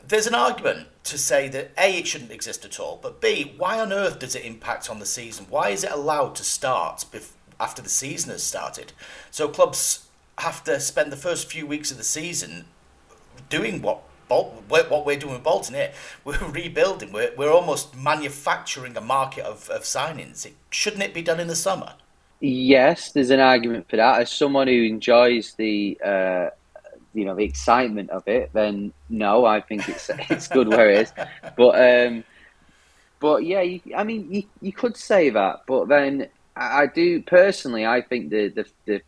there's 0.07 0.27
an 0.27 0.35
argument 0.35 0.89
to 1.05 1.17
say 1.17 1.49
that 1.49 1.71
A, 1.79 1.97
it 1.97 2.09
shouldn't 2.09 2.33
exist 2.33 2.65
at 2.65 2.81
all, 2.81 2.99
but 3.01 3.21
B, 3.21 3.55
why 3.57 3.79
on 3.79 3.93
earth 3.93 4.19
does 4.19 4.35
it 4.35 4.45
impact 4.45 4.91
on 4.91 4.99
the 4.99 5.07
season? 5.07 5.47
Why 5.49 5.69
is 5.69 5.85
it 5.85 5.93
allowed 5.93 6.35
to 6.37 6.45
start 6.45 7.05
bef- 7.13 7.33
after 7.61 7.83
the 7.83 7.89
season 7.89 8.33
has 8.33 8.43
started? 8.43 8.93
So 9.31 9.47
clubs 9.49 10.09
have 10.39 10.65
to 10.65 10.81
spend 10.81 11.13
the 11.13 11.17
first 11.17 11.51
few 11.51 11.69
weeks 11.69 11.93
of 11.93 11.99
the 11.99 12.05
season 12.05 12.65
doing 13.49 13.81
what 13.81 14.03
What 14.29 15.07
we're 15.07 15.17
doing 15.17 15.35
with 15.35 15.43
Bolton 15.43 15.75
here, 15.75 15.93
we're 16.25 16.39
rebuilding. 16.49 17.12
We're, 17.12 17.33
we're 17.37 17.53
almost 17.53 17.97
manufacturing 17.97 18.97
a 18.97 19.01
market 19.01 19.45
of, 19.45 19.69
of 19.71 19.83
signings. 19.83 20.47
It, 20.47 20.55
shouldn't 20.71 21.03
it 21.03 21.15
be 21.15 21.23
done 21.23 21.41
in 21.41 21.49
the 21.49 21.57
summer? 21.57 21.95
Yes, 22.41 23.12
there's 23.12 23.31
an 23.31 23.41
argument 23.41 23.89
for 23.89 23.97
that. 23.97 24.21
As 24.21 24.31
someone 24.31 24.69
who 24.69 24.83
enjoys 24.83 25.55
the 25.55 25.99
uh, 26.05 26.51
you 27.15 27.25
know 27.25 27.35
the 27.35 27.45
excitement 27.45 28.11
of 28.11 28.29
it, 28.29 28.51
then 28.53 28.93
no, 29.09 29.47
I 29.47 29.61
think 29.61 29.89
it's 29.89 30.11
it's 30.31 30.49
good 30.49 30.69
where 30.69 30.91
it 30.91 31.01
is. 31.03 31.12
But 31.57 32.07
um, 32.07 32.25
but 33.21 33.45
yeah, 33.45 33.62
you, 33.62 33.81
I 33.97 34.05
mean 34.05 34.31
you, 34.31 34.43
you 34.61 34.73
could 34.73 34.97
say 34.97 35.31
that, 35.31 35.62
but 35.67 35.89
then 35.89 36.29
I, 36.55 36.83
I 36.83 36.87
do 36.87 37.23
personally. 37.23 37.87
I 37.87 38.03
think 38.03 38.31
the, 38.31 38.49
the 38.49 38.67
the 38.85 39.03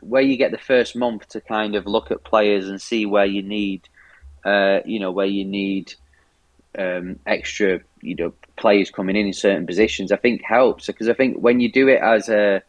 where 0.00 0.22
you 0.22 0.36
get 0.36 0.50
the 0.50 0.58
first 0.58 0.96
month 0.96 1.28
to 1.28 1.40
kind 1.40 1.76
of 1.76 1.86
look 1.86 2.10
at 2.10 2.24
players 2.24 2.68
and 2.68 2.82
see 2.82 3.06
where 3.06 3.26
you 3.26 3.42
need 3.42 3.88
uh, 4.48 4.80
you 4.86 4.98
know, 4.98 5.12
where 5.12 5.26
you 5.26 5.44
need 5.44 5.94
um, 6.78 7.18
extra, 7.26 7.80
you 8.00 8.14
know, 8.14 8.32
players 8.56 8.90
coming 8.90 9.16
in 9.16 9.26
in 9.26 9.32
certain 9.32 9.66
positions, 9.66 10.10
I 10.12 10.16
think 10.16 10.42
helps 10.42 10.86
because 10.86 11.08
I 11.08 11.14
think 11.14 11.38
when 11.38 11.60
you 11.60 11.70
do 11.70 11.88
it 11.88 12.00
as 12.00 12.28
a 12.28 12.62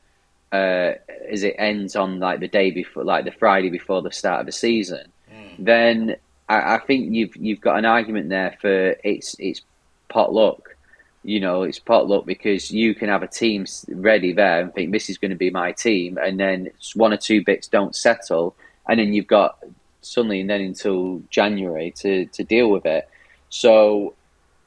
uh, 0.52 0.94
as 1.30 1.44
it 1.44 1.56
ends 1.58 1.96
on 1.96 2.20
like 2.20 2.39
the 2.39 2.48
day 2.48 2.72
before, 2.72 3.04
like 3.04 3.26
the 3.26 3.32
Friday 3.32 3.70
before 3.70 4.02
the 4.02 4.12
start 4.12 4.42
of 4.42 4.46
the 4.46 4.52
season, 4.52 5.06
mm. 5.32 5.56
then 5.60 6.15
I, 6.48 6.76
I, 6.76 6.80
think 6.80 7.13
you've 7.13 7.36
you've 7.36 7.62
got 7.62 7.78
an 7.78 7.86
argument 7.86 8.30
there 8.30 8.58
for 8.60 8.96
it's 9.04 9.36
it's 9.39 9.62
potluck. 10.10 10.76
You 11.24 11.39
know, 11.39 11.63
it's 11.63 11.80
potluck 11.80 12.26
because 12.26 12.72
you 12.72 12.96
can 12.96 13.10
have 13.10 13.24
a 13.24 13.28
team 13.28 13.65
ready 13.89 14.32
there 14.34 14.62
and 14.62 14.74
think 14.74 14.92
this 14.92 15.10
is 15.10 15.18
going 15.18 15.32
to 15.32 15.38
be 15.38 15.50
my 15.50 15.72
team, 15.72 16.18
and 16.18 16.39
then 16.39 16.72
one 16.96 17.13
or 17.13 17.18
two 17.18 17.44
bits 17.44 17.68
don't 17.68 17.96
settle, 17.96 18.56
and 18.88 19.00
then 19.00 19.13
you've 19.13 19.28
got 19.28 19.60
suddenly 20.02 20.42
and 20.42 20.50
then 20.50 20.62
until 20.62 21.22
January 21.30 21.92
to, 21.98 22.26
to 22.28 22.44
deal 22.44 22.70
with 22.70 22.86
it. 22.86 23.10
So 23.50 24.14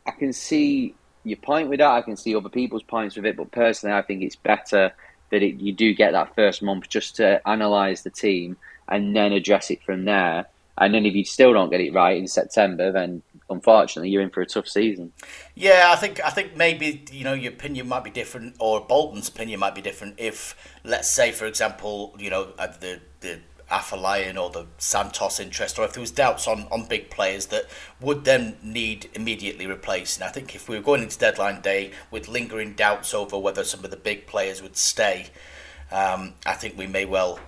I 0.06 0.10
can 0.12 0.32
see 0.32 0.94
your 1.24 1.36
point 1.36 1.68
with 1.68 1.78
that. 1.78 1.90
I 1.90 2.02
can 2.02 2.16
see 2.16 2.34
other 2.34 2.48
people's 2.48 2.82
points 2.82 3.16
with 3.16 3.26
it, 3.26 3.36
but 3.36 3.50
personally, 3.52 3.96
I 3.96 4.02
think 4.02 4.22
it's 4.22 4.36
better 4.36 4.92
that 5.30 5.42
it, 5.42 5.60
you 5.60 5.72
do 5.72 5.94
get 5.94 6.12
that 6.12 6.34
first 6.34 6.62
month 6.62 6.88
just 6.88 7.16
to 7.16 7.40
analyse 7.46 8.02
the 8.02 8.10
team 8.10 8.56
and 8.88 9.16
then 9.16 9.32
address 9.32 9.70
it 9.70 9.82
from 9.82 10.04
there. 10.04 10.46
And 10.78 10.94
then 10.94 11.06
if 11.06 11.14
you 11.14 11.24
still 11.24 11.52
don't 11.52 11.70
get 11.70 11.80
it 11.80 11.92
right 11.92 12.16
in 12.16 12.26
September, 12.26 12.90
then 12.90 13.22
unfortunately 13.50 14.10
you're 14.10 14.22
in 14.22 14.30
for 14.30 14.40
a 14.40 14.46
tough 14.46 14.66
season. 14.66 15.12
Yeah, 15.54 15.90
I 15.92 15.96
think 15.96 16.20
I 16.24 16.30
think 16.30 16.56
maybe 16.56 17.04
you 17.12 17.24
know 17.24 17.34
your 17.34 17.52
opinion 17.52 17.88
might 17.88 18.04
be 18.04 18.10
different, 18.10 18.56
or 18.58 18.80
Bolton's 18.80 19.28
opinion 19.28 19.60
might 19.60 19.74
be 19.74 19.82
different 19.82 20.14
if, 20.18 20.56
let's 20.82 21.08
say, 21.08 21.30
for 21.30 21.46
example, 21.46 22.16
you 22.18 22.30
know 22.30 22.52
uh, 22.58 22.68
the 22.80 23.00
the 23.20 23.40
Afolayan 23.72 24.40
or 24.40 24.50
the 24.50 24.66
Santos 24.76 25.40
interest, 25.40 25.78
or 25.78 25.84
if 25.84 25.94
there 25.94 26.00
was 26.00 26.10
doubts 26.10 26.46
on, 26.46 26.66
on 26.70 26.86
big 26.86 27.10
players 27.10 27.46
that 27.46 27.64
would 28.00 28.24
then 28.24 28.56
need 28.62 29.08
immediately 29.14 29.66
replacing. 29.66 30.22
I 30.22 30.28
think 30.28 30.54
if 30.54 30.68
we 30.68 30.76
were 30.76 30.82
going 30.82 31.02
into 31.02 31.18
deadline 31.18 31.62
day 31.62 31.92
with 32.10 32.28
lingering 32.28 32.74
doubts 32.74 33.14
over 33.14 33.38
whether 33.38 33.64
some 33.64 33.82
of 33.84 33.90
the 33.90 33.96
big 33.96 34.26
players 34.26 34.62
would 34.62 34.76
stay, 34.76 35.30
um, 35.90 36.34
I 36.44 36.52
think 36.52 36.76
we 36.76 36.86
may 36.86 37.06
well 37.06 37.40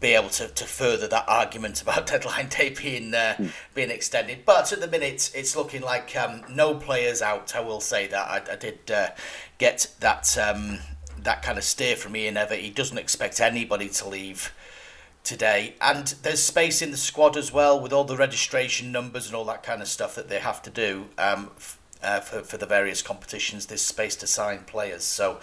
be 0.00 0.08
able 0.08 0.28
to, 0.28 0.48
to 0.48 0.64
further 0.64 1.08
that 1.08 1.24
argument 1.28 1.80
about 1.86 2.06
deadline 2.06 2.48
day 2.48 2.70
being 2.70 3.14
uh, 3.14 3.36
mm. 3.38 3.50
being 3.74 3.90
extended. 3.90 4.44
But 4.44 4.72
at 4.72 4.80
the 4.80 4.88
minute, 4.88 5.30
it's 5.34 5.56
looking 5.56 5.82
like 5.82 6.16
um, 6.16 6.42
no 6.50 6.74
players 6.74 7.22
out. 7.22 7.54
I 7.54 7.60
will 7.60 7.80
say 7.80 8.08
that 8.08 8.28
I, 8.28 8.52
I 8.52 8.56
did 8.56 8.90
uh, 8.90 9.10
get 9.58 9.86
that 10.00 10.36
um, 10.36 10.80
that 11.22 11.42
kind 11.42 11.56
of 11.56 11.64
steer 11.64 11.96
from 11.96 12.16
Ian 12.16 12.34
Evatt. 12.34 12.58
He 12.58 12.70
doesn't 12.70 12.98
expect 12.98 13.40
anybody 13.40 13.88
to 13.88 14.08
leave 14.08 14.52
today. 15.26 15.74
And 15.80 16.06
there's 16.22 16.42
space 16.42 16.80
in 16.80 16.90
the 16.90 16.96
squad 16.96 17.36
as 17.36 17.52
well 17.52 17.78
with 17.78 17.92
all 17.92 18.04
the 18.04 18.16
registration 18.16 18.92
numbers 18.92 19.26
and 19.26 19.34
all 19.34 19.44
that 19.46 19.62
kind 19.62 19.82
of 19.82 19.88
stuff 19.88 20.14
that 20.14 20.28
they 20.28 20.38
have 20.38 20.62
to 20.62 20.70
do 20.70 21.06
um, 21.18 21.50
f- 21.56 21.78
uh, 22.02 22.20
for, 22.20 22.40
for 22.42 22.56
the 22.56 22.66
various 22.66 23.02
competitions. 23.02 23.66
There's 23.66 23.82
space 23.82 24.16
to 24.16 24.26
sign 24.26 24.60
players. 24.60 25.04
So 25.04 25.40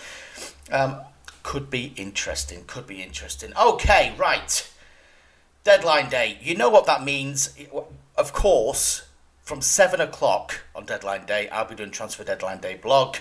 um, 0.72 1.02
could 1.44 1.70
be 1.70 1.94
interesting. 1.98 2.64
Could 2.66 2.88
be 2.88 3.04
interesting. 3.04 3.52
Okay, 3.62 4.14
right. 4.18 4.72
Deadline 5.64 6.10
day. 6.10 6.38
You 6.42 6.56
know 6.56 6.70
what 6.70 6.86
that 6.88 7.04
means. 7.04 7.56
Of 8.18 8.34
course, 8.34 9.04
from 9.44 9.62
7 9.62 10.00
o'clock 10.00 10.64
on 10.74 10.86
deadline 10.86 11.26
day, 11.26 11.50
I'll 11.50 11.66
be 11.66 11.76
doing 11.76 11.92
Transfer 11.92 12.24
Deadline 12.24 12.60
Day 12.62 12.76
blog. 12.76 13.18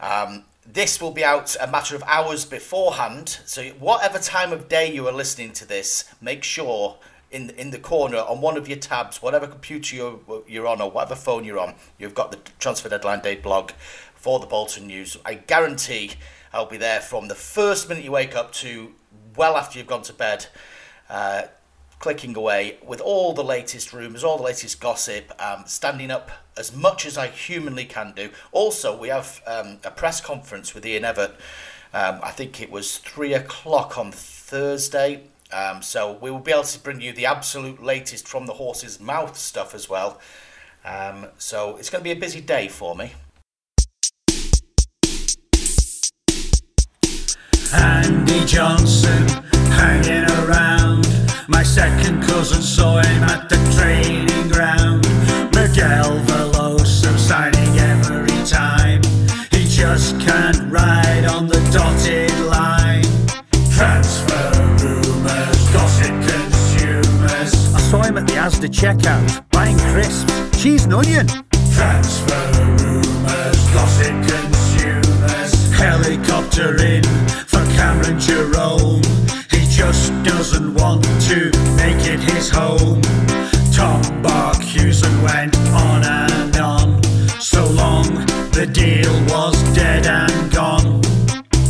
Um, 0.00 0.44
this 0.72 1.00
will 1.00 1.10
be 1.10 1.24
out 1.24 1.56
a 1.60 1.66
matter 1.66 1.94
of 1.94 2.02
hours 2.04 2.44
beforehand. 2.44 3.40
So, 3.46 3.64
whatever 3.78 4.18
time 4.18 4.52
of 4.52 4.68
day 4.68 4.92
you 4.92 5.06
are 5.08 5.12
listening 5.12 5.52
to 5.54 5.66
this, 5.66 6.04
make 6.20 6.42
sure 6.42 6.98
in 7.30 7.50
in 7.50 7.70
the 7.70 7.78
corner 7.78 8.18
on 8.18 8.40
one 8.40 8.56
of 8.56 8.68
your 8.68 8.78
tabs, 8.78 9.22
whatever 9.22 9.46
computer 9.46 9.96
you're, 9.96 10.20
you're 10.46 10.66
on 10.66 10.80
or 10.80 10.90
whatever 10.90 11.14
phone 11.14 11.44
you're 11.44 11.58
on, 11.58 11.74
you've 11.98 12.14
got 12.14 12.30
the 12.30 12.38
transfer 12.58 12.88
deadline 12.88 13.20
day 13.20 13.36
blog 13.36 13.72
for 14.14 14.38
the 14.38 14.46
Bolton 14.46 14.86
News. 14.86 15.16
I 15.24 15.34
guarantee 15.34 16.12
I'll 16.52 16.66
be 16.66 16.78
there 16.78 17.00
from 17.00 17.28
the 17.28 17.34
first 17.34 17.88
minute 17.88 18.04
you 18.04 18.12
wake 18.12 18.34
up 18.34 18.52
to 18.54 18.94
well 19.36 19.56
after 19.56 19.78
you've 19.78 19.88
gone 19.88 20.02
to 20.02 20.12
bed. 20.12 20.46
Uh, 21.08 21.42
clicking 21.98 22.36
away 22.36 22.78
with 22.84 23.00
all 23.00 23.32
the 23.32 23.44
latest 23.44 23.92
rumours, 23.92 24.22
all 24.22 24.36
the 24.36 24.42
latest 24.42 24.80
gossip, 24.80 25.32
um, 25.42 25.64
standing 25.66 26.10
up 26.10 26.30
as 26.56 26.74
much 26.74 27.06
as 27.06 27.16
I 27.18 27.28
humanly 27.28 27.84
can 27.84 28.12
do. 28.14 28.30
Also, 28.52 28.96
we 28.96 29.08
have 29.08 29.40
um, 29.46 29.78
a 29.84 29.90
press 29.90 30.20
conference 30.20 30.74
with 30.74 30.84
Ian 30.86 31.04
Evatt. 31.04 31.32
Um, 31.92 32.20
I 32.22 32.30
think 32.30 32.60
it 32.60 32.70
was 32.70 32.98
three 32.98 33.32
o'clock 33.32 33.96
on 33.98 34.12
Thursday. 34.12 35.22
Um, 35.52 35.80
so 35.80 36.18
we 36.20 36.30
will 36.30 36.40
be 36.40 36.52
able 36.52 36.64
to 36.64 36.78
bring 36.80 37.00
you 37.00 37.12
the 37.12 37.26
absolute 37.26 37.82
latest 37.82 38.26
from 38.26 38.46
the 38.46 38.54
horse's 38.54 39.00
mouth 39.00 39.36
stuff 39.38 39.74
as 39.74 39.88
well. 39.88 40.20
Um, 40.84 41.26
so 41.38 41.76
it's 41.76 41.90
going 41.90 42.00
to 42.00 42.04
be 42.04 42.12
a 42.12 42.20
busy 42.20 42.40
day 42.40 42.68
for 42.68 42.94
me. 42.94 43.12
Andy 47.72 48.44
Johnson 48.44 49.26
hanging 49.70 50.30
around. 50.30 51.15
My 51.48 51.62
second 51.62 52.22
cousin 52.22 52.60
saw 52.60 52.98
him 52.98 53.22
at 53.22 53.48
the 53.48 53.56
training 53.78 54.48
ground. 54.48 55.04
Miguel 55.54 56.18
Veloso 56.26 57.16
signing 57.16 57.78
every 57.78 58.36
time. 58.44 59.00
He 59.52 59.64
just 59.64 60.18
can't 60.20 60.72
ride 60.72 61.24
on 61.24 61.46
the 61.46 61.60
dotted 61.72 62.36
line. 62.50 63.04
Transfer 63.70 64.50
rumours, 64.82 65.70
gossip 65.72 66.16
consumers. 66.26 67.74
I 67.74 67.80
saw 67.90 68.02
him 68.02 68.18
at 68.18 68.26
the 68.26 68.34
Asda 68.34 68.68
checkout, 68.68 69.48
buying 69.50 69.78
crisps, 69.92 70.32
cheese 70.60 70.84
and 70.84 70.94
onion. 70.94 71.28
Transfer 71.74 72.44
rumours, 72.82 73.58
gossip 73.72 74.16
consumers. 74.26 75.70
Helicopter 75.72 76.82
in 76.82 77.04
for 77.46 77.64
Cameron 77.76 78.18
Jerome. 78.18 79.02
He 79.50 79.64
just 79.68 80.15
doesn't 80.48 80.74
want 80.74 81.02
to 81.02 81.50
make 81.74 82.06
it 82.06 82.20
his 82.20 82.48
home. 82.48 83.02
Tom 83.74 84.00
Barkhuizen 84.22 85.14
went 85.24 85.56
on 85.74 86.04
and 86.04 86.56
on. 86.56 87.02
So 87.40 87.66
long, 87.70 88.06
the 88.52 88.64
deal 88.64 89.12
was 89.24 89.60
dead 89.74 90.06
and 90.06 90.52
gone. 90.52 91.02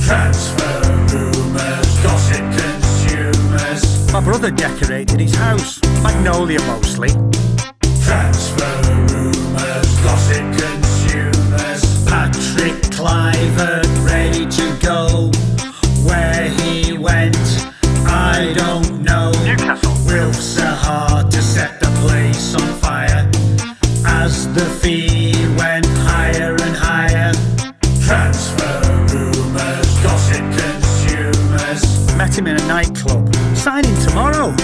Transfer 0.04 0.76
rumours, 1.10 1.88
gossip 2.02 2.44
consumers. 2.60 4.12
My 4.12 4.20
brother 4.20 4.50
decorated 4.50 5.20
his 5.20 5.34
house, 5.34 5.80
magnolia 6.02 6.60
mostly. 6.66 7.08
Transfer 8.04 8.74
rumours, 9.08 9.88
gossip 10.04 10.44
consumers. 10.60 12.04
Patrick 12.04 12.74
Kluivert 12.92 13.85
nightclub, 32.76 33.34
signing 33.56 33.96
tomorrow. 34.06 34.54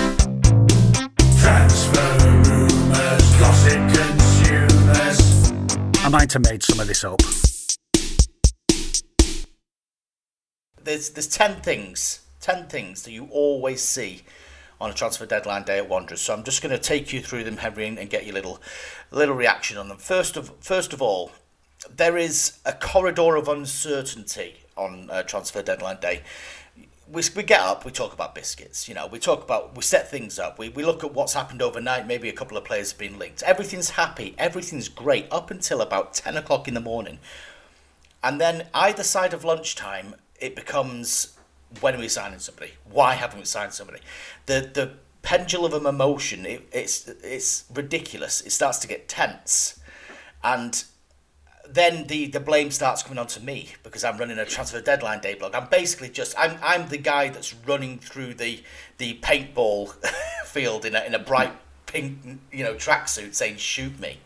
Transfer 1.40 2.10
rumours, 2.44 3.24
gossip 3.40 3.80
consumers. 3.96 5.52
I 6.04 6.08
might 6.10 6.30
have 6.34 6.42
made 6.42 6.62
some 6.62 6.78
of 6.78 6.88
this 6.88 7.04
up. 7.04 7.22
there's 10.84 11.08
there's 11.10 11.26
ten 11.26 11.62
things, 11.62 12.20
ten 12.42 12.66
things 12.66 13.04
that 13.04 13.12
you 13.12 13.28
always 13.30 13.80
see 13.80 14.24
on 14.78 14.90
a 14.90 14.92
transfer 14.92 15.24
deadline 15.24 15.62
day 15.62 15.78
at 15.78 15.88
Wanderers. 15.88 16.20
So 16.20 16.34
I'm 16.34 16.44
just 16.44 16.60
going 16.60 16.76
to 16.76 16.82
take 16.82 17.14
you 17.14 17.22
through 17.22 17.44
them, 17.44 17.56
Henry, 17.56 17.86
and 17.86 18.10
get 18.10 18.26
your 18.26 18.34
little 18.34 18.60
little 19.10 19.34
reaction 19.34 19.78
on 19.78 19.88
them. 19.88 19.96
First 19.96 20.36
of 20.36 20.52
first 20.60 20.92
of 20.92 21.00
all, 21.00 21.32
there 21.88 22.18
is 22.18 22.58
a 22.66 22.74
corridor 22.74 23.36
of 23.36 23.48
uncertainty 23.48 24.56
on 24.76 25.08
uh, 25.10 25.22
transfer 25.22 25.62
deadline 25.62 26.00
day. 26.00 26.20
We, 27.12 27.22
we 27.36 27.42
get 27.42 27.60
up, 27.60 27.84
we 27.84 27.92
talk 27.92 28.14
about 28.14 28.34
biscuits, 28.34 28.88
you 28.88 28.94
know, 28.94 29.06
we 29.06 29.18
talk 29.18 29.44
about, 29.44 29.76
we 29.76 29.82
set 29.82 30.10
things 30.10 30.38
up, 30.38 30.58
we, 30.58 30.70
we 30.70 30.82
look 30.82 31.04
at 31.04 31.12
what's 31.12 31.34
happened 31.34 31.60
overnight, 31.60 32.06
maybe 32.06 32.30
a 32.30 32.32
couple 32.32 32.56
of 32.56 32.64
players 32.64 32.92
have 32.92 32.98
been 32.98 33.18
linked. 33.18 33.42
Everything's 33.42 33.90
happy, 33.90 34.34
everything's 34.38 34.88
great 34.88 35.26
up 35.30 35.50
until 35.50 35.82
about 35.82 36.14
10 36.14 36.38
o'clock 36.38 36.68
in 36.68 36.74
the 36.74 36.80
morning. 36.80 37.18
And 38.24 38.40
then 38.40 38.66
either 38.72 39.02
side 39.02 39.34
of 39.34 39.44
lunchtime, 39.44 40.14
it 40.40 40.56
becomes 40.56 41.36
when 41.80 41.94
are 41.94 41.98
we 41.98 42.08
signing 42.08 42.38
somebody? 42.38 42.72
Why 42.90 43.14
haven't 43.14 43.38
we 43.38 43.44
signed 43.44 43.72
somebody? 43.72 44.00
The 44.46 44.70
the 44.72 44.92
pendulum 45.22 45.72
of 45.72 45.86
emotion, 45.86 46.44
it, 46.44 46.68
it's 46.72 47.08
it's 47.08 47.64
ridiculous. 47.72 48.40
It 48.42 48.50
starts 48.50 48.78
to 48.80 48.88
get 48.88 49.08
tense, 49.08 49.80
and 50.42 50.84
then 51.68 52.06
the, 52.06 52.26
the 52.26 52.40
blame 52.40 52.70
starts 52.70 53.02
coming 53.02 53.18
onto 53.18 53.40
me 53.40 53.70
because 53.82 54.04
I'm 54.04 54.18
running 54.18 54.38
a 54.38 54.44
transfer 54.44 54.80
deadline 54.80 55.20
day 55.20 55.34
blog. 55.34 55.54
I'm 55.54 55.68
basically 55.68 56.08
just 56.08 56.34
I'm 56.38 56.58
I'm 56.62 56.88
the 56.88 56.98
guy 56.98 57.28
that's 57.28 57.54
running 57.54 57.98
through 57.98 58.34
the 58.34 58.62
the 58.98 59.14
paintball 59.18 59.94
field 60.44 60.84
in 60.84 60.94
a 60.94 61.00
in 61.04 61.14
a 61.14 61.18
bright 61.18 61.52
pink 61.86 62.40
you 62.52 62.64
know 62.64 62.74
tracksuit 62.74 63.34
saying 63.34 63.56
shoot 63.56 63.98
me. 63.98 64.18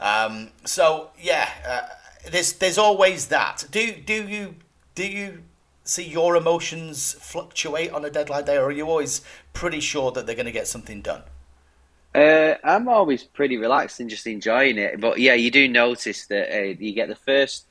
Um, 0.00 0.50
so 0.64 1.10
yeah, 1.20 1.48
uh, 1.66 2.28
there's 2.30 2.54
there's 2.54 2.78
always 2.78 3.26
that. 3.28 3.64
Do 3.70 3.92
do 3.92 4.26
you 4.26 4.56
do 4.94 5.06
you 5.06 5.42
see 5.84 6.04
your 6.04 6.36
emotions 6.36 7.14
fluctuate 7.14 7.92
on 7.92 8.04
a 8.04 8.10
deadline 8.10 8.44
day, 8.44 8.56
or 8.56 8.66
are 8.66 8.72
you 8.72 8.86
always 8.86 9.22
pretty 9.52 9.80
sure 9.80 10.10
that 10.12 10.26
they're 10.26 10.34
going 10.34 10.46
to 10.46 10.52
get 10.52 10.66
something 10.66 11.00
done? 11.00 11.22
Uh, 12.18 12.56
I'm 12.64 12.88
always 12.88 13.22
pretty 13.22 13.58
relaxed 13.58 14.00
and 14.00 14.10
just 14.10 14.26
enjoying 14.26 14.76
it. 14.76 15.00
But 15.00 15.20
yeah, 15.20 15.34
you 15.34 15.52
do 15.52 15.68
notice 15.68 16.26
that 16.26 16.52
uh, 16.52 16.74
you 16.78 16.92
get 16.92 17.08
the 17.08 17.14
first, 17.14 17.66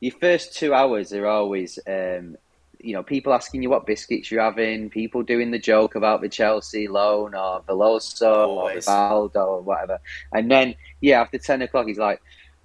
your 0.00 0.12
first 0.12 0.56
two 0.56 0.74
hours 0.74 1.12
are 1.12 1.26
always, 1.26 1.78
um, 1.86 2.36
you 2.80 2.94
know, 2.94 3.04
people 3.04 3.32
asking 3.32 3.62
you 3.62 3.70
what 3.70 3.86
biscuits 3.86 4.28
you're 4.28 4.42
having, 4.42 4.90
people 4.90 5.22
doing 5.22 5.52
the 5.52 5.58
joke 5.58 5.94
about 5.94 6.20
the 6.20 6.28
Chelsea 6.28 6.88
loan 6.88 7.36
or 7.36 7.60
Veloso 7.60 8.22
or 8.22 8.60
Always. 8.60 8.86
Rivaldo 8.86 9.36
or 9.36 9.60
whatever. 9.60 10.00
And 10.32 10.50
then, 10.50 10.74
yeah, 11.00 11.20
after 11.20 11.38
10 11.38 11.62
o'clock, 11.62 11.86
he's 11.86 11.98
like, 11.98 12.20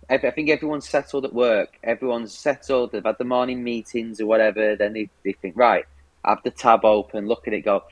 I 0.10 0.16
I 0.16 0.32
think 0.32 0.50
everyone's 0.50 0.90
settled 0.90 1.26
at 1.26 1.34
work. 1.34 1.78
Everyone's 1.84 2.34
settled. 2.34 2.94
They've 2.94 3.04
had 3.04 3.20
the 3.20 3.26
morning 3.26 3.64
meetings 3.64 4.20
or 4.20 4.26
whatever. 4.26 4.76
Then 4.76 4.94
they, 4.94 5.10
they 5.24 5.34
think, 5.34 5.56
right, 5.56 5.86
have 6.26 6.42
the 6.44 6.50
tab 6.50 6.84
open, 6.84 7.28
look 7.28 7.48
at 7.48 7.54
it, 7.54 7.62
go, 7.62 7.84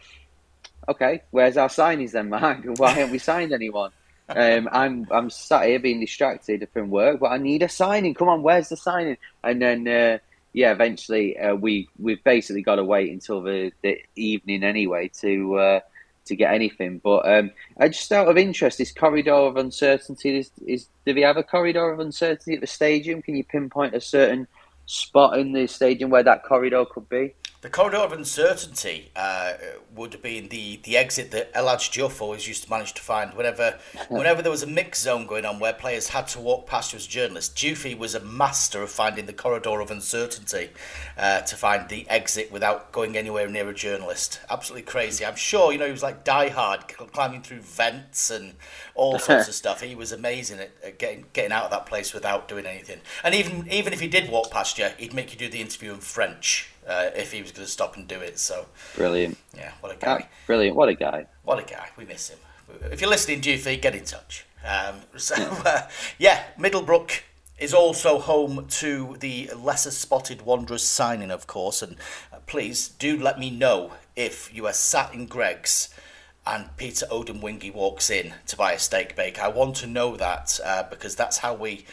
okay, 0.88 1.22
where's 1.32 1.58
our 1.58 1.70
signings 1.70 2.12
then, 2.12 2.30
Marc? 2.30 2.64
Why 2.78 2.92
haven't 2.92 3.12
we 3.12 3.20
signed 3.20 3.54
anyone? 3.54 3.92
Um, 4.28 4.68
I'm 4.72 5.08
I'm 5.12 5.30
sat 5.30 5.68
here 5.68 5.80
being 5.80 6.00
distracted 6.00 6.68
from 6.74 6.90
work, 6.90 7.20
but 7.20 7.28
I 7.28 7.38
need 7.38 7.62
a 7.62 7.70
signing. 7.70 8.14
Come 8.14 8.28
on, 8.28 8.42
where's 8.42 8.70
the 8.70 8.78
signing? 8.78 9.18
And 9.44 9.62
then 9.62 9.88
uh, 9.88 10.18
yeah, 10.54 10.72
eventually 10.72 11.38
uh, 11.38 11.54
we 11.54 11.90
we've 12.00 12.24
basically 12.24 12.64
got 12.64 12.76
to 12.76 12.84
wait 12.84 13.12
until 13.12 13.42
the, 13.42 13.72
the 13.84 14.02
evening 14.16 14.64
anyway 14.64 15.10
to 15.20 15.56
uh, 15.58 15.80
to 16.26 16.36
get 16.36 16.54
anything. 16.54 17.00
But 17.04 17.28
um, 17.32 17.52
I 17.78 17.90
just 17.90 18.12
out 18.12 18.28
of 18.28 18.38
interest, 18.38 18.78
this 18.78 18.92
corridor 18.92 19.34
of 19.34 19.58
uncertainty 19.58 20.40
is, 20.40 20.52
is 20.66 20.88
do 21.06 21.14
we 21.14 21.22
have 21.22 21.38
a 21.38 21.44
corridor 21.44 21.92
of 21.92 22.00
uncertainty 22.00 22.56
at 22.56 22.62
the 22.62 22.68
stadium? 22.68 23.22
Can 23.22 23.36
you 23.36 23.44
pinpoint 23.44 23.96
a 23.96 24.02
certain 24.02 24.48
spot 24.86 25.38
in 25.38 25.52
the 25.52 25.68
stadium 25.68 26.10
where 26.10 26.24
that 26.24 26.44
corridor 26.44 26.86
could 26.86 27.10
be? 27.10 27.36
The 27.66 27.72
corridor 27.72 27.98
of 27.98 28.12
uncertainty 28.12 29.10
uh, 29.16 29.54
would 29.96 30.14
have 30.14 30.22
been 30.22 30.50
the, 30.50 30.80
the 30.84 30.98
exit 30.98 31.32
that 31.32 31.50
El 31.56 31.68
Hadji 31.68 32.00
Diouf 32.00 32.22
always 32.22 32.48
used 32.48 32.66
to 32.66 32.70
manage 32.70 32.94
to 32.94 33.02
find 33.02 33.34
whenever 33.34 33.80
whenever 34.08 34.44
there 34.44 34.52
was 34.52 34.62
a 34.62 34.68
mix 34.68 35.02
zone 35.02 35.26
going 35.26 35.46
on 35.46 35.60
where 35.60 35.74
players 35.74 36.10
had 36.10 36.28
to 36.28 36.40
walk 36.40 36.68
past 36.68 36.94
you 36.94 36.98
as 36.98 37.08
journalists. 37.08 37.52
Juffy 37.60 37.96
was 37.96 38.14
a 38.14 38.20
master 38.20 38.84
of 38.84 38.92
finding 38.92 39.26
the 39.26 39.34
corridor 39.34 39.80
of 39.82 39.90
uncertainty 39.90 40.70
uh, 41.18 41.42
to 41.42 41.56
find 41.56 41.90
the 41.90 42.08
exit 42.08 42.52
without 42.52 42.92
going 42.92 43.18
anywhere 43.18 43.50
near 43.50 43.68
a 43.68 43.74
journalist. 43.74 44.42
Absolutely 44.48 44.84
crazy. 44.84 45.26
I'm 45.26 45.36
sure 45.36 45.72
you 45.72 45.80
know 45.80 45.88
he 45.88 45.92
was 45.92 46.04
like 46.04 46.24
Die 46.24 46.50
Hard, 46.50 46.88
climbing 46.88 47.42
through 47.42 47.62
vents 47.62 48.30
and 48.30 48.54
all 48.94 49.18
sorts 49.28 49.48
of 49.48 49.56
stuff. 49.56 49.82
He 49.82 49.96
was 49.96 50.12
amazing 50.12 50.60
at, 50.60 50.70
at 50.84 51.00
getting 51.00 51.26
getting 51.34 51.52
out 51.52 51.64
of 51.64 51.72
that 51.72 51.88
place 51.88 52.14
without 52.14 52.48
doing 52.48 52.68
anything. 52.68 53.00
And 53.24 53.34
even 53.34 53.68
even 53.72 53.92
if 53.92 54.02
he 54.02 54.08
did 54.08 54.30
walk 54.30 54.52
past 54.52 54.78
you, 54.78 54.90
he'd 55.00 55.16
make 55.16 55.34
you 55.34 55.40
do 55.40 55.50
the 55.50 55.62
interview 55.62 55.94
in 55.94 56.00
French 56.00 56.70
uh, 56.88 57.10
if 57.16 57.32
he 57.32 57.42
was 57.42 57.52
going 57.52 57.66
to 57.66 57.72
stop 57.72 57.96
and 57.98 58.08
do 58.08 58.20
it. 58.20 58.40
So 58.40 58.66
Brilliant. 58.96 59.38
yeah, 59.56 59.72
what 59.82 59.92
a 59.92 59.96
Ah, 60.10 60.18
guy! 60.18 60.30
brilliant. 60.48 60.76
What 60.76 60.90
a 60.90 60.94
guy. 60.96 61.26
What 61.44 61.60
a 61.60 61.64
guy! 61.64 61.90
We 61.98 62.06
miss 62.06 62.30
him. 62.30 62.40
If 62.92 63.02
you're 63.02 63.10
listening, 63.10 63.42
Dufy, 63.42 63.82
get 63.82 63.96
in 63.96 64.04
touch. 64.06 64.46
Um, 64.66 64.96
so 65.18 65.36
uh, 65.66 65.88
yeah, 66.18 66.44
Middlebrook 66.58 67.24
is 67.60 67.74
also 67.74 68.20
home 68.20 68.66
to 68.68 69.16
the 69.20 69.50
lesser 69.56 69.92
spotted 69.92 70.42
Wanderers 70.42 70.84
signing, 70.84 71.32
of 71.32 71.48
course. 71.48 71.82
And 71.82 71.96
uh, 72.34 72.38
please 72.48 72.90
do 72.90 73.18
let 73.22 73.40
me 73.40 73.50
know 73.50 73.92
if 74.16 74.54
you 74.54 74.66
are 74.68 74.74
sat 74.74 75.14
in 75.14 75.26
Greggs 75.28 75.90
and 76.48 76.76
Peter 76.78 77.06
Odemwingie 77.08 77.74
walks 77.74 78.10
in 78.10 78.34
to 78.48 78.58
buy 78.58 78.74
a 78.74 78.80
steak 78.80 79.16
bake. 79.16 79.40
I 79.40 79.48
want 79.48 79.76
to 79.78 79.88
know 79.88 80.16
that 80.18 80.60
uh, 80.64 80.84
because 80.90 81.16
that's 81.16 81.38
how 81.40 81.54
we. 81.54 81.86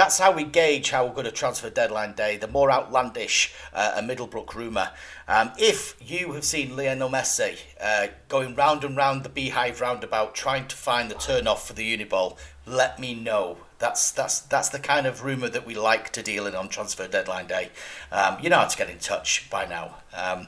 That's 0.00 0.18
how 0.18 0.32
we 0.32 0.44
gauge 0.44 0.92
how 0.92 1.08
good 1.08 1.26
a 1.26 1.30
transfer 1.30 1.68
deadline 1.68 2.14
day. 2.14 2.38
The 2.38 2.48
more 2.48 2.70
outlandish 2.70 3.52
uh, 3.74 3.92
a 3.96 4.02
Middlebrook 4.02 4.54
rumour. 4.54 4.92
Um, 5.28 5.52
if 5.58 5.94
you 6.00 6.32
have 6.32 6.44
seen 6.44 6.74
Lionel 6.74 7.10
Messi 7.10 7.58
uh, 7.78 8.06
going 8.26 8.54
round 8.54 8.82
and 8.82 8.96
round 8.96 9.24
the 9.24 9.28
Beehive 9.28 9.78
roundabout 9.78 10.34
trying 10.34 10.68
to 10.68 10.74
find 10.74 11.10
the 11.10 11.16
turn 11.16 11.46
off 11.46 11.68
for 11.68 11.74
the 11.74 11.94
Uniball, 11.94 12.38
let 12.64 12.98
me 12.98 13.12
know. 13.12 13.58
That's 13.78 14.10
that's 14.10 14.40
that's 14.40 14.70
the 14.70 14.78
kind 14.78 15.06
of 15.06 15.22
rumour 15.22 15.50
that 15.50 15.66
we 15.66 15.74
like 15.74 16.08
to 16.12 16.22
deal 16.22 16.46
in 16.46 16.54
on 16.54 16.70
transfer 16.70 17.06
deadline 17.06 17.46
day. 17.46 17.68
Um, 18.10 18.38
you 18.40 18.48
know 18.48 18.56
how 18.56 18.68
to 18.68 18.78
get 18.78 18.88
in 18.88 19.00
touch 19.00 19.50
by 19.50 19.66
now. 19.66 19.96
Um, 20.16 20.46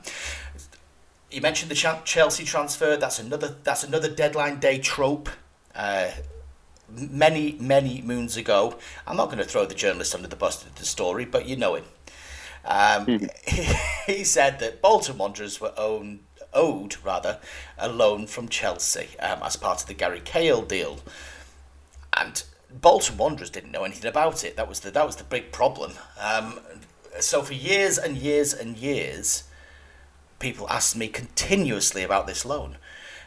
you 1.30 1.42
mentioned 1.42 1.70
the 1.70 2.00
Chelsea 2.06 2.44
transfer. 2.44 2.96
That's 2.96 3.18
another. 3.18 3.54
That's 3.64 3.84
another 3.84 4.08
deadline 4.08 4.60
day 4.60 4.78
trope. 4.78 5.28
Uh, 5.74 6.12
many 6.96 7.56
many 7.60 8.02
moons 8.02 8.36
ago. 8.36 8.78
I'm 9.06 9.16
not 9.16 9.26
going 9.26 9.38
to 9.38 9.44
throw 9.44 9.66
the 9.66 9.74
journalist 9.74 10.14
under 10.14 10.28
the 10.28 10.36
bus 10.36 10.64
with 10.64 10.74
the 10.76 10.84
story, 10.84 11.24
but 11.24 11.46
you 11.46 11.56
know 11.56 11.74
him. 11.76 11.84
Um, 12.64 13.06
he, 13.06 13.28
he 14.06 14.24
said 14.24 14.60
that 14.60 14.80
Bolton 14.80 15.18
Wanderers 15.18 15.60
were 15.60 15.74
owned, 15.76 16.20
owed 16.52 16.96
rather 17.04 17.40
a 17.78 17.88
loan 17.88 18.26
from 18.26 18.48
Chelsea 18.48 19.18
um, 19.18 19.40
as 19.42 19.56
part 19.56 19.82
of 19.82 19.88
the 19.88 19.94
Gary 19.94 20.20
Cahill 20.20 20.62
deal, 20.62 21.00
and 22.16 22.44
Bolton 22.70 23.16
Wanderers 23.16 23.50
didn't 23.50 23.72
know 23.72 23.84
anything 23.84 24.08
about 24.08 24.44
it. 24.44 24.56
That 24.56 24.68
was 24.68 24.80
the 24.80 24.90
that 24.90 25.06
was 25.06 25.16
the 25.16 25.24
big 25.24 25.52
problem. 25.52 25.92
Um, 26.20 26.60
so 27.20 27.42
for 27.42 27.54
years 27.54 27.98
and 27.98 28.16
years 28.16 28.54
and 28.54 28.76
years 28.76 29.44
people 30.38 30.68
asked 30.68 30.96
me 30.96 31.08
continuously 31.08 32.02
about 32.02 32.26
this 32.26 32.44
loan. 32.44 32.76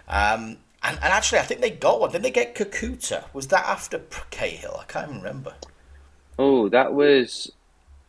Um, 0.07 0.57
and, 0.85 0.95
and 0.97 1.05
actually, 1.13 1.39
I 1.39 1.43
think 1.43 1.61
they 1.61 1.71
got 1.71 1.99
one. 1.99 2.11
Didn't 2.11 2.23
they 2.23 2.31
get 2.31 2.55
Kakuta? 2.55 3.25
Was 3.33 3.47
that 3.47 3.65
after 3.65 3.99
Cahill? 4.29 4.77
I 4.79 4.85
can't 4.85 5.09
even 5.09 5.21
remember. 5.21 5.53
Oh, 6.37 6.69
that 6.69 6.93
was. 6.93 7.51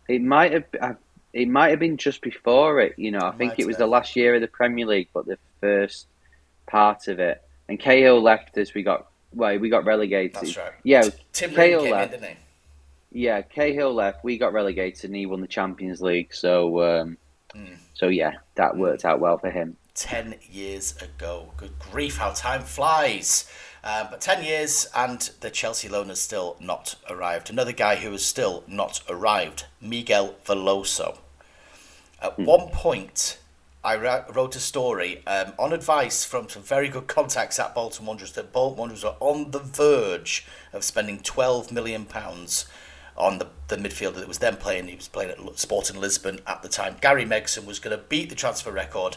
It 0.09 0.23
might 0.23 0.53
have. 0.53 0.97
It 1.33 1.49
might 1.49 1.71
have 1.71 1.79
been 1.81 1.97
just 1.97 2.23
before 2.23 2.81
it. 2.81 2.95
You 2.99 3.11
know, 3.11 3.21
I 3.21 3.33
think 3.33 3.59
it 3.59 3.67
was 3.67 3.77
have. 3.77 3.81
the 3.81 3.87
last 3.89 4.17
year 4.17 4.35
of 4.35 4.41
the 4.41 4.49
Premier 4.49 4.87
League, 4.87 5.09
but 5.13 5.27
the 5.27 5.39
first 5.61 6.07
part 6.67 7.09
of 7.09 7.19
it. 7.21 7.43
And 7.69 7.79
Cahill 7.79 8.23
left 8.23 8.57
as 8.59 8.73
we 8.75 8.83
got. 8.83 9.07
Well, 9.35 9.59
we 9.59 9.69
got 9.69 9.85
relegated. 9.85 10.35
That's 10.35 10.57
right. 10.57 10.73
Yeah, 10.83 11.09
Tim 11.33 11.51
Cahill 11.53 11.89
left. 11.91 12.15
in, 12.15 12.21
didn't 12.21 12.37
he? 13.13 13.23
Yeah, 13.25 13.43
Cahill 13.43 13.93
left. 13.95 14.25
We 14.25 14.39
got 14.39 14.53
relegated, 14.53 15.05
and 15.05 15.17
he 15.17 15.27
won 15.27 15.41
the 15.41 15.47
Champions 15.47 16.01
League. 16.01 16.35
So, 16.35 16.83
um, 16.83 17.19
Hmm. 17.55 17.75
so 17.95 18.09
yeah, 18.09 18.33
that 18.57 18.77
worked 18.77 19.05
out 19.05 19.21
well 19.21 19.39
for 19.39 19.51
him. 19.51 19.77
10 19.97 20.37
years 20.51 20.95
ago. 21.03 21.53
Good 21.57 21.79
grief, 21.79 22.19
how 22.19 22.31
time 22.31 22.63
flies. 22.63 23.51
Um, 23.83 24.09
but 24.11 24.21
10 24.21 24.45
years 24.45 24.89
and 24.95 25.21
the 25.41 25.51
Chelsea 25.51 25.89
loan 25.89 26.09
has 26.09 26.21
still 26.21 26.57
not 26.61 26.97
arrived. 27.09 27.51
Another 27.51 27.73
guy 27.73 27.97
who 27.97 28.13
has 28.13 28.25
still 28.25 28.63
not 28.67 29.01
arrived, 29.09 29.65
Miguel 29.81 30.35
Veloso. 30.45 31.19
At 32.21 32.39
one 32.39 32.69
point, 32.69 33.39
I 33.85 33.97
ra- 33.97 34.25
wrote 34.35 34.57
a 34.57 34.61
story 34.61 35.23
um, 35.27 35.53
on 35.59 35.73
advice 35.73 36.25
from 36.25 36.49
some 36.49 36.63
very 36.63 36.89
good 36.89 37.07
contacts 37.07 37.59
at 37.59 37.75
Bolton 37.75 38.07
Wanderers 38.07 38.33
that 38.33 38.53
Bolton 38.53 38.79
Wanderers 38.79 39.05
were 39.05 39.15
on 39.21 39.53
the 39.53 39.61
verge 39.61 40.45
of 40.73 40.83
spending 40.83 41.21
£12 41.21 41.71
million 41.71 42.07
on 43.17 43.39
the, 43.39 43.47
the 43.69 43.77
midfielder 43.77 44.17
that 44.17 44.29
was 44.29 44.39
then 44.39 44.57
playing. 44.57 44.89
He 44.89 44.97
was 44.97 45.09
playing 45.09 45.31
at 45.31 45.59
Sporting 45.59 46.01
Lisbon 46.01 46.41
at 46.47 46.63
the 46.63 46.69
time. 46.69 46.97
Gary 47.01 47.25
Megson 47.25 47.65
was 47.65 47.79
going 47.79 47.97
to 47.97 48.03
beat 48.05 48.29
the 48.29 48.35
transfer 48.35 48.73
record 48.73 49.17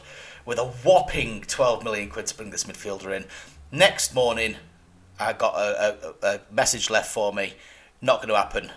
with 0.50 0.58
a 0.58 0.66
whopping 0.66 1.42
12 1.42 1.84
million 1.84 2.10
quid 2.10 2.26
to 2.26 2.36
bring 2.36 2.50
this 2.50 2.64
midfielder 2.64 3.16
in. 3.16 3.24
Next 3.72 4.16
morning, 4.16 4.56
I 5.20 5.32
got 5.34 5.54
a, 5.54 6.16
a, 6.24 6.28
a 6.28 6.42
message 6.52 6.90
left 6.90 7.14
for 7.14 7.32
me. 7.32 7.54
Not 8.02 8.18
going 8.18 8.30
to 8.30 8.36
happen. 8.36 8.72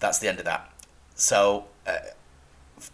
That's 0.00 0.18
the 0.18 0.28
end 0.28 0.40
of 0.40 0.46
that. 0.46 0.68
So, 1.14 1.66
uh, 1.86 1.98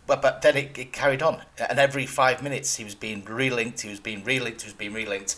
but, 0.07 0.21
but 0.21 0.43
then 0.43 0.59
it, 0.59 0.77
it 0.77 0.93
carried 0.93 1.23
on. 1.23 1.41
And 1.71 1.79
every 1.79 2.05
five 2.05 2.43
minutes, 2.43 2.77
he 2.77 2.85
was 2.85 2.95
being 2.95 3.23
relinked, 3.23 3.81
he 3.81 3.89
was 3.89 3.99
being 3.99 4.23
relinked, 4.23 4.61
he 4.61 4.67
was 4.67 4.75
being 4.75 4.93
relinked. 4.93 5.37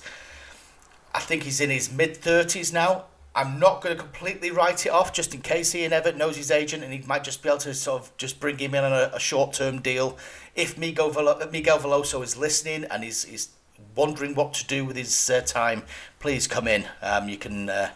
I 1.15 1.21
think 1.21 1.45
he's 1.45 1.61
in 1.61 1.71
his 1.71 1.93
mid 1.93 2.15
30s 2.15 2.73
now. 2.73 3.05
I'm 3.33 3.61
not 3.61 3.81
going 3.81 3.97
to 3.97 4.03
completely 4.03 4.51
write 4.51 4.85
it 4.87 4.89
off 4.89 5.13
just 5.13 5.33
in 5.33 5.41
case 5.41 5.73
Ian 5.77 5.93
Evatt 5.93 6.17
knows 6.17 6.37
his 6.37 6.51
agent 6.51 6.83
and 6.83 6.93
he 6.93 7.01
might 7.07 7.23
just 7.23 7.45
be 7.45 7.49
able 7.49 7.59
to 7.59 7.75
sort 7.75 8.03
of 8.03 8.17
just 8.17 8.41
bring 8.41 8.59
him 8.59 8.75
in 8.75 8.83
on 8.83 8.93
a, 8.93 9.13
a 9.15 9.21
short 9.21 9.53
term 9.53 9.81
deal. 9.81 10.19
If 10.55 10.77
Miguel, 10.79 11.11
Velo- 11.11 11.49
Miguel 11.51 11.79
Veloso 11.79 12.23
is 12.23 12.37
listening 12.37 12.85
and 12.91 13.05
is, 13.05 13.25
he's 13.25 13.51
wondering 13.95 14.35
what 14.35 14.53
to 14.55 14.67
do 14.67 14.85
with 14.85 14.97
his 14.97 15.31
uh, 15.31 15.41
time, 15.43 15.83
please 16.19 16.47
come 16.47 16.67
in. 16.69 16.87
Um, 17.03 17.29
you 17.29 17.37
can 17.37 17.69
uh, 17.69 17.91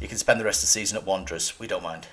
you 0.00 0.08
can 0.08 0.18
spend 0.18 0.40
the 0.40 0.44
rest 0.44 0.58
of 0.62 0.62
the 0.68 0.72
season 0.72 0.98
at 0.98 1.04
Wanderers. 1.04 1.58
We 1.58 1.66
don't 1.66 1.82
mind. 1.82 2.06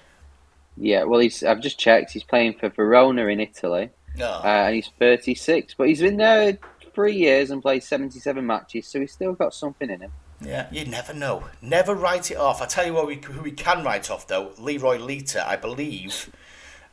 Yeah, 0.78 1.04
well, 1.04 1.20
he's. 1.20 1.44
I've 1.44 1.62
just 1.62 1.80
checked. 1.80 2.12
He's 2.12 2.24
playing 2.24 2.54
for 2.60 2.70
Verona 2.70 3.26
in 3.28 3.40
Italy, 3.40 3.90
No. 4.16 4.28
uh, 4.44 4.64
and 4.68 4.76
he's 4.76 4.90
36. 5.00 5.74
But 5.78 5.88
he's 5.90 6.02
been 6.02 6.18
there 6.18 6.58
three 6.94 7.16
years 7.16 7.52
and 7.52 7.62
played 7.62 7.84
77 7.84 8.46
matches, 8.46 8.88
so 8.88 9.00
he's 9.00 9.12
still 9.12 9.34
got 9.34 9.54
something 9.54 9.90
in 9.90 10.02
him. 10.02 10.12
Yeah, 10.44 10.68
you 10.72 10.86
never 10.86 11.14
know. 11.14 11.44
Never 11.62 11.94
write 11.94 12.32
it 12.32 12.38
off. 12.38 12.62
I 12.62 12.66
tell 12.66 12.86
you 12.86 12.94
what, 12.94 13.06
we, 13.08 13.16
who 13.16 13.42
we 13.42 13.52
can 13.52 13.84
write 13.84 14.10
off 14.10 14.28
though, 14.28 14.54
Leroy 14.58 14.98
Lita. 14.98 15.48
I 15.48 15.56
believe, 15.56 16.32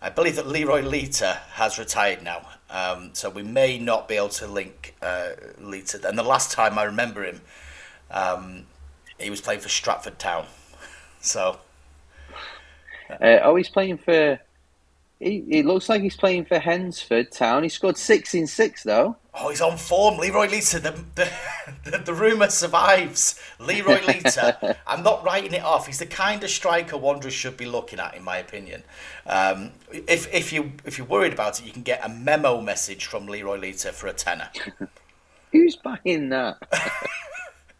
I 0.02 0.10
believe 0.10 0.36
that 0.36 0.46
Leroy 0.46 0.82
Lita 0.82 1.40
has 1.52 1.78
retired 1.78 2.22
now. 2.22 2.46
Um, 2.70 3.10
so 3.14 3.30
we 3.30 3.42
may 3.42 3.78
not 3.78 4.08
be 4.08 4.16
able 4.16 4.28
to 4.30 4.46
link 4.46 4.94
uh, 5.02 5.30
Lita. 5.58 6.06
And 6.06 6.18
the 6.18 6.22
last 6.22 6.52
time 6.52 6.78
I 6.78 6.84
remember 6.84 7.24
him, 7.24 7.40
um, 8.10 8.66
he 9.18 9.30
was 9.30 9.40
playing 9.40 9.60
for 9.60 9.68
Stratford 9.68 10.18
Town. 10.18 10.46
So 11.20 11.58
Uh, 13.10 13.38
oh, 13.42 13.56
he's 13.56 13.70
playing 13.70 13.98
for. 13.98 14.38
He, 15.20 15.44
it 15.48 15.66
looks 15.66 15.88
like 15.88 16.02
he's 16.02 16.16
playing 16.16 16.44
for 16.44 16.58
Hensford 16.58 17.32
Town. 17.32 17.64
He 17.64 17.68
scored 17.68 17.96
six 17.96 18.34
in 18.34 18.46
six 18.46 18.84
though. 18.84 19.16
Oh, 19.34 19.50
he's 19.50 19.60
on 19.60 19.76
form. 19.76 20.18
Leroy 20.18 20.48
Lita, 20.48 20.80
the, 20.80 20.98
the, 21.14 21.30
the, 21.84 21.98
the 21.98 22.14
rumour 22.14 22.50
survives. 22.50 23.40
Leroy 23.60 24.04
Lita, 24.04 24.76
I'm 24.86 25.02
not 25.02 25.24
writing 25.24 25.52
it 25.52 25.62
off. 25.62 25.86
He's 25.86 25.98
the 25.98 26.06
kind 26.06 26.42
of 26.42 26.50
striker 26.50 26.96
Wanderers 26.96 27.34
should 27.34 27.56
be 27.56 27.66
looking 27.66 28.00
at, 28.00 28.14
in 28.14 28.24
my 28.24 28.38
opinion. 28.38 28.82
Um, 29.26 29.72
if, 29.92 30.32
if, 30.34 30.52
you, 30.52 30.72
if 30.84 30.98
you're 30.98 31.06
worried 31.06 31.32
about 31.32 31.60
it, 31.60 31.66
you 31.66 31.72
can 31.72 31.82
get 31.82 32.04
a 32.04 32.08
memo 32.08 32.60
message 32.60 33.06
from 33.06 33.26
Leroy 33.26 33.58
Lita 33.58 33.92
for 33.92 34.08
a 34.08 34.12
tenner. 34.12 34.48
Who's 35.52 35.76
buying 35.76 36.28
that? 36.30 36.58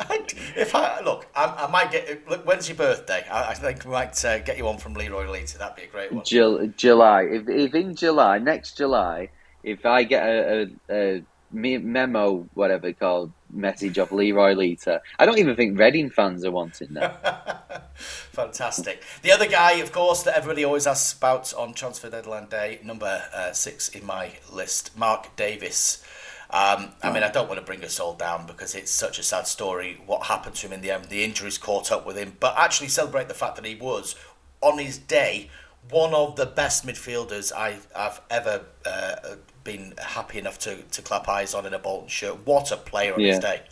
if 0.57 0.75
I 0.75 1.01
Look, 1.01 1.27
I, 1.35 1.67
I 1.67 1.71
might 1.71 1.91
get... 1.91 2.29
Look, 2.29 2.47
when's 2.47 2.69
your 2.69 2.77
birthday? 2.77 3.25
I, 3.31 3.51
I 3.51 3.55
think 3.55 3.85
we 3.85 3.91
might 3.91 4.25
uh, 4.25 4.39
get 4.39 4.59
you 4.59 4.69
on 4.69 4.79
from 4.79 4.95
Leroy 4.95 5.31
Lita. 5.31 5.59
That'd 5.59 5.77
be 5.77 5.83
a 5.83 5.87
great 5.89 6.13
one. 6.13 6.25
Jul- 6.25 6.69
July. 6.77 7.23
If, 7.23 7.49
if 7.49 7.75
in 7.75 7.95
July, 7.95 8.39
next 8.39 8.77
July, 8.77 9.31
if 9.63 9.85
I 9.85 10.05
get 10.05 10.27
a, 10.27 10.71
a, 10.89 11.17
a 11.17 11.23
me- 11.51 11.79
memo, 11.79 12.49
whatever 12.55 12.93
called, 12.93 13.33
message 13.51 13.99
of 13.99 14.13
Leroy 14.13 14.53
Lita, 14.53 15.01
I 15.19 15.27
don't 15.27 15.39
even 15.39 15.57
think 15.57 15.79
Reading 15.79 16.11
fans 16.11 16.45
are 16.45 16.51
wanting 16.51 16.95
that. 16.95 17.91
Fantastic. 17.97 19.03
The 19.23 19.33
other 19.33 19.49
guy, 19.49 19.73
of 19.73 19.91
course, 19.91 20.23
that 20.25 20.37
everybody 20.37 20.65
always 20.65 20.87
asks 20.87 21.17
about 21.17 21.53
on 21.55 21.75
transfer 21.75 22.11
deadline 22.11 22.49
day, 22.49 22.81
number 22.85 23.23
uh, 23.35 23.53
six 23.53 23.89
in 23.89 24.05
my 24.05 24.33
list, 24.53 24.97
Mark 24.97 25.35
Davies. 25.37 26.03
Um, 26.51 26.93
I 27.03 27.13
mean, 27.13 27.23
I 27.23 27.31
don't 27.31 27.47
want 27.47 27.61
to 27.61 27.67
bring 27.67 27.85
us 27.85 28.01
all 28.01 28.15
down 28.15 28.47
because 28.47 28.75
it's 28.75 28.91
such 28.91 29.19
a 29.19 29.23
sad 29.23 29.47
story 29.47 30.01
what 30.07 30.27
happened 30.27 30.57
to 30.57 30.67
him 30.67 30.73
in 30.73 30.81
the 30.81 30.91
end. 30.91 31.05
The 31.07 31.23
injuries 31.23 31.59
caught 31.59 31.93
up 31.93 32.07
with 32.07 32.17
him, 32.17 32.37
but 32.41 32.55
actually 32.57 32.89
celebrate 32.89 33.29
the 33.29 33.35
fact 33.35 33.57
that 33.57 33.67
he 33.67 33.75
was, 33.75 34.15
on 34.63 34.79
his 34.79 34.97
day, 34.97 35.51
one 35.91 36.15
of 36.15 36.37
the 36.37 36.47
best 36.47 36.87
midfielders 36.87 37.53
I, 37.53 37.77
I've 37.95 38.21
ever 38.31 38.63
uh, 38.87 39.37
been 39.63 39.95
happy 39.99 40.39
enough 40.39 40.59
to, 40.61 40.77
to 40.77 41.03
clap 41.03 41.29
eyes 41.29 41.53
on 41.53 41.67
in 41.67 41.75
a 41.75 41.79
Bolton 41.79 42.09
shirt. 42.09 42.47
What 42.47 42.73
a 42.73 42.77
player 42.79 43.13
on 43.13 43.21
his 43.21 43.39
day. 43.39 43.63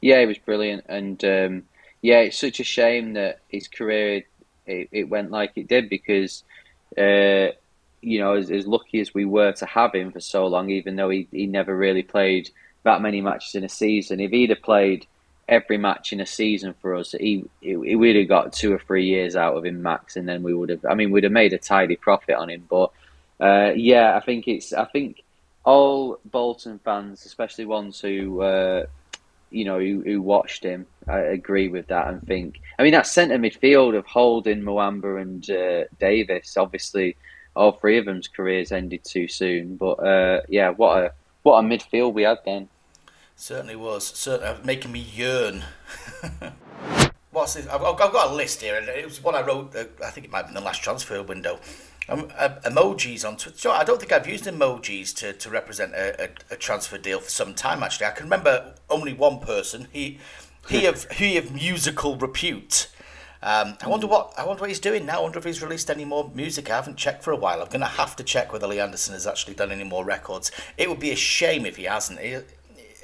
Yeah, 0.00 0.20
he 0.20 0.26
was 0.26 0.38
brilliant, 0.38 0.84
and 0.88 1.22
um, 1.24 1.62
yeah, 2.00 2.20
it's 2.20 2.38
such 2.38 2.60
a 2.60 2.64
shame 2.64 3.14
that 3.14 3.40
his 3.48 3.68
career 3.68 4.22
it, 4.66 4.88
it 4.92 5.08
went 5.08 5.30
like 5.30 5.52
it 5.56 5.68
did 5.68 5.88
because 5.88 6.42
uh, 6.98 7.48
you 8.00 8.18
know 8.18 8.34
as, 8.34 8.50
as 8.50 8.66
lucky 8.66 9.00
as 9.00 9.14
we 9.14 9.24
were 9.24 9.52
to 9.52 9.66
have 9.66 9.94
him 9.94 10.12
for 10.12 10.20
so 10.20 10.46
long, 10.46 10.70
even 10.70 10.96
though 10.96 11.10
he, 11.10 11.28
he 11.30 11.46
never 11.46 11.76
really 11.76 12.02
played 12.02 12.50
that 12.82 13.02
many 13.02 13.20
matches 13.20 13.54
in 13.54 13.64
a 13.64 13.68
season. 13.68 14.20
If 14.20 14.30
he'd 14.30 14.50
have 14.50 14.62
played 14.62 15.06
every 15.48 15.78
match 15.78 16.12
in 16.12 16.20
a 16.20 16.26
season 16.26 16.74
for 16.80 16.94
us, 16.94 17.12
he, 17.12 17.44
he, 17.60 17.76
would 17.96 18.16
have 18.16 18.28
got 18.28 18.52
two 18.52 18.72
or 18.72 18.78
three 18.78 19.06
years 19.06 19.36
out 19.36 19.56
of 19.56 19.64
him 19.64 19.82
max, 19.82 20.16
and 20.16 20.28
then 20.28 20.42
we 20.42 20.54
would 20.54 20.70
have. 20.70 20.84
I 20.84 20.94
mean, 20.94 21.10
we'd 21.10 21.24
have 21.24 21.32
made 21.32 21.52
a 21.52 21.58
tidy 21.58 21.96
profit 21.96 22.36
on 22.36 22.50
him. 22.50 22.64
But 22.68 22.92
uh, 23.40 23.72
yeah, 23.74 24.16
I 24.16 24.20
think 24.20 24.48
it's. 24.48 24.72
I 24.72 24.84
think 24.84 25.22
all 25.64 26.18
Bolton 26.24 26.78
fans, 26.84 27.26
especially 27.26 27.66
ones 27.66 28.00
who. 28.00 28.40
Uh, 28.40 28.86
you 29.48 29.64
know, 29.64 29.78
who, 29.78 30.02
who 30.04 30.20
watched 30.20 30.64
him, 30.64 30.86
I 31.08 31.18
agree 31.20 31.68
with 31.68 31.86
that 31.86 32.08
and 32.08 32.20
think. 32.26 32.60
I 32.78 32.82
mean, 32.82 32.92
that 32.92 33.06
centre 33.06 33.38
midfield 33.38 33.96
of 33.96 34.04
Holding, 34.04 34.62
Muamba, 34.62 35.22
and 35.22 35.48
uh, 35.48 35.84
Davis. 36.00 36.56
Obviously, 36.56 37.16
all 37.56 37.72
three 37.72 37.98
of 37.98 38.04
them's 38.04 38.28
careers 38.28 38.70
ended 38.70 39.04
too 39.04 39.26
soon. 39.28 39.76
But 39.76 39.94
uh, 39.94 40.42
yeah, 40.48 40.70
what 40.70 40.98
a 40.98 41.12
what 41.42 41.58
a 41.58 41.62
midfield 41.62 42.12
we 42.12 42.22
had 42.22 42.38
then. 42.44 42.68
Certainly 43.34 43.76
was. 43.76 44.06
Certainly 44.06 44.64
making 44.64 44.92
me 44.92 45.00
yearn. 45.00 45.64
What's 47.30 47.54
this? 47.54 47.66
I've, 47.66 47.82
I've 47.82 47.98
got 47.98 48.30
a 48.30 48.34
list 48.34 48.62
here, 48.62 48.76
and 48.76 48.88
it 48.88 49.04
was 49.04 49.22
one 49.22 49.34
I 49.34 49.42
wrote. 49.42 49.76
Uh, 49.76 49.84
I 50.04 50.10
think 50.10 50.26
it 50.26 50.32
might 50.32 50.42
be 50.42 50.48
in 50.48 50.54
the 50.54 50.60
last 50.60 50.82
transfer 50.82 51.22
window. 51.22 51.58
Um, 52.08 52.30
uh, 52.38 52.60
emojis 52.64 53.26
on 53.26 53.36
Twitter. 53.36 53.58
So 53.58 53.72
I 53.72 53.84
don't 53.84 53.98
think 53.98 54.12
I've 54.12 54.28
used 54.28 54.44
emojis 54.44 55.14
to, 55.16 55.32
to 55.32 55.50
represent 55.50 55.92
a, 55.92 56.24
a, 56.24 56.28
a 56.52 56.56
transfer 56.56 56.98
deal 56.98 57.20
for 57.20 57.28
some 57.28 57.52
time. 57.52 57.82
Actually, 57.82 58.06
I 58.06 58.12
can 58.12 58.24
remember 58.26 58.74
only 58.88 59.12
one 59.12 59.40
person. 59.40 59.88
He 59.92 60.18
he 60.68 60.86
of 60.92 61.10
he 61.10 61.36
of 61.36 61.52
musical 61.52 62.16
repute. 62.16 62.88
Um, 63.42 63.76
I 63.82 63.88
wonder 63.88 64.06
what 64.06 64.32
I 64.38 64.44
wonder 64.46 64.60
what 64.60 64.70
he's 64.70 64.80
doing 64.80 65.06
now. 65.06 65.18
I 65.18 65.22
wonder 65.22 65.38
if 65.38 65.44
he's 65.44 65.62
released 65.62 65.90
any 65.90 66.04
more 66.04 66.30
music. 66.34 66.70
I 66.70 66.76
haven't 66.76 66.96
checked 66.96 67.22
for 67.22 67.32
a 67.32 67.36
while. 67.36 67.60
I'm 67.60 67.68
going 67.68 67.80
to 67.80 67.86
have 67.86 68.16
to 68.16 68.24
check 68.24 68.52
whether 68.52 68.66
Lee 68.66 68.80
Anderson 68.80 69.14
has 69.14 69.26
actually 69.26 69.54
done 69.54 69.70
any 69.72 69.84
more 69.84 70.04
records. 70.04 70.50
It 70.76 70.88
would 70.88 71.00
be 71.00 71.10
a 71.10 71.16
shame 71.16 71.66
if 71.66 71.76
he 71.76 71.84
hasn't. 71.84 72.20
He, 72.20 72.38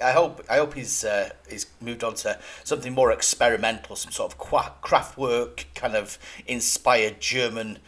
I 0.02 0.12
hope 0.12 0.44
I 0.50 0.56
hope 0.56 0.74
he's 0.74 1.04
uh, 1.04 1.30
he's 1.48 1.66
moved 1.80 2.02
on 2.02 2.14
to 2.16 2.38
something 2.64 2.92
more 2.92 3.12
experimental, 3.12 3.96
some 3.96 4.12
sort 4.12 4.32
of 4.32 4.38
Kraftwerk 4.38 5.64
kind 5.74 5.94
of 5.94 6.18
inspired 6.46 7.20
German 7.20 7.78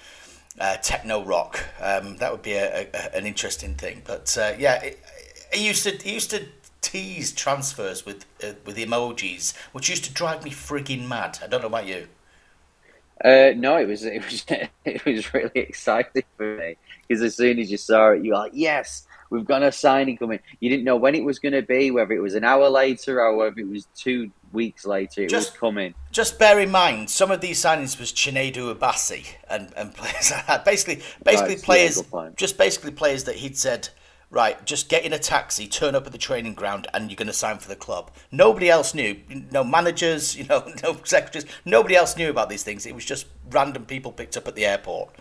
uh, 0.60 0.76
techno 0.76 1.24
rock. 1.24 1.64
Um, 1.80 2.16
that 2.18 2.30
would 2.30 2.42
be 2.42 2.52
a, 2.52 2.88
a, 2.92 3.16
an 3.16 3.26
interesting 3.26 3.74
thing. 3.74 4.02
But 4.04 4.36
uh, 4.38 4.52
yeah, 4.58 4.90
he 5.52 5.66
used 5.66 5.84
to 5.84 5.90
he 5.90 6.14
used 6.14 6.30
to 6.30 6.46
tease 6.80 7.32
transfers 7.32 8.06
with 8.06 8.26
uh, 8.42 8.52
with 8.64 8.76
emojis, 8.76 9.56
which 9.72 9.88
used 9.88 10.04
to 10.04 10.12
drive 10.12 10.44
me 10.44 10.50
frigging 10.50 11.08
mad. 11.08 11.38
I 11.42 11.46
don't 11.46 11.62
know 11.62 11.68
about 11.68 11.86
you. 11.86 12.08
Uh, 13.24 13.54
no, 13.56 13.78
it 13.78 13.88
was 13.88 14.04
it 14.04 14.22
was 14.22 14.44
it 14.84 15.04
was 15.06 15.32
really 15.32 15.50
exciting 15.54 16.24
for 16.36 16.56
me 16.58 16.76
because 17.08 17.22
as 17.22 17.34
soon 17.34 17.58
as 17.58 17.70
you 17.70 17.78
saw 17.78 18.10
it, 18.10 18.22
you're 18.22 18.34
like, 18.34 18.52
yes, 18.54 19.06
we've 19.30 19.46
got 19.46 19.62
a 19.62 19.72
signing 19.72 20.18
coming. 20.18 20.40
You 20.60 20.68
didn't 20.68 20.84
know 20.84 20.96
when 20.96 21.14
it 21.14 21.24
was 21.24 21.38
going 21.38 21.52
to 21.52 21.62
be, 21.62 21.90
whether 21.90 22.12
it 22.12 22.20
was 22.20 22.34
an 22.34 22.44
hour 22.44 22.68
later 22.68 23.20
or 23.20 23.34
whether 23.34 23.58
it 23.58 23.68
was 23.68 23.86
two 23.96 24.30
weeks 24.52 24.84
later. 24.84 25.22
It 25.22 25.30
just, 25.30 25.52
was 25.52 25.58
coming. 25.58 25.94
Just 26.12 26.38
bear 26.38 26.60
in 26.60 26.70
mind, 26.70 27.10
some 27.10 27.30
of 27.30 27.40
these 27.40 27.60
signings 27.60 27.98
was 27.98 28.12
Chinedu 28.12 28.74
Obasi 28.74 29.26
and, 29.48 29.72
and 29.76 29.94
players 29.94 30.32
Basically, 30.64 31.02
basically 31.24 31.56
players, 31.56 32.02
just 32.36 32.58
basically 32.58 32.92
players 32.92 33.24
that 33.24 33.36
he'd 33.36 33.56
said, 33.56 33.88
right, 34.30 34.64
just 34.64 34.88
get 34.88 35.04
in 35.04 35.12
a 35.12 35.18
taxi, 35.18 35.66
turn 35.66 35.94
up 35.94 36.06
at 36.06 36.12
the 36.12 36.18
training 36.18 36.54
ground, 36.54 36.86
and 36.92 37.10
you're 37.10 37.16
going 37.16 37.26
to 37.28 37.32
sign 37.32 37.58
for 37.58 37.68
the 37.68 37.76
club. 37.76 38.10
Nobody 38.30 38.68
else 38.68 38.94
knew. 38.94 39.16
No 39.50 39.64
managers, 39.64 40.36
you 40.38 40.44
know, 40.44 40.70
no 40.82 40.98
secretaries. 41.04 41.46
Nobody 41.64 41.96
else 41.96 42.16
knew 42.16 42.30
about 42.30 42.48
these 42.48 42.62
things. 42.62 42.86
It 42.86 42.94
was 42.94 43.04
just 43.04 43.26
random 43.50 43.86
people 43.86 44.12
picked 44.12 44.36
up 44.36 44.48
at 44.48 44.54
the 44.54 44.66
airport. 44.66 45.14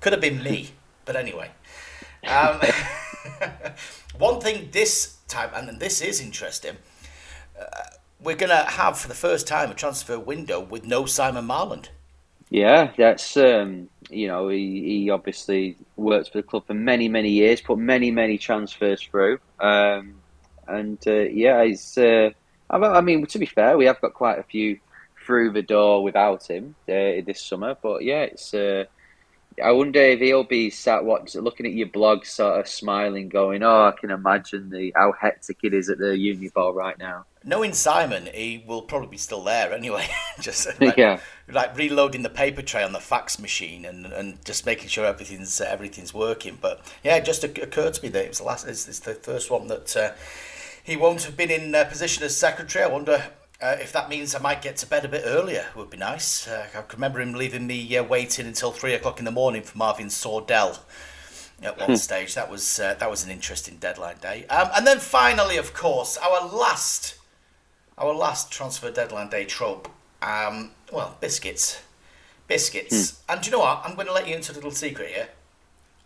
Could 0.00 0.12
have 0.12 0.22
been 0.22 0.42
me, 0.42 0.70
but 1.04 1.16
anyway. 1.16 1.50
Um, 2.26 2.60
one 4.18 4.40
thing 4.40 4.68
this 4.72 5.18
time, 5.28 5.50
and 5.54 5.80
this 5.80 6.00
is 6.00 6.20
interesting, 6.20 6.76
uh, 7.58 7.64
we're 8.20 8.36
going 8.36 8.50
to 8.50 8.70
have 8.70 8.98
for 8.98 9.08
the 9.08 9.14
first 9.14 9.46
time 9.46 9.70
a 9.70 9.74
transfer 9.74 10.18
window 10.18 10.60
with 10.60 10.84
no 10.84 11.06
Simon 11.06 11.46
Marland. 11.46 11.90
Yeah, 12.50 12.92
that's 12.96 13.36
um, 13.36 13.90
you 14.10 14.26
know 14.28 14.48
he, 14.48 15.02
he 15.02 15.10
obviously 15.10 15.76
worked 15.96 16.32
for 16.32 16.38
the 16.38 16.42
club 16.42 16.66
for 16.66 16.74
many 16.74 17.08
many 17.08 17.30
years, 17.30 17.60
put 17.60 17.78
many 17.78 18.10
many 18.10 18.38
transfers 18.38 19.02
through, 19.02 19.38
um, 19.60 20.14
and 20.66 20.98
uh, 21.06 21.12
yeah, 21.12 21.64
he's. 21.64 21.96
Uh, 21.98 22.30
I 22.70 23.00
mean, 23.00 23.24
to 23.26 23.38
be 23.38 23.46
fair, 23.46 23.78
we 23.78 23.86
have 23.86 23.98
got 24.02 24.12
quite 24.12 24.38
a 24.38 24.42
few 24.42 24.78
through 25.24 25.52
the 25.52 25.62
door 25.62 26.02
without 26.02 26.46
him 26.46 26.74
uh, 26.86 27.24
this 27.26 27.40
summer, 27.40 27.76
but 27.82 28.04
yeah, 28.04 28.22
it's 28.22 28.52
uh, 28.52 28.84
I 29.60 29.72
wonder 29.72 30.00
if 30.00 30.20
he'll 30.20 30.44
be 30.44 30.70
sat 30.70 31.04
watching, 31.04 31.40
looking 31.42 31.66
at 31.66 31.72
your 31.72 31.88
blog, 31.88 32.24
sort 32.24 32.60
of 32.60 32.68
smiling, 32.68 33.28
going, 33.28 33.62
"Oh, 33.62 33.86
I 33.86 33.92
can 33.98 34.10
imagine 34.10 34.70
the 34.70 34.92
how 34.94 35.12
hectic 35.12 35.58
it 35.62 35.74
is 35.74 35.88
at 35.88 35.98
the 35.98 36.16
uni 36.16 36.48
ball 36.48 36.72
right 36.72 36.98
now." 36.98 37.24
Knowing 37.44 37.72
Simon, 37.72 38.28
he 38.32 38.62
will 38.66 38.82
probably 38.82 39.08
be 39.08 39.16
still 39.16 39.42
there 39.42 39.72
anyway. 39.72 40.06
just 40.40 40.68
like, 40.80 40.96
yeah, 40.96 41.20
like 41.48 41.76
reloading 41.76 42.22
the 42.22 42.30
paper 42.30 42.62
tray 42.62 42.82
on 42.82 42.92
the 42.92 43.00
fax 43.00 43.38
machine 43.38 43.84
and, 43.84 44.06
and 44.06 44.44
just 44.44 44.66
making 44.66 44.88
sure 44.88 45.04
everything's 45.04 45.60
uh, 45.60 45.66
everything's 45.68 46.12
working. 46.12 46.58
But 46.60 46.80
yeah, 47.02 47.16
it 47.16 47.24
just 47.24 47.44
occurred 47.44 47.94
to 47.94 48.02
me 48.02 48.08
that 48.10 48.24
it 48.24 48.28
was 48.28 48.38
the 48.38 48.44
last. 48.44 48.66
It's, 48.66 48.88
it's 48.88 49.00
the 49.00 49.14
first 49.14 49.50
one 49.50 49.68
that 49.68 49.96
uh, 49.96 50.12
he 50.82 50.96
won't 50.96 51.22
have 51.24 51.36
been 51.36 51.50
in 51.50 51.74
uh, 51.74 51.84
position 51.84 52.24
as 52.24 52.36
secretary. 52.36 52.84
I 52.84 52.88
wonder 52.88 53.24
uh, 53.60 53.76
if 53.80 53.92
that 53.92 54.08
means 54.08 54.34
I 54.34 54.38
might 54.38 54.62
get 54.62 54.76
to 54.78 54.86
bed 54.86 55.04
a 55.04 55.08
bit 55.08 55.22
earlier, 55.24 55.66
would 55.74 55.90
be 55.90 55.96
nice. 55.96 56.46
Uh, 56.46 56.66
I 56.72 56.82
can 56.82 56.96
remember 56.96 57.20
him 57.20 57.32
leaving 57.32 57.66
me 57.66 57.96
uh, 57.96 58.04
waiting 58.04 58.46
until 58.46 58.70
three 58.70 58.94
o'clock 58.94 59.18
in 59.18 59.24
the 59.24 59.32
morning 59.32 59.62
for 59.62 59.76
Marvin 59.76 60.06
Sordell 60.06 60.78
at 61.62 61.78
one 61.78 61.90
hmm. 61.90 61.94
stage. 61.96 62.34
That 62.34 62.50
was 62.50 62.78
uh, 62.78 62.94
that 62.94 63.10
was 63.10 63.24
an 63.24 63.30
interesting 63.30 63.76
deadline 63.78 64.18
day. 64.18 64.46
Um, 64.46 64.70
and 64.76 64.86
then 64.86 65.00
finally, 65.00 65.56
of 65.56 65.74
course, 65.74 66.16
our 66.18 66.46
last 66.46 67.16
our 67.96 68.14
last 68.14 68.52
transfer 68.52 68.90
deadline 68.90 69.28
day 69.28 69.44
trope. 69.44 69.88
Um, 70.22 70.70
well, 70.92 71.16
biscuits, 71.20 71.82
biscuits. 72.46 73.10
Hmm. 73.10 73.32
And 73.32 73.40
do 73.42 73.46
you 73.46 73.52
know 73.56 73.60
what? 73.60 73.82
I'm 73.84 73.94
going 73.94 74.06
to 74.06 74.12
let 74.12 74.28
you 74.28 74.36
into 74.36 74.52
a 74.52 74.54
little 74.54 74.70
secret 74.70 75.10
here. 75.10 75.28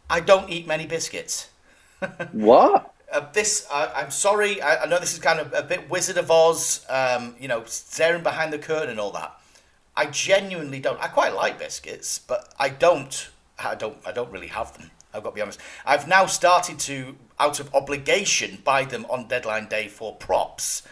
I 0.08 0.20
don't 0.20 0.50
eat 0.50 0.66
many 0.66 0.86
biscuits. 0.86 1.48
what? 2.32 2.91
This, 3.32 3.66
uh, 3.70 3.92
I'm 3.94 4.10
sorry, 4.10 4.60
I, 4.62 4.84
I, 4.84 4.86
know 4.86 4.98
this 4.98 5.12
is 5.12 5.18
kind 5.18 5.38
of 5.38 5.52
a 5.52 5.62
bit 5.62 5.90
Wizard 5.90 6.16
of 6.16 6.30
Oz, 6.30 6.84
um, 6.88 7.34
you 7.38 7.48
know, 7.48 7.64
staring 7.66 8.22
behind 8.22 8.52
the 8.52 8.58
curtain 8.58 8.90
and 8.90 9.00
all 9.00 9.12
that. 9.12 9.38
I 9.94 10.06
genuinely 10.06 10.80
don't. 10.80 11.00
I 11.00 11.08
quite 11.08 11.34
like 11.34 11.58
biscuits, 11.58 12.18
but 12.18 12.52
I 12.58 12.70
don't. 12.70 13.28
I 13.58 13.74
don't. 13.74 13.98
I 14.06 14.12
don't 14.12 14.30
really 14.30 14.46
have 14.48 14.76
them. 14.78 14.90
I've 15.12 15.22
got 15.22 15.30
to 15.30 15.34
be 15.34 15.42
honest. 15.42 15.60
I've 15.84 16.08
now 16.08 16.26
started 16.26 16.78
to, 16.80 17.16
out 17.38 17.60
of 17.60 17.74
obligation, 17.74 18.58
buy 18.64 18.84
them 18.84 19.04
on 19.10 19.28
deadline 19.28 19.68
day 19.68 19.88
for 19.88 20.16
props. 20.16 20.82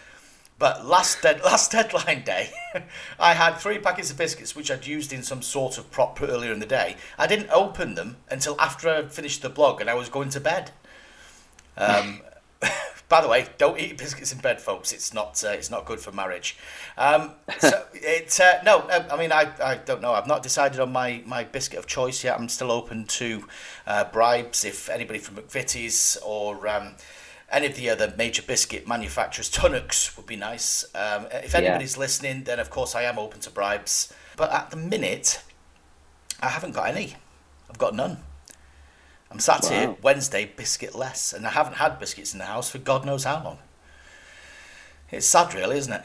But 0.58 0.84
last 0.84 1.22
dead, 1.22 1.40
last 1.44 1.72
deadline 1.72 2.22
day, 2.22 2.50
I 3.18 3.32
had 3.32 3.54
three 3.54 3.78
packets 3.78 4.10
of 4.10 4.18
biscuits 4.18 4.54
which 4.54 4.70
I'd 4.70 4.86
used 4.86 5.12
in 5.12 5.22
some 5.22 5.40
sort 5.40 5.78
of 5.78 5.90
prop 5.90 6.20
earlier 6.20 6.52
in 6.52 6.60
the 6.60 6.66
day. 6.66 6.96
I 7.18 7.26
didn't 7.26 7.50
open 7.50 7.94
them 7.94 8.18
until 8.30 8.60
after 8.60 8.90
I 8.90 9.06
finished 9.06 9.40
the 9.40 9.48
blog 9.48 9.80
and 9.80 9.88
I 9.88 9.94
was 9.94 10.10
going 10.10 10.28
to 10.30 10.40
bed. 10.40 10.72
Um, 11.76 12.20
by 13.08 13.20
the 13.20 13.28
way, 13.28 13.46
don't 13.58 13.78
eat 13.78 13.98
biscuits 13.98 14.32
in 14.32 14.38
bed, 14.38 14.60
folks. 14.60 14.92
It's 14.92 15.12
not 15.12 15.42
uh, 15.44 15.48
it's 15.50 15.70
not 15.70 15.84
good 15.84 16.00
for 16.00 16.12
marriage. 16.12 16.56
Um, 16.96 17.32
so 17.58 17.86
it 17.94 18.38
uh, 18.40 18.62
no, 18.64 18.88
I 18.88 19.16
mean 19.16 19.32
I, 19.32 19.50
I 19.62 19.76
don't 19.76 20.00
know. 20.00 20.12
I've 20.12 20.26
not 20.26 20.42
decided 20.42 20.80
on 20.80 20.92
my, 20.92 21.22
my 21.26 21.44
biscuit 21.44 21.78
of 21.78 21.86
choice 21.86 22.22
yet. 22.24 22.38
I'm 22.38 22.48
still 22.48 22.70
open 22.70 23.04
to 23.06 23.46
uh, 23.86 24.04
bribes 24.04 24.64
if 24.64 24.88
anybody 24.88 25.18
from 25.18 25.36
McVitie's 25.36 26.16
or 26.24 26.68
um, 26.68 26.94
any 27.50 27.66
of 27.66 27.74
the 27.74 27.90
other 27.90 28.14
major 28.16 28.42
biscuit 28.42 28.86
manufacturers, 28.86 29.50
Tunnocks 29.50 30.16
would 30.16 30.26
be 30.26 30.36
nice. 30.36 30.84
Um, 30.94 31.26
if 31.32 31.54
anybody's 31.54 31.96
yeah. 31.96 32.00
listening, 32.00 32.44
then 32.44 32.60
of 32.60 32.70
course 32.70 32.94
I 32.94 33.02
am 33.02 33.18
open 33.18 33.40
to 33.40 33.50
bribes. 33.50 34.12
But 34.36 34.52
at 34.52 34.70
the 34.70 34.76
minute, 34.76 35.42
I 36.40 36.48
haven't 36.48 36.72
got 36.72 36.88
any. 36.88 37.16
I've 37.68 37.78
got 37.78 37.94
none. 37.94 38.18
I'm 39.31 39.39
sat 39.39 39.62
wow. 39.62 39.68
here 39.68 39.97
Wednesday, 40.03 40.51
biscuit 40.57 40.95
less, 40.95 41.33
and 41.33 41.47
I 41.47 41.51
haven't 41.51 41.74
had 41.74 41.99
biscuits 41.99 42.33
in 42.33 42.39
the 42.39 42.47
house 42.47 42.70
for 42.70 42.78
God 42.78 43.07
knows 43.07 43.24
how 43.24 43.43
long. 43.45 43.59
It's 45.11 45.26
sad, 45.26 45.55
really, 45.55 45.76
isn't 45.78 45.93
it? 45.93 46.03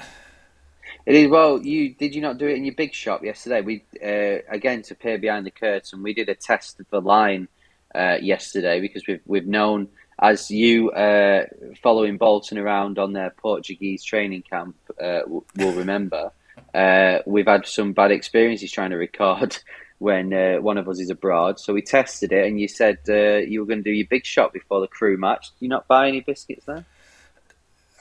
It 1.06 1.16
is. 1.16 1.28
Well, 1.30 1.62
you 1.62 1.94
did 1.94 2.16
you 2.16 2.22
not 2.22 2.38
do 2.38 2.48
it 2.48 2.56
in 2.56 2.66
your 2.66 2.76
big 2.76 2.94
shop 2.94 3.24
yesterday? 3.24 3.62
We 3.62 3.84
uh, 4.04 4.42
again 4.50 4.82
to 4.84 4.96
peer 4.96 5.18
behind 5.18 5.46
the 5.46 5.52
curtain. 5.52 6.02
We 6.02 6.14
did 6.14 6.30
a 6.30 6.36
test 6.36 6.80
of 6.80 6.90
the 6.90 7.02
line 7.02 7.48
uh, 7.94 8.18
yesterday 8.22 8.80
because 8.82 9.06
we've 9.08 9.22
we've 9.26 9.48
known 9.48 9.90
as 10.20 10.50
you 10.50 10.92
uh, 10.92 11.46
following 11.84 12.18
Bolton 12.18 12.58
around 12.58 12.98
on 12.98 13.14
their 13.14 13.30
Portuguese 13.32 14.04
training 14.04 14.44
camp 14.50 14.76
uh, 15.02 15.22
will 15.28 15.74
remember. 15.74 16.32
Uh, 16.74 17.20
we've 17.26 17.48
had 17.48 17.68
some 17.68 17.94
bad 17.94 18.12
experiences 18.12 18.72
trying 18.72 18.92
to 18.92 18.98
record 18.98 19.58
when 20.00 20.34
uh, 20.34 20.58
one 20.58 20.78
of 20.78 20.90
us 20.90 21.00
is 21.00 21.10
abroad. 21.10 21.60
So 21.60 21.74
we 21.74 21.82
tested 21.82 22.32
it, 22.32 22.48
and 22.48 22.60
you 22.60 22.68
said 22.68 23.00
uh, 23.08 23.38
you 23.38 23.62
were 23.62 23.66
going 23.66 23.84
to 23.84 23.90
do 23.90 23.92
your 23.92 24.08
big 24.10 24.26
shot 24.26 24.54
before 24.54 24.82
the 24.82 24.88
Crewe 24.88 25.18
match. 25.18 25.52
Did 25.52 25.66
you 25.66 25.70
not 25.70 25.88
buy 25.88 26.08
any 26.08 26.22
biscuits 26.22 26.66
there? 26.66 26.86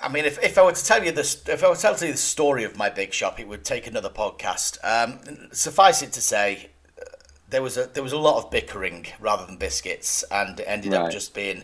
I 0.03 0.09
mean, 0.09 0.25
if, 0.25 0.43
if 0.43 0.59
I 0.59 0.65
were 0.65 0.73
to 0.73 0.85
tell 0.85 1.05
you 1.05 1.13
this, 1.13 1.43
if 1.49 1.63
I 1.65 1.69
were 1.69 1.77
to 1.77 1.81
tell 1.81 1.93
you 1.93 2.13
the 2.13 2.19
story 2.19 2.65
of 2.65 2.77
my 2.77 2.91
big 2.91 3.13
shop, 3.13 3.39
it 3.41 3.49
would 3.49 3.65
take 3.65 3.87
another 3.87 4.11
podcast. 4.11 4.79
Um, 4.83 5.49
suffice 5.53 6.03
it 6.03 6.13
to 6.13 6.21
say, 6.21 6.71
uh, 7.01 7.05
there 7.49 7.63
was 7.63 7.77
a 7.77 7.87
there 7.87 8.03
was 8.03 8.13
a 8.13 8.19
lot 8.19 8.45
of 8.45 8.51
bickering 8.51 9.07
rather 9.21 9.47
than 9.47 9.57
biscuits, 9.57 10.25
and 10.31 10.61
it 10.61 10.65
ended 10.65 10.93
right. 10.93 11.03
up 11.03 11.11
just 11.13 11.33
being 11.33 11.63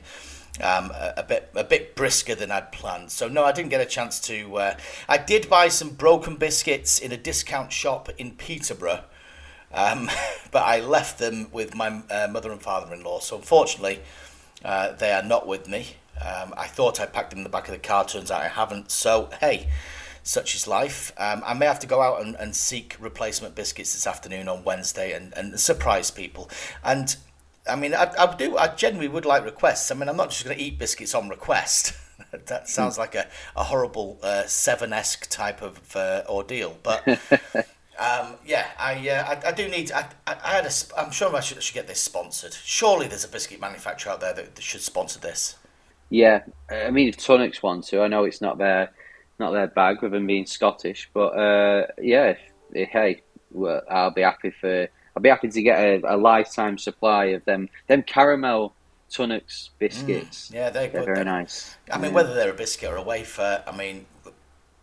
um, 0.62 0.91
a, 0.93 1.14
a, 1.18 1.22
bit 1.22 1.51
a 1.55 1.64
bit 1.64 1.97
brisker 1.97 2.35
than 2.35 2.51
I'd 2.51 2.72
planned. 2.72 3.11
So 3.11 3.28
no, 3.28 3.45
I 3.45 3.53
didn't 3.53 3.70
get 3.70 3.81
a 3.81 3.87
chance 3.87 4.20
to. 4.20 4.57
Uh, 4.57 4.76
I 5.09 5.18
did 5.18 5.51
buy 5.51 5.68
some 5.68 5.91
broken 5.91 6.37
biscuits 6.37 6.99
in 6.99 7.12
a 7.12 7.16
discount 7.16 7.72
shop 7.72 8.09
in 8.16 8.37
Peterborough 8.37 9.05
um, 9.73 10.11
but 10.51 10.62
I 10.62 10.81
left 10.81 11.18
them 11.18 11.49
with 11.53 11.75
my 11.75 12.03
uh, 12.11 12.29
mother 12.31 12.51
and 12.51 12.61
father-in-law. 12.61 13.21
So 13.21 13.37
unfortunately, 13.37 14.01
uh, 14.64 14.93
they 14.93 15.12
are 15.12 15.23
not 15.23 15.47
with 15.47 15.68
me. 15.68 15.97
Um, 16.21 16.53
I 16.57 16.66
thought 16.66 17.01
I 17.01 17.07
packed 17.07 17.31
them 17.31 17.39
in 17.39 17.45
the 17.45 17.51
back 17.51 17.68
of 17.68 17.73
the 17.73 17.79
car. 17.79 18.05
Turns 18.05 18.31
out 18.31 18.43
I 18.43 18.49
haven't. 18.49 18.91
So 18.91 19.31
hey, 19.41 19.68
such 20.23 20.55
is 20.55 20.66
life. 20.66 21.12
Um, 21.16 21.43
I 21.47 21.55
may 21.55 21.66
have 21.66 21.81
to 21.81 21.87
go 21.87 22.03
out 22.03 22.21
and, 22.23 22.35
and 22.37 22.55
seek 22.55 22.97
replacement 23.01 23.55
biscuits 23.55 23.95
this 23.95 24.07
afternoon 24.07 24.49
on 24.49 24.64
Wednesday 24.64 25.12
and, 25.12 25.33
and 25.37 25.59
surprise 25.59 26.11
people. 26.11 26.51
And 26.85 27.16
I 27.68 27.77
mean, 27.77 27.95
I, 27.95 28.12
I 28.18 28.35
do. 28.35 28.57
I 28.57 28.68
genuinely 28.68 29.09
would 29.09 29.25
like 29.25 29.45
requests. 29.45 29.91
I 29.91 29.95
mean, 29.95 30.09
I'm 30.09 30.16
not 30.16 30.31
just 30.31 30.45
going 30.45 30.57
to 30.57 30.62
eat 30.62 30.79
biscuits 30.79 31.14
on 31.14 31.29
request. 31.29 31.95
that 32.47 32.68
sounds 32.68 32.99
like 32.99 33.14
a, 33.14 33.29
a 33.57 33.64
horrible 33.64 34.18
uh, 34.23 34.45
seven 34.45 34.93
esque 34.93 35.29
type 35.31 35.62
of 35.62 35.97
uh, 35.97 36.23
ordeal. 36.29 36.77
But 36.83 37.05
um, 38.01 38.34
yeah, 38.46 38.66
I, 38.78 39.09
uh, 39.09 39.36
I 39.44 39.48
I 39.48 39.53
do 39.53 39.68
need. 39.68 39.92
I, 39.92 40.09
I 40.26 40.36
I 40.42 40.48
had 40.55 40.66
a. 40.66 40.70
I'm 40.98 41.11
sure 41.11 41.34
I 41.36 41.40
should, 41.40 41.62
should 41.62 41.74
get 41.74 41.86
this 41.86 42.01
sponsored. 42.01 42.55
Surely 42.55 43.07
there's 43.07 43.24
a 43.24 43.28
biscuit 43.28 43.61
manufacturer 43.61 44.12
out 44.12 44.20
there 44.20 44.32
that, 44.32 44.55
that 44.57 44.62
should 44.62 44.80
sponsor 44.80 45.20
this. 45.20 45.57
Yeah, 46.09 46.42
I 46.70 46.90
mean, 46.90 47.09
if 47.09 47.18
Tunnocks 47.18 47.62
want 47.62 47.84
to, 47.88 48.01
I 48.03 48.09
know 48.09 48.24
it's 48.24 48.40
not 48.40 48.59
their 48.59 48.90
not 49.38 49.53
their 49.53 49.68
bag 49.68 50.03
with 50.03 50.12
them 50.12 50.26
being 50.26 50.46
Scottish, 50.46 51.09
but 51.14 51.28
uh, 51.38 51.86
yeah, 52.01 52.30
if, 52.30 52.38
if, 52.72 52.88
hey, 52.88 53.22
well, 53.53 53.80
I'll 53.88 54.11
be 54.11 54.22
happy 54.22 54.51
for 54.51 54.88
I'll 55.16 55.22
be 55.22 55.28
happy 55.28 55.48
to 55.48 55.62
get 55.62 55.78
a, 55.78 56.14
a 56.14 56.16
lifetime 56.16 56.78
supply 56.78 57.26
of 57.26 57.44
them 57.44 57.68
them 57.86 58.03
caramel 58.03 58.74
Tunnocks 59.11 59.70
biscuits. 59.78 60.51
Yeah, 60.55 60.70
they're 60.70 60.88
They're 60.88 61.01
good. 61.01 61.05
very 61.05 61.14
They're- 61.16 61.24
nice. 61.24 61.76
I 61.92 61.98
mean, 61.98 62.11
Yeah. 62.11 62.16
whether 62.16 62.34
they're 62.34 62.51
a 62.51 62.55
biscuit 62.55 62.90
or 62.90 62.96
a 62.96 63.03
wafer, 63.03 63.62
I 63.66 63.76
mean, 63.76 64.07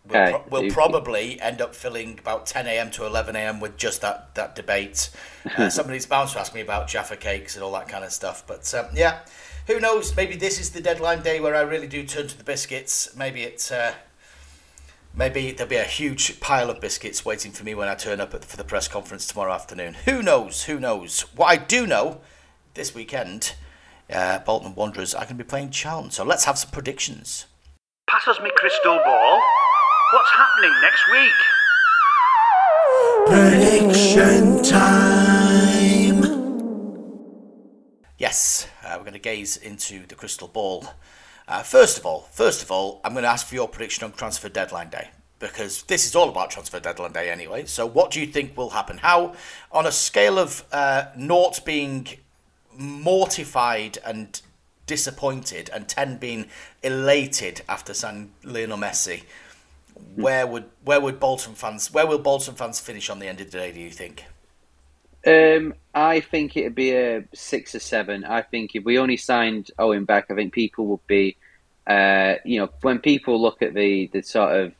we'll, 0.08 0.24
Hey, 0.24 0.30
pro- 0.32 0.44
we'll 0.50 0.64
you- 0.64 0.72
probably 0.72 1.40
end 1.40 1.60
up 1.60 1.74
filling 1.74 2.18
about 2.18 2.46
10 2.46 2.66
a.m. 2.66 2.90
to 2.92 3.04
11 3.06 3.36
a.m. 3.36 3.60
with 3.60 3.76
just 3.76 4.00
that 4.00 4.34
that 4.34 4.54
debate. 4.54 5.10
Uh, 5.56 5.70
somebody's 5.70 6.04
bound 6.04 6.28
to 6.28 6.38
ask 6.38 6.54
me 6.54 6.60
about 6.60 6.88
Jaffa 6.88 7.16
cakes 7.16 7.54
and 7.54 7.64
all 7.64 7.72
that 7.72 7.88
kind 7.88 8.04
of 8.04 8.12
stuff. 8.12 8.44
But 8.46 8.74
um, 8.74 8.86
yeah, 8.94 9.20
who 9.66 9.80
knows? 9.80 10.14
Maybe 10.14 10.36
this 10.36 10.60
is 10.60 10.70
the 10.70 10.80
deadline 10.82 11.22
day 11.22 11.40
where 11.40 11.54
I 11.56 11.60
really 11.62 11.86
do 11.86 12.04
turn 12.04 12.26
to 12.28 12.36
the 12.36 12.44
biscuits. 12.44 13.16
Maybe 13.16 13.42
it's. 13.42 13.70
Uh, 13.72 13.94
Maybe 15.14 15.50
there'll 15.52 15.70
be 15.70 15.76
a 15.76 15.84
huge 15.84 16.38
pile 16.38 16.70
of 16.70 16.80
biscuits 16.80 17.24
waiting 17.24 17.50
for 17.50 17.64
me 17.64 17.74
when 17.74 17.88
I 17.88 17.94
turn 17.94 18.20
up 18.20 18.34
at, 18.34 18.44
for 18.44 18.56
the 18.56 18.62
press 18.62 18.86
conference 18.88 19.26
tomorrow 19.26 19.52
afternoon. 19.52 19.94
Who 20.04 20.22
knows? 20.22 20.64
Who 20.64 20.78
knows? 20.78 21.22
What 21.34 21.46
I 21.46 21.56
do 21.56 21.86
know, 21.86 22.20
this 22.74 22.94
weekend, 22.94 23.54
uh, 24.12 24.38
Bolton 24.40 24.74
Wanderers 24.74 25.14
are 25.14 25.24
going 25.24 25.38
to 25.38 25.44
be 25.44 25.48
playing 25.48 25.70
Charlton. 25.70 26.10
So 26.12 26.24
let's 26.24 26.44
have 26.44 26.58
some 26.58 26.70
predictions. 26.70 27.46
Pass 28.08 28.28
us 28.28 28.38
me 28.40 28.50
crystal 28.54 29.00
ball. 29.04 29.42
What's 30.10 30.30
happening 30.30 30.72
next 30.80 31.06
week? 31.12 31.34
Prediction 33.26 34.62
time. 34.62 36.22
Yes, 38.16 38.68
uh, 38.82 38.94
we're 38.96 39.02
going 39.02 39.12
to 39.12 39.18
gaze 39.18 39.58
into 39.58 40.06
the 40.06 40.14
crystal 40.14 40.48
ball. 40.48 40.86
Uh, 41.46 41.62
first 41.62 41.98
of 41.98 42.06
all, 42.06 42.20
first 42.32 42.62
of 42.62 42.70
all, 42.70 43.02
I'm 43.04 43.12
going 43.12 43.24
to 43.24 43.28
ask 43.28 43.46
for 43.46 43.54
your 43.54 43.68
prediction 43.68 44.04
on 44.04 44.12
transfer 44.12 44.48
deadline 44.48 44.88
day 44.88 45.10
because 45.40 45.82
this 45.82 46.06
is 46.06 46.16
all 46.16 46.30
about 46.30 46.50
transfer 46.50 46.80
deadline 46.80 47.12
day 47.12 47.30
anyway. 47.30 47.66
So, 47.66 47.84
what 47.84 48.10
do 48.10 48.18
you 48.18 48.26
think 48.26 48.56
will 48.56 48.70
happen? 48.70 48.96
How, 48.96 49.34
on 49.70 49.84
a 49.84 49.92
scale 49.92 50.38
of 50.38 50.64
uh, 50.72 51.08
naught 51.18 51.66
being 51.66 52.08
mortified 52.74 53.98
and 54.06 54.40
disappointed, 54.86 55.68
and 55.74 55.86
ten 55.86 56.16
being 56.16 56.48
elated 56.82 57.60
after 57.68 57.92
signing 57.92 58.32
Lionel 58.42 58.78
Messi, 58.78 59.24
where 60.22 60.46
would 60.46 60.64
where 60.84 61.00
would 61.00 61.20
Bolton 61.20 61.54
fans 61.54 61.92
where 61.92 62.06
will 62.06 62.18
Bolton 62.18 62.54
fans 62.54 62.80
finish 62.80 63.08
on 63.08 63.18
the 63.18 63.26
end 63.26 63.40
of 63.40 63.50
the 63.50 63.58
day? 63.58 63.72
Do 63.72 63.80
you 63.80 63.90
think? 63.90 64.24
Um, 65.26 65.74
I 65.94 66.20
think 66.20 66.56
it'd 66.56 66.74
be 66.74 66.92
a 66.92 67.24
six 67.34 67.74
or 67.74 67.80
seven. 67.80 68.24
I 68.24 68.42
think 68.42 68.72
if 68.74 68.84
we 68.84 68.98
only 68.98 69.16
signed 69.16 69.70
Owen 69.78 70.04
Beck, 70.04 70.30
I 70.30 70.34
think 70.34 70.52
people 70.52 70.86
would 70.86 71.06
be, 71.06 71.36
uh, 71.86 72.34
you 72.44 72.60
know, 72.60 72.70
when 72.82 73.00
people 73.00 73.40
look 73.40 73.60
at 73.60 73.74
the, 73.74 74.06
the 74.12 74.22
sort 74.22 74.54
of 74.54 74.72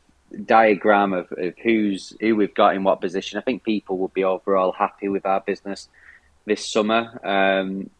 diagram 0.46 1.12
of, 1.12 1.32
of 1.32 1.54
who's 1.62 2.14
who 2.20 2.36
we've 2.36 2.54
got 2.54 2.76
in 2.76 2.84
what 2.84 3.00
position, 3.00 3.38
I 3.38 3.42
think 3.42 3.64
people 3.64 3.98
would 3.98 4.14
be 4.14 4.24
overall 4.24 4.72
happy 4.72 5.08
with 5.08 5.26
our 5.26 5.40
business 5.40 5.88
this 6.46 6.66
summer. 6.66 7.20
Um, 7.24 7.90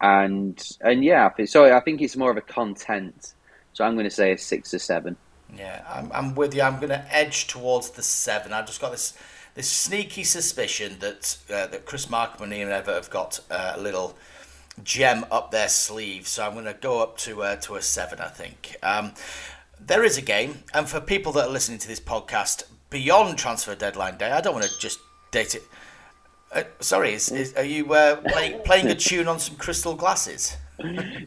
and 0.00 0.76
and 0.80 1.04
yeah, 1.04 1.30
so 1.46 1.74
I 1.74 1.80
think 1.80 2.02
it's 2.02 2.16
more 2.16 2.30
of 2.30 2.36
a 2.36 2.42
content. 2.42 3.32
So 3.72 3.84
I'm 3.84 3.94
going 3.94 4.04
to 4.04 4.10
say 4.10 4.32
a 4.32 4.38
six 4.38 4.74
or 4.74 4.78
seven. 4.78 5.16
Yeah, 5.54 5.84
I'm, 5.88 6.10
I'm 6.12 6.34
with 6.34 6.54
you. 6.54 6.62
I'm 6.62 6.76
going 6.76 6.88
to 6.88 7.14
edge 7.14 7.46
towards 7.46 7.90
the 7.90 8.02
seven. 8.02 8.52
I've 8.52 8.66
just 8.66 8.80
got 8.80 8.90
this 8.90 9.14
this 9.54 9.70
sneaky 9.70 10.22
suspicion 10.22 10.98
that 11.00 11.38
uh, 11.48 11.66
that 11.68 11.86
Chris 11.86 12.10
Markham 12.10 12.44
and 12.44 12.52
Ian 12.52 12.68
Evatt 12.68 12.94
have 12.94 13.10
got 13.10 13.40
uh, 13.50 13.72
a 13.74 13.80
little 13.80 14.16
gem 14.82 15.24
up 15.30 15.50
their 15.50 15.68
sleeve. 15.68 16.28
So 16.28 16.44
I'm 16.44 16.52
going 16.52 16.66
to 16.66 16.74
go 16.74 17.02
up 17.02 17.16
to 17.18 17.42
uh, 17.42 17.56
to 17.56 17.76
a 17.76 17.82
seven. 17.82 18.20
I 18.20 18.28
think 18.28 18.76
um, 18.82 19.12
there 19.80 20.04
is 20.04 20.18
a 20.18 20.22
game, 20.22 20.62
and 20.74 20.88
for 20.88 21.00
people 21.00 21.32
that 21.32 21.48
are 21.48 21.52
listening 21.52 21.78
to 21.78 21.88
this 21.88 22.00
podcast 22.00 22.64
beyond 22.90 23.38
transfer 23.38 23.74
deadline 23.74 24.18
day, 24.18 24.30
I 24.30 24.40
don't 24.40 24.54
want 24.54 24.66
to 24.66 24.78
just 24.78 24.98
date 25.30 25.54
it. 25.54 25.62
Uh, 26.52 26.62
sorry, 26.80 27.12
is, 27.12 27.30
is, 27.30 27.54
are 27.54 27.64
you 27.64 27.92
uh, 27.92 28.16
play, 28.16 28.60
playing 28.64 28.86
a 28.86 28.94
tune 29.08 29.28
on 29.28 29.38
some 29.38 29.56
crystal 29.56 29.94
glasses? 29.94 30.56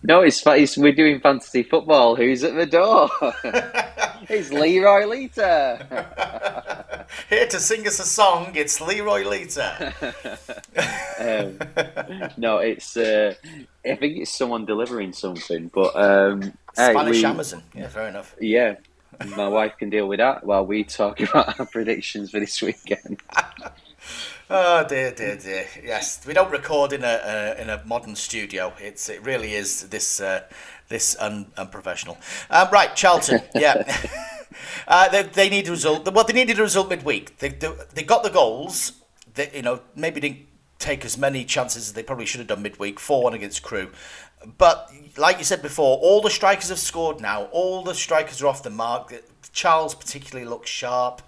No, 0.04 0.22
it's, 0.22 0.46
it's 0.46 0.78
we're 0.78 0.92
doing 0.94 1.20
fantasy 1.20 1.64
football. 1.64 2.16
Who's 2.16 2.44
at 2.44 2.56
the 2.56 2.66
door? 2.66 3.10
it's 4.30 4.52
Leroy 4.52 5.06
Lita. 5.08 7.06
Here 7.30 7.48
to 7.48 7.60
sing 7.60 7.88
us 7.88 8.00
a 8.00 8.04
song, 8.06 8.52
it's 8.56 8.80
Leroy 8.82 9.28
Lita. 9.28 9.94
Um, 11.20 11.60
no, 12.38 12.60
it's. 12.60 12.96
Uh, 12.96 13.34
I 13.86 13.96
think 13.96 14.20
it's 14.20 14.32
someone 14.32 14.66
delivering 14.66 15.12
something, 15.12 15.70
but 15.74 15.94
um, 15.94 16.42
hey, 16.78 16.92
Spanish 16.92 17.18
we- 17.18 17.26
Amazon. 17.26 17.64
Yeah, 17.76 17.88
fair 17.90 18.08
enough. 18.08 18.34
Yeah, 18.40 18.76
my 19.36 19.50
wife 19.50 19.74
can 19.78 19.90
deal 19.90 20.08
with 20.08 20.20
that 20.20 20.46
while 20.46 20.66
we 20.66 20.86
talk 20.86 21.20
about 21.20 21.60
our 21.60 21.66
predictions 21.66 22.32
for 22.32 22.40
this 22.40 22.62
weekend. 22.62 23.22
Oh 24.52 24.84
dear, 24.84 25.12
dear, 25.12 25.38
dear. 25.38 25.68
Yes, 25.84 26.26
we 26.26 26.34
don't 26.34 26.50
record 26.50 26.92
in 26.92 27.04
a, 27.04 27.22
a 27.24 27.62
in 27.62 27.70
a 27.70 27.84
modern 27.86 28.16
studio. 28.16 28.74
It's 28.80 29.08
it 29.08 29.24
really 29.24 29.54
is 29.54 29.90
this 29.90 30.20
uh, 30.20 30.42
this 30.88 31.16
un, 31.20 31.52
unprofessional. 31.56 32.18
Um, 32.50 32.68
right, 32.72 32.96
Charlton. 32.96 33.42
Yeah, 33.54 33.84
uh, 34.88 35.08
they, 35.10 35.22
they 35.22 35.50
need 35.50 35.68
a 35.68 35.72
result. 35.72 36.12
Well, 36.12 36.24
they 36.24 36.34
needed 36.34 36.58
a 36.58 36.64
result 36.64 36.90
midweek. 36.90 37.38
They, 37.38 37.50
they 37.50 37.72
they 37.94 38.02
got 38.02 38.24
the 38.24 38.32
goals. 38.32 38.94
They 39.36 39.52
you 39.54 39.62
know 39.62 39.82
maybe 39.96 40.20
didn't 40.20 40.48
take 40.80 41.06
as 41.06 41.16
many 41.16 41.46
chances 41.46 41.90
as 41.90 41.94
they 41.94 42.02
probably 42.02 42.26
should 42.26 42.40
have 42.40 42.48
done 42.48 42.64
midweek. 42.64 43.00
Four 43.00 43.26
one 43.26 43.36
against 43.36 43.62
Crewe, 43.62 43.92
but 44.58 44.92
like 45.16 45.38
you 45.38 45.44
said 45.44 45.62
before, 45.62 46.00
all 46.00 46.22
the 46.22 46.32
strikers 46.32 46.70
have 46.70 46.80
scored 46.80 47.22
now. 47.22 47.44
All 47.52 47.84
the 47.84 47.94
strikers 47.94 48.42
are 48.42 48.48
off 48.48 48.64
the 48.64 48.72
mark. 48.72 49.14
Charles 49.52 49.94
particularly 49.94 50.50
looks 50.50 50.72
sharp. 50.72 51.22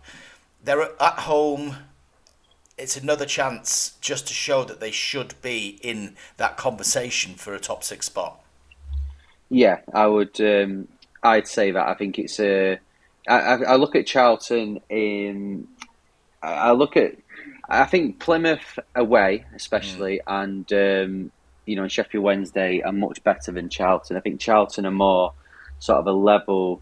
They're 0.63 0.81
at 0.81 1.19
home 1.19 1.75
it's 2.81 2.97
another 2.97 3.25
chance 3.25 3.93
just 4.01 4.27
to 4.27 4.33
show 4.33 4.63
that 4.63 4.79
they 4.79 4.91
should 4.91 5.35
be 5.41 5.79
in 5.83 6.15
that 6.37 6.57
conversation 6.57 7.35
for 7.35 7.53
a 7.53 7.59
top 7.59 7.83
six 7.83 8.07
spot. 8.07 8.43
Yeah, 9.49 9.81
I 9.93 10.07
would. 10.07 10.41
Um, 10.41 10.87
I'd 11.21 11.47
say 11.47 11.71
that. 11.71 11.87
I 11.87 11.93
think 11.93 12.17
it's 12.17 12.39
a. 12.39 12.79
I, 13.27 13.35
I 13.35 13.75
look 13.75 13.95
at 13.95 14.07
Charlton 14.07 14.81
in. 14.89 15.67
I 16.41 16.53
I 16.53 16.71
look 16.71 16.97
at. 16.97 17.15
I 17.69 17.85
think 17.85 18.19
Plymouth 18.19 18.79
away, 18.95 19.45
especially, 19.55 20.19
and 20.25 20.71
um, 20.73 21.31
you 21.65 21.75
know, 21.75 21.87
Sheffield 21.87 22.23
Wednesday 22.23 22.81
are 22.81 22.91
much 22.91 23.23
better 23.23 23.51
than 23.51 23.69
Charlton. 23.69 24.17
I 24.17 24.21
think 24.21 24.39
Charlton 24.39 24.85
are 24.85 24.91
more 24.91 25.33
sort 25.79 25.99
of 25.99 26.07
a 26.07 26.11
level. 26.11 26.81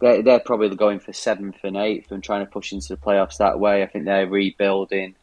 They're, 0.00 0.22
they're 0.22 0.40
probably 0.40 0.74
going 0.76 1.00
for 1.00 1.12
seventh 1.12 1.58
and 1.64 1.76
eighth 1.76 2.10
and 2.10 2.22
trying 2.22 2.44
to 2.44 2.50
push 2.50 2.72
into 2.72 2.88
the 2.88 2.96
playoffs 2.96 3.38
that 3.38 3.58
way. 3.58 3.82
I 3.82 3.86
think 3.86 4.04
they're 4.04 4.26
rebuilding 4.26 5.14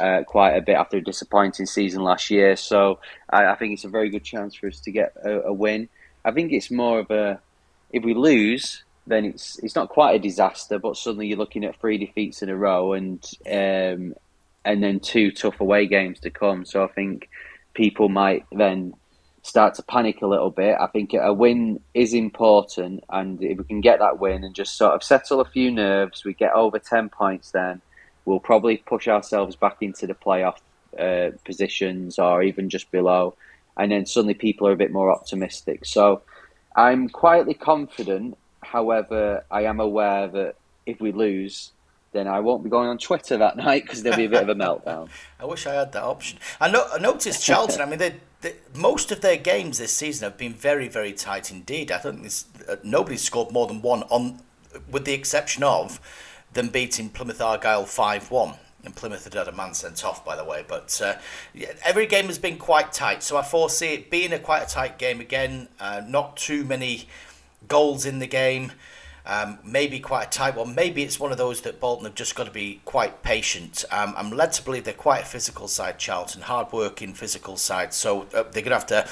uh, 0.00 0.22
quite 0.26 0.56
a 0.56 0.60
bit 0.60 0.76
after 0.76 0.98
a 0.98 1.02
disappointing 1.02 1.66
season 1.66 2.02
last 2.02 2.30
year. 2.30 2.56
So 2.56 3.00
I, 3.30 3.46
I 3.46 3.54
think 3.56 3.74
it's 3.74 3.84
a 3.84 3.88
very 3.88 4.10
good 4.10 4.24
chance 4.24 4.54
for 4.54 4.68
us 4.68 4.80
to 4.80 4.90
get 4.90 5.12
a, 5.24 5.42
a 5.42 5.52
win. 5.52 5.88
I 6.24 6.32
think 6.32 6.52
it's 6.52 6.70
more 6.70 7.00
of 7.00 7.10
a 7.10 7.40
if 7.92 8.04
we 8.04 8.14
lose, 8.14 8.82
then 9.06 9.24
it's 9.24 9.58
it's 9.60 9.76
not 9.76 9.88
quite 9.88 10.16
a 10.16 10.18
disaster, 10.18 10.78
but 10.78 10.96
suddenly 10.96 11.28
you're 11.28 11.38
looking 11.38 11.64
at 11.64 11.80
three 11.80 11.98
defeats 11.98 12.42
in 12.42 12.48
a 12.48 12.56
row 12.56 12.92
and 12.92 13.24
um, 13.46 14.14
and 14.64 14.82
then 14.82 15.00
two 15.00 15.30
tough 15.30 15.60
away 15.60 15.86
games 15.86 16.20
to 16.20 16.30
come. 16.30 16.64
So 16.64 16.84
I 16.84 16.88
think 16.88 17.28
people 17.74 18.08
might 18.08 18.44
then 18.50 18.94
start 19.46 19.74
to 19.74 19.82
panic 19.82 20.22
a 20.22 20.26
little 20.26 20.50
bit. 20.50 20.76
I 20.80 20.88
think 20.88 21.14
a 21.14 21.32
win 21.32 21.80
is 21.94 22.12
important, 22.12 23.04
and 23.08 23.42
if 23.42 23.58
we 23.58 23.64
can 23.64 23.80
get 23.80 24.00
that 24.00 24.18
win 24.18 24.44
and 24.44 24.54
just 24.54 24.76
sort 24.76 24.94
of 24.94 25.02
settle 25.02 25.40
a 25.40 25.44
few 25.44 25.70
nerves, 25.70 26.24
we 26.24 26.34
get 26.34 26.52
over 26.52 26.78
ten 26.78 27.08
points, 27.08 27.52
then 27.52 27.80
we'll 28.24 28.40
probably 28.40 28.78
push 28.78 29.06
ourselves 29.06 29.54
back 29.54 29.76
into 29.80 30.06
the 30.06 30.14
playoff 30.14 30.58
uh, 30.98 31.30
positions 31.44 32.18
or 32.18 32.42
even 32.42 32.68
just 32.68 32.90
below, 32.90 33.34
and 33.76 33.92
then 33.92 34.04
suddenly 34.04 34.34
people 34.34 34.66
are 34.66 34.72
a 34.72 34.76
bit 34.76 34.92
more 34.92 35.12
optimistic. 35.12 35.86
So 35.86 36.22
I'm 36.74 37.08
quietly 37.08 37.54
confident. 37.54 38.36
However, 38.62 39.44
I 39.50 39.62
am 39.62 39.78
aware 39.78 40.26
that 40.26 40.56
if 40.86 41.00
we 41.00 41.12
lose, 41.12 41.70
then 42.12 42.28
I 42.28 42.40
won't 42.40 42.64
be 42.64 42.70
going 42.70 42.88
on 42.88 42.98
Twitter 42.98 43.36
that 43.36 43.56
night 43.68 43.84
because 43.84 44.02
there'll 44.02 44.18
be 44.18 44.24
a 44.24 44.28
bit 44.28 44.42
of 44.42 44.48
a 44.48 44.54
meltdown. 44.54 45.08
I 45.40 45.44
wish 45.44 45.66
I 45.66 45.74
had 45.74 45.92
that 45.92 46.02
option. 46.02 46.38
I, 46.60 46.70
no, 46.70 46.86
I 46.92 46.98
noticed 46.98 47.44
Charlton. 47.44 47.80
I 47.80 47.86
mean, 47.86 47.98
they, 47.98 48.16
they, 48.40 48.54
most 48.74 49.12
of 49.12 49.20
their 49.20 49.36
games 49.36 49.78
this 49.78 49.92
season 49.92 50.24
have 50.24 50.38
been 50.38 50.54
very, 50.54 50.88
very 50.88 51.12
tight 51.12 51.50
indeed. 51.50 51.90
I 51.90 51.98
think 51.98 52.22
this, 52.22 52.46
uh, 52.68 52.76
nobody's 52.82 53.22
scored 53.22 53.52
more 53.52 53.66
than 53.66 53.82
one 53.82 54.02
on 54.04 54.40
with 54.90 55.04
the 55.04 55.12
exception 55.12 55.62
of 55.62 56.00
them 56.52 56.68
beating 56.68 57.08
Plymouth 57.08 57.40
Argyle 57.40 57.86
5 57.86 58.30
1. 58.30 58.54
And 58.84 58.94
Plymouth 58.94 59.24
had 59.24 59.34
had 59.34 59.48
a 59.48 59.52
man 59.52 59.74
sent 59.74 60.04
off, 60.04 60.24
by 60.24 60.36
the 60.36 60.44
way. 60.44 60.64
But 60.66 61.00
uh, 61.04 61.16
yeah, 61.52 61.72
every 61.84 62.06
game 62.06 62.26
has 62.26 62.38
been 62.38 62.56
quite 62.56 62.92
tight. 62.92 63.24
So 63.24 63.36
I 63.36 63.42
foresee 63.42 63.94
it 63.94 64.10
being 64.10 64.32
a 64.32 64.38
quite 64.38 64.62
a 64.62 64.66
tight 64.66 64.96
game 64.96 65.20
again. 65.20 65.68
Uh, 65.80 66.02
not 66.06 66.36
too 66.36 66.64
many 66.64 67.08
goals 67.66 68.06
in 68.06 68.20
the 68.20 68.28
game. 68.28 68.72
Um, 69.26 69.58
maybe 69.64 69.98
quite 69.98 70.26
a 70.28 70.30
tight 70.30 70.54
one. 70.54 70.74
Maybe 70.74 71.02
it's 71.02 71.18
one 71.18 71.32
of 71.32 71.38
those 71.38 71.60
that 71.62 71.80
Bolton 71.80 72.04
have 72.04 72.14
just 72.14 72.36
got 72.36 72.44
to 72.44 72.52
be 72.52 72.80
quite 72.84 73.22
patient. 73.22 73.84
Um, 73.90 74.14
I'm 74.16 74.30
led 74.30 74.52
to 74.52 74.64
believe 74.64 74.84
they're 74.84 74.94
quite 74.94 75.22
a 75.22 75.26
physical 75.26 75.66
side, 75.66 75.98
Charlton, 75.98 76.42
hard 76.42 76.72
working 76.72 77.12
physical 77.12 77.56
side. 77.56 77.92
So 77.92 78.22
uh, 78.32 78.44
they're 78.44 78.62
going 78.62 78.64
to 78.64 78.74
have 78.74 78.86
to 78.86 79.08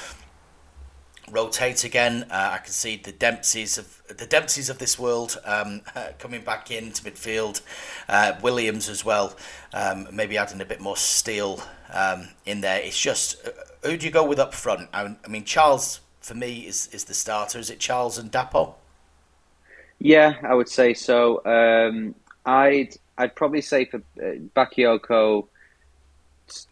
rotate 1.31 1.85
again. 1.85 2.27
Uh, 2.31 2.51
I 2.53 2.59
can 2.59 2.73
see 2.73 2.97
the 2.97 3.13
Dempseys 3.13 3.79
of 3.79 4.03
the 4.09 4.27
Dempseys 4.27 4.71
of 4.71 4.79
this 4.79 4.99
world 4.99 5.41
um, 5.45 5.83
coming 6.19 6.43
back 6.43 6.71
into 6.71 7.03
midfield. 7.03 7.61
Uh, 8.09 8.35
Williams 8.43 8.89
as 8.89 9.05
well, 9.05 9.37
um, 9.73 10.09
maybe 10.13 10.39
adding 10.39 10.61
a 10.61 10.65
bit 10.65 10.81
more 10.81 10.97
steel 10.97 11.63
um, 11.93 12.29
in 12.47 12.61
there. 12.61 12.81
It's 12.81 13.01
just 13.01 13.47
uh, 13.47 13.51
who 13.83 13.97
do 13.97 14.07
you 14.07 14.13
go 14.13 14.25
with 14.25 14.39
up 14.39 14.55
front? 14.55 14.89
I, 14.93 15.17
I, 15.25 15.29
mean, 15.29 15.45
Charles 15.45 16.01
for 16.21 16.35
me 16.35 16.61
is 16.61 16.89
is 16.89 17.05
the 17.05 17.15
starter. 17.15 17.59
Is 17.59 17.71
it 17.71 17.79
Charles 17.79 18.19
and 18.19 18.31
Dapo? 18.31 18.75
Yeah, 19.99 20.35
I 20.43 20.55
would 20.55 20.69
say 20.69 20.95
so. 20.95 21.45
Um, 21.45 22.15
I'd 22.45 22.97
I'd 23.17 23.35
probably 23.35 23.61
say 23.61 23.85
for 23.85 23.99
uh, 24.19 24.37
Bakayoko 24.55 25.47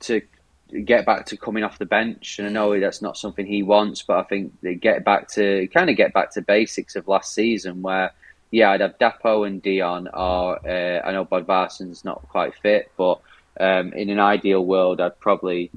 to 0.01 0.23
get 0.85 1.05
back 1.05 1.27
to 1.27 1.37
coming 1.37 1.65
off 1.65 1.79
the 1.79 1.87
bench. 1.87 2.39
And 2.39 2.49
I 2.49 2.51
know 2.51 2.79
that's 2.79 3.03
not 3.03 3.17
something 3.17 3.47
he 3.47 3.63
wants, 3.63 4.03
but 4.03 4.19
I 4.19 4.23
think 4.25 4.53
they 4.63 4.75
get 4.75 5.05
back 5.05 5.29
to 5.33 5.69
kind 5.69 5.91
of 5.91 5.97
get 5.97 6.13
back 6.13 6.33
to 6.33 6.43
basics 6.43 6.97
of 6.97 7.09
last 7.09 7.35
season 7.35 7.83
where, 7.83 8.13
yeah, 8.51 8.71
I'd 8.71 8.81
have 8.81 8.99
Dapo 8.99 9.47
and 9.47 9.63
Dion, 9.63 10.09
or 10.09 10.59
uh, 10.67 11.01
I 11.07 11.13
know 11.13 11.25
Bodvarsson's 11.25 12.05
not 12.05 12.27
quite 12.29 12.55
fit, 12.57 12.91
but 12.97 13.21
um, 13.61 13.93
in 13.93 14.11
an 14.11 14.21
ideal 14.21 14.65
world, 14.65 15.01
I'd 15.01 15.19
probably 15.21 15.71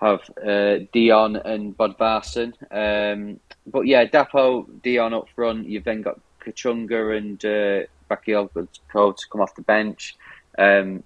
have 0.00 0.20
uh, 0.46 0.78
Dion 0.92 1.36
and 1.36 1.76
Bodvarsson. 1.76 2.52
Um, 2.70 3.40
but 3.66 3.82
yeah, 3.82 4.04
Dapo, 4.06 4.66
Dion 4.82 5.14
up 5.14 5.28
front. 5.34 5.68
You've 5.68 5.84
then 5.84 6.02
got 6.02 6.20
Kachunga 6.52 7.16
and 7.16 7.44
uh, 7.44 7.86
Bakayoko 8.10 8.68
to 9.16 9.28
come 9.30 9.40
off 9.40 9.54
the 9.54 9.62
bench. 9.62 10.16
Um, 10.58 11.02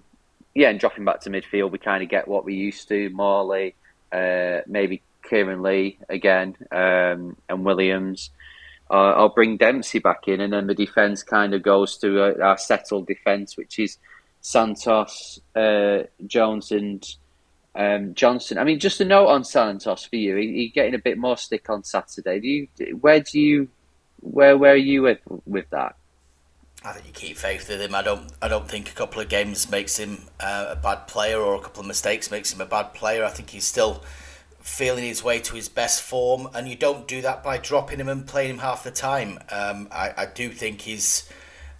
yeah, 0.55 0.69
and 0.69 0.79
dropping 0.79 1.05
back 1.05 1.21
to 1.21 1.29
midfield, 1.29 1.71
we 1.71 1.79
kind 1.79 2.03
of 2.03 2.09
get 2.09 2.27
what 2.27 2.45
we 2.45 2.55
used 2.55 2.87
to. 2.89 3.09
Morley, 3.09 3.75
uh, 4.11 4.59
maybe 4.67 5.01
Kieran 5.27 5.63
Lee 5.63 5.97
again, 6.09 6.55
um, 6.71 7.35
and 7.49 7.65
Williams. 7.65 8.29
Uh, 8.89 9.13
I'll 9.15 9.29
bring 9.29 9.57
Dempsey 9.57 9.99
back 9.99 10.27
in, 10.27 10.41
and 10.41 10.53
then 10.53 10.67
the 10.67 10.75
defence 10.75 11.23
kind 11.23 11.53
of 11.53 11.63
goes 11.63 11.97
to 11.97 12.21
uh, 12.21 12.45
our 12.45 12.57
settled 12.57 13.07
defence, 13.07 13.57
which 13.57 13.79
is 13.79 13.97
Santos, 14.41 15.39
uh, 15.55 16.03
Jones, 16.27 16.71
and 16.71 17.03
um, 17.75 18.13
Johnston. 18.13 18.57
I 18.57 18.63
mean, 18.63 18.79
just 18.79 19.01
a 19.01 19.05
note 19.05 19.27
on 19.27 19.43
Santos 19.43 20.05
for 20.05 20.15
you. 20.17 20.35
He, 20.35 20.53
he, 20.53 20.69
getting 20.69 20.93
a 20.93 20.99
bit 20.99 21.17
more 21.17 21.37
stick 21.37 21.69
on 21.69 21.83
Saturday. 21.83 22.39
Do 22.39 22.47
you? 22.47 22.97
Where 22.97 23.21
do 23.21 23.39
you? 23.39 23.69
Where 24.23 24.57
where 24.57 24.73
are 24.73 24.75
you 24.75 25.03
with 25.03 25.19
with 25.45 25.69
that? 25.69 25.95
I 26.85 26.91
think 26.91 27.07
you 27.07 27.13
keep 27.13 27.37
faith 27.37 27.69
with 27.69 27.81
him. 27.81 27.95
I 27.95 28.01
don't. 28.01 28.31
I 28.41 28.47
don't 28.47 28.67
think 28.67 28.89
a 28.89 28.93
couple 28.93 29.21
of 29.21 29.29
games 29.29 29.69
makes 29.69 29.97
him 29.97 30.23
uh, 30.39 30.67
a 30.69 30.75
bad 30.75 31.07
player, 31.07 31.39
or 31.39 31.55
a 31.55 31.61
couple 31.61 31.81
of 31.81 31.87
mistakes 31.87 32.29
makes 32.29 32.53
him 32.53 32.59
a 32.59 32.65
bad 32.65 32.93
player. 32.93 33.23
I 33.23 33.29
think 33.29 33.51
he's 33.51 33.65
still 33.65 34.03
feeling 34.59 35.03
his 35.03 35.23
way 35.23 35.39
to 35.39 35.55
his 35.55 35.69
best 35.69 36.01
form, 36.01 36.49
and 36.53 36.67
you 36.67 36.75
don't 36.75 37.07
do 37.07 37.21
that 37.21 37.43
by 37.43 37.57
dropping 37.57 37.99
him 37.99 38.09
and 38.09 38.25
playing 38.25 38.49
him 38.49 38.57
half 38.59 38.83
the 38.83 38.91
time. 38.91 39.39
Um, 39.49 39.87
I, 39.91 40.13
I 40.17 40.25
do 40.25 40.49
think 40.49 40.81
he's 40.81 41.29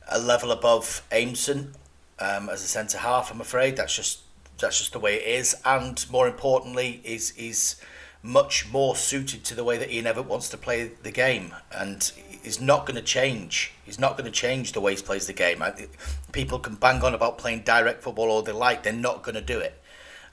a 0.09 0.19
level 0.19 0.51
above 0.51 1.01
Aimson 1.11 1.73
um, 2.19 2.49
as 2.49 2.63
a 2.63 2.67
centre 2.67 2.97
half. 2.97 3.31
I'm 3.31 3.41
afraid 3.41 3.75
that's 3.77 3.95
just 3.95 4.19
that's 4.59 4.77
just 4.79 4.93
the 4.93 4.99
way 4.99 5.15
it 5.15 5.27
is, 5.27 5.55
and 5.65 6.05
more 6.09 6.27
importantly, 6.27 7.01
is 7.03 7.31
is 7.31 7.75
much 8.21 8.71
more 8.71 8.95
suited 8.95 9.43
to 9.43 9.55
the 9.55 9.65
way 9.65 9.77
that 9.77 9.91
Ian 9.91 10.05
Evatt 10.05 10.25
wants 10.25 10.47
to 10.49 10.57
play 10.57 10.91
the 11.03 11.11
game, 11.11 11.53
and 11.71 12.11
is 12.43 12.59
not 12.59 12.85
going 12.85 12.95
to 12.95 13.01
change. 13.01 13.73
He's 13.83 13.99
not 13.99 14.17
going 14.17 14.25
to 14.25 14.31
change 14.31 14.71
the 14.71 14.81
way 14.81 14.95
he 14.95 15.01
plays 15.01 15.27
the 15.27 15.33
game. 15.33 15.61
I, 15.61 15.87
people 16.31 16.59
can 16.59 16.75
bang 16.75 17.01
on 17.03 17.13
about 17.13 17.37
playing 17.37 17.61
direct 17.61 18.03
football 18.03 18.29
all 18.29 18.41
they 18.41 18.51
like. 18.51 18.83
They're 18.83 18.93
not 18.93 19.23
going 19.23 19.35
to 19.35 19.41
do 19.41 19.59
it. 19.59 19.79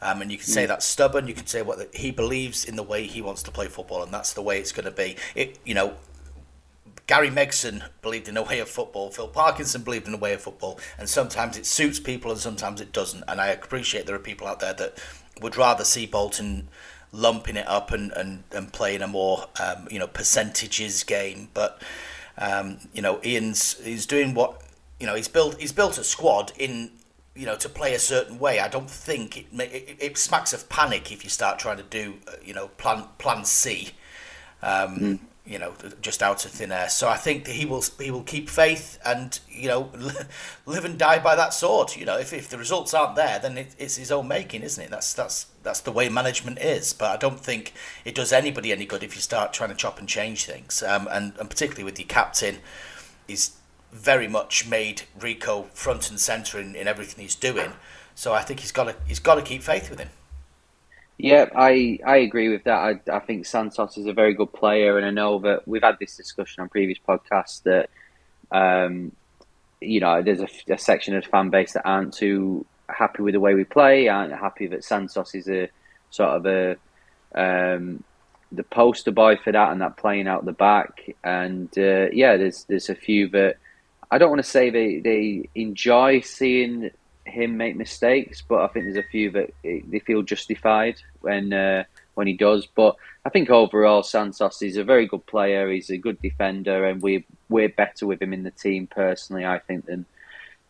Um, 0.03 0.23
and 0.23 0.33
you 0.33 0.39
can 0.39 0.47
say 0.47 0.65
mm. 0.65 0.69
that's 0.69 0.87
stubborn. 0.87 1.29
You 1.29 1.35
can 1.35 1.47
say 1.47 1.63
what 1.63 1.79
the, 1.79 1.99
he 1.99 2.11
believes 2.11 2.65
in 2.65 2.77
the 2.77 2.83
way 2.83 3.07
he 3.07 3.21
wants 3.21 3.43
to 3.45 3.51
play 3.51 3.67
football, 3.67 4.03
and 4.03 4.13
that's 4.13 4.33
the 4.33 4.43
way 4.43 4.59
it's 4.59 4.73
going 4.73 4.87
to 4.87 4.91
be. 4.91 5.17
It, 5.35 5.59
you 5.65 5.75
know, 5.75 5.95
Gary 7.07 7.29
Megson 7.29 7.83
believed 8.03 8.29
in 8.29 8.37
a 8.37 8.43
way 8.43 8.61
of 8.61 8.69
football. 8.69 9.11
Phil 9.11 9.29
Parkinson 9.29 9.83
believed 9.83 10.09
in 10.09 10.15
a 10.15 10.19
way 10.19 10.33
of 10.33 10.41
football, 10.41 10.79
and 10.99 11.09
sometimes 11.09 11.59
it 11.59 11.67
suits 11.67 12.01
people, 12.01 12.31
and 12.31 12.41
sometimes 12.41 12.81
it 12.81 12.93
doesn't. 12.93 13.25
And 13.29 13.41
I 13.41 13.49
appreciate 13.49 14.07
there 14.07 14.17
are 14.17 14.21
people 14.21 14.47
out 14.47 14.61
there 14.61 14.75
that 14.75 14.99
would 15.43 15.57
rather 15.57 15.85
see 15.85 16.07
Bolton 16.07 16.69
lumping 17.13 17.57
it 17.57 17.67
up 17.67 17.91
and, 17.93 18.13
and, 18.13 18.45
and 18.53 18.73
playing 18.73 19.03
a 19.03 19.09
more 19.09 19.47
um, 19.63 19.89
you 19.91 19.99
know 19.99 20.07
percentages 20.07 21.03
game. 21.03 21.49
But 21.55 21.81
um, 22.39 22.79
you 22.93 23.03
know 23.03 23.21
Ian's 23.25 23.83
he's 23.83 24.07
doing 24.07 24.35
what 24.35 24.63
you 24.99 25.07
know 25.07 25.15
he's 25.15 25.29
built 25.29 25.61
he's 25.61 25.73
built 25.73 25.99
a 25.99 26.05
squad 26.05 26.53
in 26.59 26.91
you 27.35 27.47
know 27.47 27.57
to 27.57 27.69
play 27.69 27.95
a 27.95 27.99
certain 27.99 28.39
way. 28.39 28.61
I 28.61 28.69
don't 28.69 28.91
think 28.91 29.37
it 29.37 29.47
it, 29.53 29.97
it 29.99 30.19
smacks 30.19 30.53
of 30.53 30.69
panic 30.69 31.13
if 31.13 31.25
you 31.25 31.31
start 31.31 31.59
trying 31.59 31.79
to 31.79 31.83
do 31.85 32.15
uh, 32.29 32.33
you 32.45 32.55
know 32.55 32.69
plan 32.69 33.05
plan 33.19 33.45
C. 33.45 33.91
Um, 34.63 34.99
mm 34.99 35.19
you 35.51 35.59
know, 35.59 35.75
just 36.01 36.23
out 36.23 36.45
of 36.45 36.53
thin 36.53 36.71
air. 36.71 36.89
So 36.89 37.09
I 37.09 37.17
think 37.17 37.49
he 37.49 37.67
will 37.67 37.83
he 37.99 38.13
will 38.13 38.23
keep 38.23 38.49
faith 38.49 39.01
and 39.05 39.37
you 39.51 39.67
know 39.67 39.91
live 40.65 40.85
and 40.85 40.97
die 40.97 41.19
by 41.19 41.35
that 41.35 41.53
sword. 41.53 41.97
You 41.97 42.05
know, 42.05 42.17
if, 42.17 42.33
if 42.33 42.49
the 42.49 42.57
results 42.57 42.95
aren't 42.95 43.17
there, 43.17 43.41
then 43.41 43.59
it, 43.59 43.75
it's 43.77 43.97
his 43.97 44.13
own 44.13 44.29
making, 44.29 44.63
isn't 44.63 44.83
it? 44.83 44.91
That's 44.91 45.13
that's 45.13 45.47
that's 45.65 45.81
the 45.81 45.91
way 45.91 46.09
management 46.09 46.61
is. 46.61 46.93
But 46.93 47.11
I 47.11 47.17
don't 47.17 47.41
think 47.41 47.73
it 48.05 48.15
does 48.15 48.33
anybody 48.33 48.71
any 48.71 48.87
good 48.87 49.03
if 49.03 49.17
you 49.17 49.21
start 49.21 49.53
trying 49.53 49.71
to 49.71 49.75
chop 49.75 49.99
and 49.99 50.09
change 50.09 50.45
things. 50.45 50.85
Um, 50.85 51.09
and 51.11 51.33
and 51.41 51.51
particularly 51.51 51.83
with 51.83 51.99
your 51.99 52.07
captain, 52.07 52.59
he's 53.27 53.57
very 53.91 54.29
much 54.29 54.69
made 54.69 55.03
Rico 55.19 55.65
front 55.75 56.11
and 56.11 56.21
centre 56.21 56.61
in, 56.61 56.77
in 56.77 56.87
everything 56.87 57.23
he's 57.23 57.35
doing. 57.35 57.73
So 58.15 58.33
I 58.33 58.43
think 58.43 58.61
he's 58.61 58.71
got 58.71 58.85
to 58.85 58.95
he's 59.05 59.19
got 59.19 59.35
to 59.35 59.43
keep 59.43 59.65
faith 59.65 59.91
with 59.91 59.99
him. 59.99 60.11
Yeah, 61.23 61.47
I, 61.55 61.99
I 62.07 62.17
agree 62.19 62.49
with 62.49 62.65
that. 62.65 62.79
I, 62.79 63.01
I 63.13 63.19
think 63.19 63.45
Santos 63.45 63.99
is 63.99 64.07
a 64.07 64.13
very 64.13 64.33
good 64.33 64.53
player, 64.53 64.97
and 64.97 65.07
I 65.07 65.11
know 65.11 65.39
that 65.41 65.69
we've 65.69 65.83
had 65.83 65.99
this 66.01 66.17
discussion 66.17 66.63
on 66.63 66.71
previous 66.71 66.99
podcasts 67.07 67.63
that, 67.65 67.91
um, 68.51 69.13
you 69.81 70.01
know, 70.01 70.23
there's 70.23 70.41
a, 70.41 70.49
a, 70.73 70.79
section 70.79 71.15
of 71.15 71.25
the 71.25 71.29
fan 71.29 71.51
base 71.51 71.75
that 71.75 71.87
aren't 71.87 72.15
too 72.15 72.65
happy 72.89 73.23
with 73.23 73.35
the 73.35 73.41
way 73.41 73.55
we 73.55 73.65
play, 73.65 74.09
aren't 74.09 74.33
happy 74.33 74.67
that 74.69 74.83
Santos 74.83 75.35
is 75.35 75.47
a 75.49 75.69
sort 76.11 76.31
of 76.31 76.47
a 76.47 76.77
um, 77.35 78.03
the 78.51 78.65
poster 78.65 79.11
boy 79.11 79.37
for 79.37 79.53
that 79.53 79.73
and 79.73 79.81
that 79.83 79.99
playing 79.99 80.27
out 80.27 80.47
the 80.47 80.53
back. 80.53 81.15
And 81.23 81.69
uh, 81.77 82.09
yeah, 82.13 82.39
there's 82.39 82.65
there's 82.65 82.89
a 82.89 82.95
few 82.95 83.29
that 83.29 83.57
I 84.11 84.19
don't 84.19 84.31
want 84.31 84.43
to 84.43 84.51
say 84.51 84.71
they, 84.71 85.01
they 85.01 85.49
enjoy 85.55 86.21
seeing 86.21 86.91
him 87.31 87.57
make 87.57 87.77
mistakes, 87.77 88.43
but 88.47 88.61
I 88.61 88.67
think 88.69 88.87
there's 88.87 88.97
a 88.97 89.09
few 89.09 89.31
that 89.33 89.51
they 89.63 90.01
feel 90.01 90.23
justified 90.23 91.01
when 91.21 91.53
uh, 91.53 91.85
when 92.15 92.27
he 92.27 92.35
does. 92.35 92.67
But 92.67 92.97
I 93.25 93.31
think 93.31 93.51
overall, 93.51 94.03
Santos 94.03 94.63
is 94.63 94.77
a 94.77 94.85
very 94.85 95.07
good 95.07 95.27
player. 95.27 95.71
He's 95.71 95.91
a 95.91 95.97
good 95.97 96.21
defender, 96.21 96.85
and 96.85 97.03
we 97.03 97.25
we're 97.49 97.69
better 97.69 98.07
with 98.07 98.21
him 98.21 98.33
in 98.33 98.43
the 98.43 98.51
team 98.51 98.87
personally. 98.87 99.45
I 99.45 99.59
think 99.59 99.87
than 99.87 100.07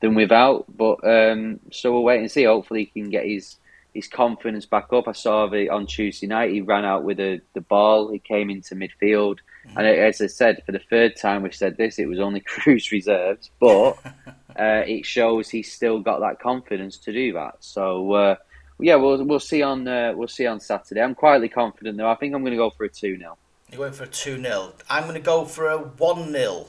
than 0.01 0.15
without. 0.15 0.65
But 0.77 1.05
um, 1.05 1.61
so 1.71 1.93
we'll 1.93 2.05
wait 2.05 2.21
and 2.21 2.31
see. 2.31 2.45
Hopefully, 2.45 2.91
he 2.93 3.01
can 3.01 3.11
get 3.11 3.27
his 3.27 3.57
his 3.95 4.09
confidence 4.09 4.67
back 4.67 4.93
up. 4.93 5.09
I 5.09 5.13
saw 5.13 5.47
the, 5.49 5.69
on 5.69 5.87
Tuesday 5.87 6.27
night 6.27 6.53
he 6.53 6.61
ran 6.61 6.85
out 6.85 7.03
with 7.05 7.17
the, 7.17 7.41
the 7.55 7.61
ball. 7.61 8.11
He 8.11 8.19
came 8.19 8.51
into 8.51 8.75
midfield, 8.75 9.39
mm-hmm. 9.67 9.79
and 9.79 9.87
as 9.87 10.21
I 10.21 10.27
said 10.27 10.63
for 10.65 10.73
the 10.73 10.79
third 10.79 11.17
time 11.17 11.43
we 11.43 11.53
said 11.53 11.77
this, 11.77 11.99
it 11.99 12.07
was 12.07 12.21
only 12.21 12.41
Crewe's 12.47 12.93
reserves, 12.93 13.51
but 13.61 13.99
uh, 14.61 14.85
it 14.87 15.07
shows 15.07 15.49
he's 15.49 15.73
still 15.73 16.01
got 16.01 16.21
that 16.21 16.39
confidence 16.39 16.99
to 16.99 17.13
do 17.13 17.33
that. 17.33 17.57
So 17.61 18.13
uh, 18.13 18.37
yeah, 18.79 18.97
we'll 18.97 19.25
we'll 19.25 19.41
see 19.41 19.63
on 19.63 19.89
uh, 19.89 20.13
we'll 20.15 20.29
see 20.29 20.47
on 20.47 20.61
Saturday. 20.61 21.01
I'm 21.01 21.15
quietly 21.15 21.49
confident 21.49 21.97
though. 21.97 22.11
I 22.11 22.15
think 22.15 22.35
I'm 22.35 22.43
going 22.43 22.53
to 22.53 22.59
go 22.59 22.71
for 22.71 22.85
a 22.85 22.89
two 22.89 23.17
0 23.17 23.39
You 23.73 23.79
went 23.79 23.95
for 23.95 24.05
a 24.05 24.09
two 24.09 24.41
0 24.41 24.75
I'm 24.91 25.05
going 25.05 25.15
to 25.15 25.21
go 25.21 25.45
for 25.45 25.69
a 25.69 25.79
one 25.79 26.33
0 26.33 26.67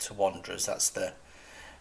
to 0.00 0.14
Wanderers. 0.14 0.66
That's 0.66 0.90
the 0.90 1.14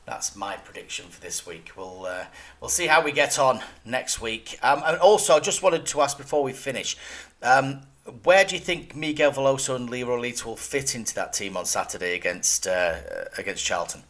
that's 0.06 0.36
my 0.36 0.56
prediction 0.56 1.06
for 1.10 1.22
this 1.22 1.46
week. 1.46 1.72
We'll 1.76 2.06
uh, 2.06 2.26
we'll 2.62 2.70
see 2.70 2.88
how 2.88 3.04
we 3.04 3.12
get 3.12 3.38
on 3.38 3.62
next 3.84 4.22
week. 4.22 4.58
Um, 4.64 4.82
and 4.86 4.98
also, 4.98 5.36
I 5.36 5.40
just 5.40 5.62
wanted 5.62 5.86
to 5.88 6.02
ask 6.02 6.18
before 6.18 6.42
we 6.42 6.54
finish, 6.54 6.98
um, 7.44 7.82
where 8.24 8.46
do 8.46 8.56
you 8.56 8.62
think 8.62 8.96
Miguel 8.96 9.32
Veloso 9.32 9.76
and 9.76 9.90
Leroy 9.90 10.20
Lita 10.20 10.48
will 10.48 10.56
fit 10.56 10.96
into 10.96 11.14
that 11.16 11.34
team 11.34 11.58
on 11.58 11.66
Saturday 11.66 12.16
against 12.16 12.66
uh, 12.66 12.96
against 13.38 13.66
Charlton? 13.66 14.04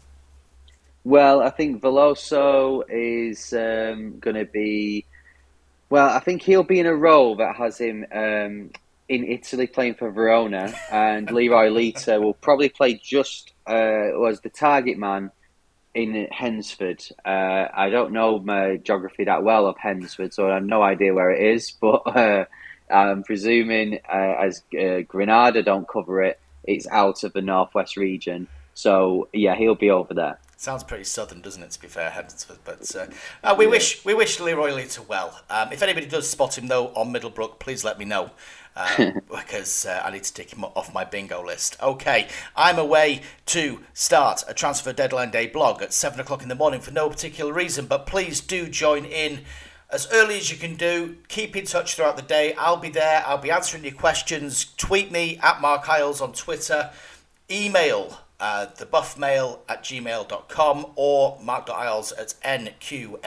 Well, 1.09 1.41
I 1.41 1.49
think 1.49 1.81
Veloso 1.81 2.83
is 2.87 3.51
um, 3.51 4.19
going 4.19 4.35
to 4.35 4.45
be. 4.45 5.05
Well, 5.89 6.07
I 6.07 6.19
think 6.19 6.43
he'll 6.43 6.61
be 6.61 6.79
in 6.79 6.85
a 6.85 6.93
role 6.93 7.37
that 7.37 7.55
has 7.55 7.79
him 7.79 8.05
um, 8.13 8.69
in 9.07 9.23
Italy 9.25 9.65
playing 9.65 9.95
for 9.95 10.11
Verona, 10.11 10.71
and 10.91 11.31
Leroy 11.31 11.69
Lita 11.69 12.21
will 12.21 12.35
probably 12.35 12.69
play 12.69 12.93
just 12.93 13.53
uh, 13.67 14.23
as 14.23 14.41
the 14.41 14.51
target 14.51 14.99
man 14.99 15.31
in 15.95 16.27
Hensford. 16.29 17.03
Uh, 17.25 17.65
I 17.73 17.89
don't 17.89 18.13
know 18.13 18.37
my 18.37 18.77
geography 18.77 19.23
that 19.23 19.43
well 19.43 19.65
of 19.65 19.79
Hensford, 19.79 20.31
so 20.31 20.47
I 20.47 20.53
have 20.53 20.63
no 20.63 20.83
idea 20.83 21.15
where 21.15 21.31
it 21.31 21.55
is. 21.55 21.71
But 21.81 22.05
uh, 22.05 22.45
I'm 22.87 23.23
presuming 23.23 23.97
uh, 24.07 24.35
as 24.43 24.61
uh, 24.79 24.99
Granada 25.07 25.63
don't 25.63 25.87
cover 25.87 26.21
it, 26.21 26.39
it's 26.65 26.87
out 26.87 27.23
of 27.23 27.33
the 27.33 27.41
northwest 27.41 27.97
region. 27.97 28.47
So 28.75 29.27
yeah, 29.33 29.55
he'll 29.55 29.73
be 29.73 29.89
over 29.89 30.13
there. 30.13 30.37
Sounds 30.59 30.83
pretty 30.83 31.05
southern, 31.05 31.39
doesn't 31.39 31.63
it? 31.63 31.71
To 31.71 31.81
be 31.81 31.87
fair, 31.87 32.09
Hensford. 32.09 32.57
But 32.65 32.93
uh, 32.93 33.05
uh, 33.41 33.55
we 33.57 33.65
wish 33.65 34.03
we 34.03 34.13
wish 34.13 34.41
Leroy 34.41 34.73
Lita 34.73 35.01
well. 35.01 35.39
Um, 35.49 35.71
if 35.71 35.81
anybody 35.81 36.05
does 36.05 36.29
spot 36.29 36.57
him 36.57 36.67
though 36.67 36.87
on 36.95 37.13
Middlebrook, 37.13 37.59
please 37.59 37.85
let 37.85 37.97
me 37.97 38.03
know. 38.03 38.31
Um, 38.75 39.21
because 39.31 39.85
uh, 39.85 40.01
I 40.03 40.11
need 40.11 40.25
to 40.25 40.33
take 40.33 40.51
him 40.51 40.65
off 40.65 40.93
my 40.93 41.05
bingo 41.05 41.41
list. 41.41 41.77
Okay, 41.81 42.27
I'm 42.57 42.77
away 42.77 43.21
to 43.45 43.85
start 43.93 44.43
a 44.49 44.53
transfer 44.53 44.91
deadline 44.91 45.31
day 45.31 45.47
blog 45.47 45.81
at 45.81 45.93
seven 45.93 46.19
o'clock 46.19 46.43
in 46.43 46.49
the 46.49 46.55
morning 46.55 46.81
for 46.81 46.91
no 46.91 47.09
particular 47.09 47.53
reason, 47.53 47.85
but 47.85 48.05
please 48.05 48.41
do 48.41 48.67
join 48.67 49.05
in 49.05 49.45
as 49.89 50.09
early 50.11 50.35
as 50.35 50.51
you 50.51 50.57
can 50.57 50.75
do. 50.75 51.15
Keep 51.29 51.55
in 51.55 51.63
touch 51.63 51.95
throughout 51.95 52.17
the 52.17 52.21
day. 52.21 52.53
I'll 52.55 52.75
be 52.75 52.89
there. 52.89 53.23
I'll 53.25 53.37
be 53.37 53.49
answering 53.49 53.85
your 53.85 53.93
questions. 53.93 54.73
Tweet 54.75 55.09
me 55.09 55.39
at 55.41 55.61
Marc 55.61 55.87
Iles 55.87 56.19
on 56.19 56.33
Twitter. 56.33 56.91
Email 57.49 58.19
uh, 58.39 58.67
thebuffmail 58.75 59.59
at 59.67 59.83
gmail.com 59.83 60.85
or 60.95 61.37
marc.iles 61.41 62.11
at 62.13 62.33
nqnw.co.uk 62.43 63.21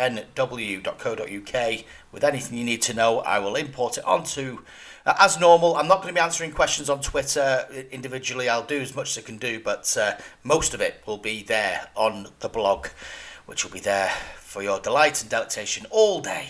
with 2.13 2.25
anything 2.25 2.59
you 2.59 2.65
need 2.65 2.83
to 2.83 2.95
know. 2.95 3.19
I 3.21 3.39
will 3.39 3.55
import 3.57 3.99
it 3.99 4.05
onto. 4.05 4.61
Uh, 5.05 5.15
as 5.19 5.39
normal, 5.39 5.77
I'm 5.77 5.89
not 5.89 5.97
going 5.97 6.15
to 6.15 6.15
be 6.15 6.21
answering 6.21 6.53
questions 6.53 6.89
on 6.89 7.01
Twitter 7.01 7.67
individually. 7.91 8.49
I'll 8.49 8.63
do 8.63 8.81
as 8.81 8.95
much 8.95 9.11
as 9.17 9.23
I 9.23 9.27
can 9.27 9.37
do, 9.37 9.61
but 9.61 9.95
uh, 10.01 10.15
most 10.45 10.75
of 10.75 10.81
it 10.81 11.03
will 11.07 11.19
be 11.19 11.43
there 11.43 11.89
on 11.95 12.29
the 12.41 12.49
blog, 12.49 12.87
which 13.47 13.65
will 13.65 13.73
be 13.73 13.81
there 13.81 14.13
for 14.37 14.63
your 14.63 14.79
delight 14.79 15.21
and 15.21 15.31
delectation 15.31 15.87
all 15.91 16.21
day. 16.21 16.49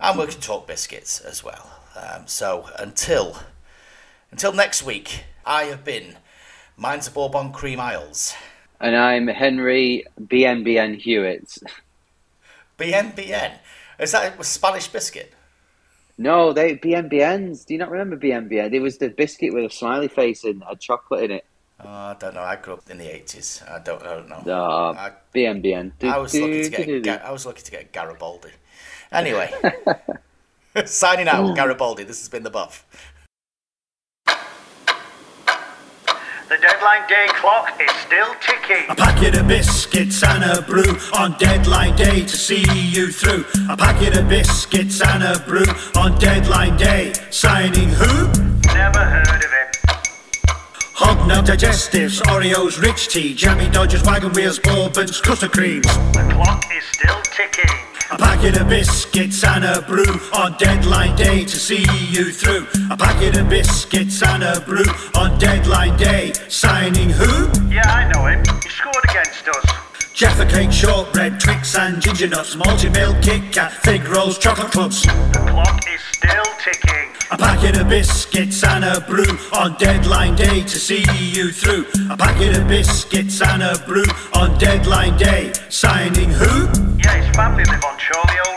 And 0.00 0.18
we 0.18 0.26
can 0.26 0.40
talk 0.40 0.66
biscuits 0.66 1.20
as 1.20 1.44
well. 1.44 1.78
Um, 1.94 2.26
so 2.26 2.68
until 2.78 3.36
until 4.32 4.52
next 4.52 4.82
week, 4.82 5.24
I 5.44 5.64
have 5.64 5.84
been 5.84 6.16
Mine's 6.82 7.06
a 7.06 7.12
Bourbon 7.12 7.52
Cream 7.52 7.78
Iles. 7.78 8.34
And 8.80 8.96
I'm 8.96 9.28
Henry 9.28 10.04
BNBN 10.20 11.00
Hewitt. 11.00 11.58
BNBN? 12.76 13.52
Is 14.00 14.10
that 14.10 14.36
a 14.36 14.42
Spanish 14.42 14.88
biscuit? 14.88 15.32
No, 16.18 16.52
they 16.52 16.74
BNBNs. 16.74 17.66
Do 17.66 17.74
you 17.74 17.78
not 17.78 17.88
remember 17.88 18.16
BNBN? 18.16 18.72
It 18.72 18.80
was 18.80 18.98
the 18.98 19.10
biscuit 19.10 19.54
with 19.54 19.64
a 19.64 19.70
smiley 19.72 20.08
face 20.08 20.42
and 20.42 20.64
had 20.64 20.80
chocolate 20.80 21.22
in 21.22 21.30
it. 21.30 21.44
Oh, 21.78 21.88
I 21.88 22.16
don't 22.18 22.34
know. 22.34 22.42
I 22.42 22.56
grew 22.56 22.74
up 22.74 22.90
in 22.90 22.98
the 22.98 23.14
eighties. 23.14 23.62
I 23.70 23.78
don't, 23.78 24.02
I 24.02 24.14
don't 24.16 24.28
know. 24.28 24.42
No, 24.44 24.64
I, 24.64 25.12
BNBN. 25.32 25.92
I 26.02 26.18
was 26.18 26.34
looking 26.34 26.64
to 26.64 27.00
get. 27.00 27.22
A, 27.22 27.28
I 27.28 27.30
was 27.30 27.46
looking 27.46 27.62
to 27.62 27.70
get 27.70 27.82
a 27.82 27.84
Garibaldi. 27.84 28.50
Anyway, 29.12 29.52
signing 30.86 31.28
out, 31.28 31.46
hmm. 31.46 31.54
Garibaldi. 31.54 32.02
This 32.02 32.18
has 32.18 32.28
been 32.28 32.42
the 32.42 32.50
buff. 32.50 32.84
The 36.52 36.58
deadline 36.58 37.08
day 37.08 37.28
clock 37.28 37.80
is 37.80 37.90
still 37.92 38.34
ticking. 38.42 38.84
A 38.90 38.94
packet 38.94 39.38
of 39.38 39.48
biscuits 39.48 40.22
and 40.22 40.44
a 40.44 40.60
brew 40.60 40.98
on 41.14 41.34
deadline 41.38 41.96
day 41.96 42.26
to 42.26 42.36
see 42.36 42.66
you 42.90 43.10
through. 43.10 43.46
A 43.70 43.76
packet 43.78 44.18
of 44.18 44.28
biscuits 44.28 45.00
and 45.00 45.22
a 45.22 45.38
brew 45.48 45.64
on 45.96 46.18
deadline 46.18 46.76
day. 46.76 47.14
Signing 47.30 47.88
who? 47.88 48.26
Never 48.74 48.98
heard 48.98 49.42
of 49.42 49.50
him. 49.50 49.68
Hobnob 50.92 51.46
digestives, 51.46 52.20
Oreos, 52.24 52.78
rich 52.82 53.08
tea, 53.08 53.34
jammy 53.34 53.70
dodgers, 53.70 54.02
wagon 54.02 54.32
wheels, 54.32 54.58
bourbons, 54.58 55.22
custard 55.22 55.52
creams. 55.52 55.86
The 55.86 56.28
clock 56.34 56.66
is 56.70 56.84
still 56.92 57.22
ticking. 57.22 57.91
A 58.10 58.18
packet 58.18 58.60
of 58.60 58.68
biscuits 58.68 59.44
and 59.44 59.64
a 59.64 59.80
brew 59.82 60.20
on 60.34 60.56
deadline 60.58 61.16
day 61.16 61.44
to 61.44 61.56
see 61.56 61.84
you 62.10 62.30
through. 62.32 62.66
A 62.90 62.96
packet 62.96 63.36
of 63.38 63.48
biscuits 63.48 64.22
and 64.22 64.42
a 64.42 64.60
brew 64.60 64.84
on 65.14 65.38
deadline 65.38 65.96
day. 65.96 66.32
Signing 66.48 67.10
who? 67.10 67.48
Yeah, 67.68 67.88
I 67.88 68.12
know 68.12 68.26
him. 68.26 68.44
He 68.62 68.68
scored 68.68 69.04
against 69.04 69.48
us. 69.48 69.91
Jaffa 70.14 70.44
cake, 70.44 70.70
shortbread, 70.70 71.40
Twix 71.40 71.76
and 71.76 72.00
ginger 72.00 72.28
nuts, 72.28 72.54
malted 72.54 72.92
milk, 72.92 73.16
Kit 73.22 73.50
Kat, 73.50 73.72
fig 73.72 74.06
rolls, 74.08 74.38
chocolate 74.38 74.70
clubs. 74.70 75.02
The 75.02 75.46
clock 75.48 75.80
is 75.88 76.00
still 76.12 76.44
ticking. 76.62 77.08
A 77.30 77.38
packet 77.38 77.80
of 77.80 77.88
biscuits 77.88 78.62
and 78.62 78.84
a 78.84 79.00
brew 79.00 79.38
on 79.54 79.74
deadline 79.78 80.36
day 80.36 80.62
to 80.62 80.78
see 80.78 81.04
you 81.18 81.50
through. 81.50 81.86
A 82.10 82.16
packet 82.16 82.58
of 82.58 82.68
biscuits 82.68 83.40
and 83.40 83.62
a 83.62 83.78
brew 83.86 84.04
on 84.34 84.58
deadline 84.58 85.16
day. 85.16 85.52
Signing 85.70 86.30
who? 86.30 86.68
Yeah, 86.98 87.16
his 87.16 87.34
family 87.34 87.64
live 87.64 87.82
on 87.82 87.98
Chorley 87.98 88.51